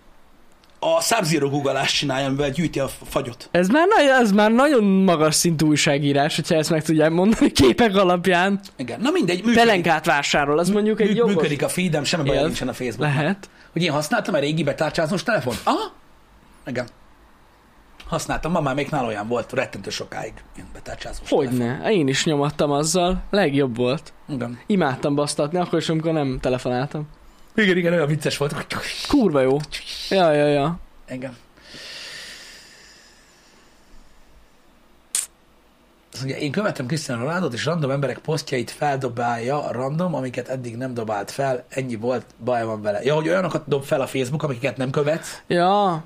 [0.79, 3.49] a Sub-Zero googleást csinálja, amivel gyűjti a fagyot.
[3.51, 7.97] Ez már, nagy, ez már nagyon magas szintű újságírás, hogyha ezt meg tudják mondani képek
[7.97, 8.61] alapján.
[8.77, 9.01] Igen.
[9.01, 9.59] Na mindegy, működik.
[9.59, 11.35] Pelenkát vásárol, az mondjuk egy Mű- jogos...
[11.35, 13.15] Működik a feedem, semmi baj nincsen a Facebookon.
[13.15, 13.49] Lehet.
[13.73, 15.61] Hogy én használtam a régi betárcsázós telefont?
[15.65, 15.93] Aha.
[16.67, 16.89] Igen.
[18.07, 21.49] Használtam, ma már még nála olyan volt, rettentő sokáig ilyen betárcsázós telefon.
[21.49, 24.13] Hogyne, én is nyomattam azzal, legjobb volt.
[24.29, 24.59] Igen.
[24.67, 27.09] Imádtam basztatni, akkor is, amikor nem telefonáltam.
[27.57, 28.67] Igen, igen, olyan vicces volt.
[29.09, 29.57] Kurva jó.
[30.09, 30.79] Ja, ja, ja.
[31.09, 31.37] Igen.
[36.13, 40.95] Azt mondja, én követem Cristiano Ronaldo-t, és random emberek posztjait feldobálja random, amiket eddig nem
[40.95, 43.03] dobált fel, ennyi volt, baj van vele.
[43.03, 45.43] Ja, hogy olyanokat dob fel a Facebook, amiket nem követsz.
[45.47, 46.05] Ja.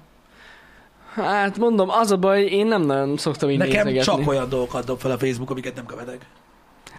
[1.15, 4.23] Hát mondom, az a baj, én nem nagyon szoktam így Nekem nézegetni.
[4.23, 6.27] csak olyan dolgokat dob fel a Facebook, amiket nem követek.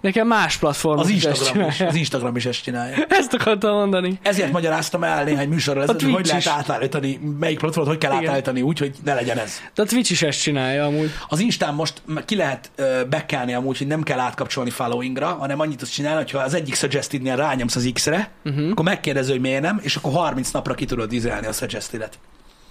[0.02, 3.06] Nekem más platformok Az ezt Instagram is, az Instagram is ezt csinálja.
[3.10, 4.20] Ezt akartam mondani.
[4.22, 6.48] Ezért magyaráztam el néhány műsorral, ezelőtt, hogy lehet is.
[6.48, 8.24] átállítani, melyik platformot hogy kell Igen.
[8.24, 9.62] átállítani úgy, hogy ne legyen ez.
[9.76, 11.10] De a Twitch is ezt csinálja amúgy.
[11.30, 15.78] Az Instán most ki lehet ö, bekelni amúgy, hogy nem kell átkapcsolni followingra, hanem annyit
[15.78, 18.72] tudsz csinálni, hogyha az egyik suggestednél rányomsz az X-re, uh-huh.
[18.72, 22.10] akkor megkérdező, hogy miért nem, és akkor 30 napra ki tudod dizelni a suggested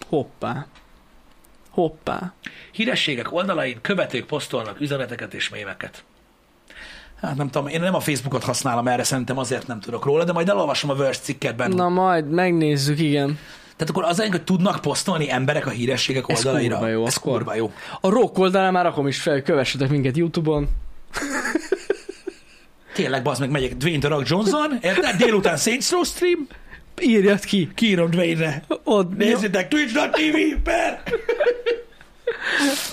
[0.09, 0.66] Hoppá.
[1.70, 2.32] Hoppá.
[2.73, 6.05] Hírességek oldalain követők posztolnak üzeneteket és mémeket.
[7.20, 10.32] Hát nem tudom, én nem a Facebookot használom erre, szerintem azért nem tudok róla, de
[10.32, 11.70] majd elolvasom a Verse cikketben.
[11.70, 13.38] Na majd, megnézzük, igen.
[13.76, 16.74] Tehát akkor az hogy tudnak posztolni emberek a hírességek Ez oldalaira.
[16.76, 17.32] kurva jó, Ez akkor.
[17.32, 17.72] kurva jó.
[18.01, 20.68] A rock oldalán már rakom is fel, kövessetek minket Youtube-on.
[22.94, 25.16] Tényleg, bazd meg, megyek Dwayne The Rock Johnson, érted?
[25.16, 26.47] Délután Saints Row stream,
[27.01, 27.70] Írjad ki.
[27.74, 28.62] kiírom Dwayne-re.
[28.84, 29.16] Ott.
[29.16, 31.02] Nézzétek, twitch.tv per!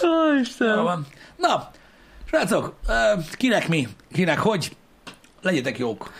[0.03, 1.05] Ó, Istenem.
[1.35, 1.71] Na,
[2.27, 2.75] srácok,
[3.31, 4.75] kinek mi, kinek hogy,
[5.41, 6.11] legyetek jók.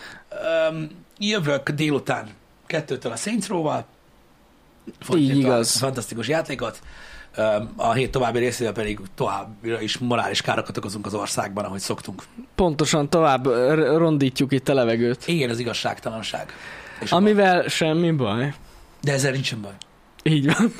[1.18, 2.28] Jövök délután
[2.66, 3.86] kettőtől a Saints Row-val.
[5.14, 5.76] Így a igaz.
[5.78, 6.80] Fantasztikus játékot.
[7.76, 12.22] A hét további részével pedig továbbra is morális károkat okozunk az országban, ahogy szoktunk.
[12.54, 13.46] Pontosan tovább
[13.96, 15.26] rondítjuk itt a levegőt.
[15.26, 16.52] Igen, az igazságtalanság.
[17.00, 18.54] És Amivel semmi baj.
[19.00, 19.72] De ezzel nincsen baj.
[20.22, 20.72] Így van.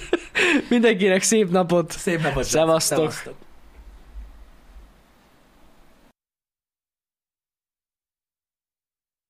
[0.70, 1.90] Mindenkinek szép napot.
[1.92, 2.44] Szép napot!
[2.44, 2.98] Szevasztok.
[2.98, 3.34] Szevasztok.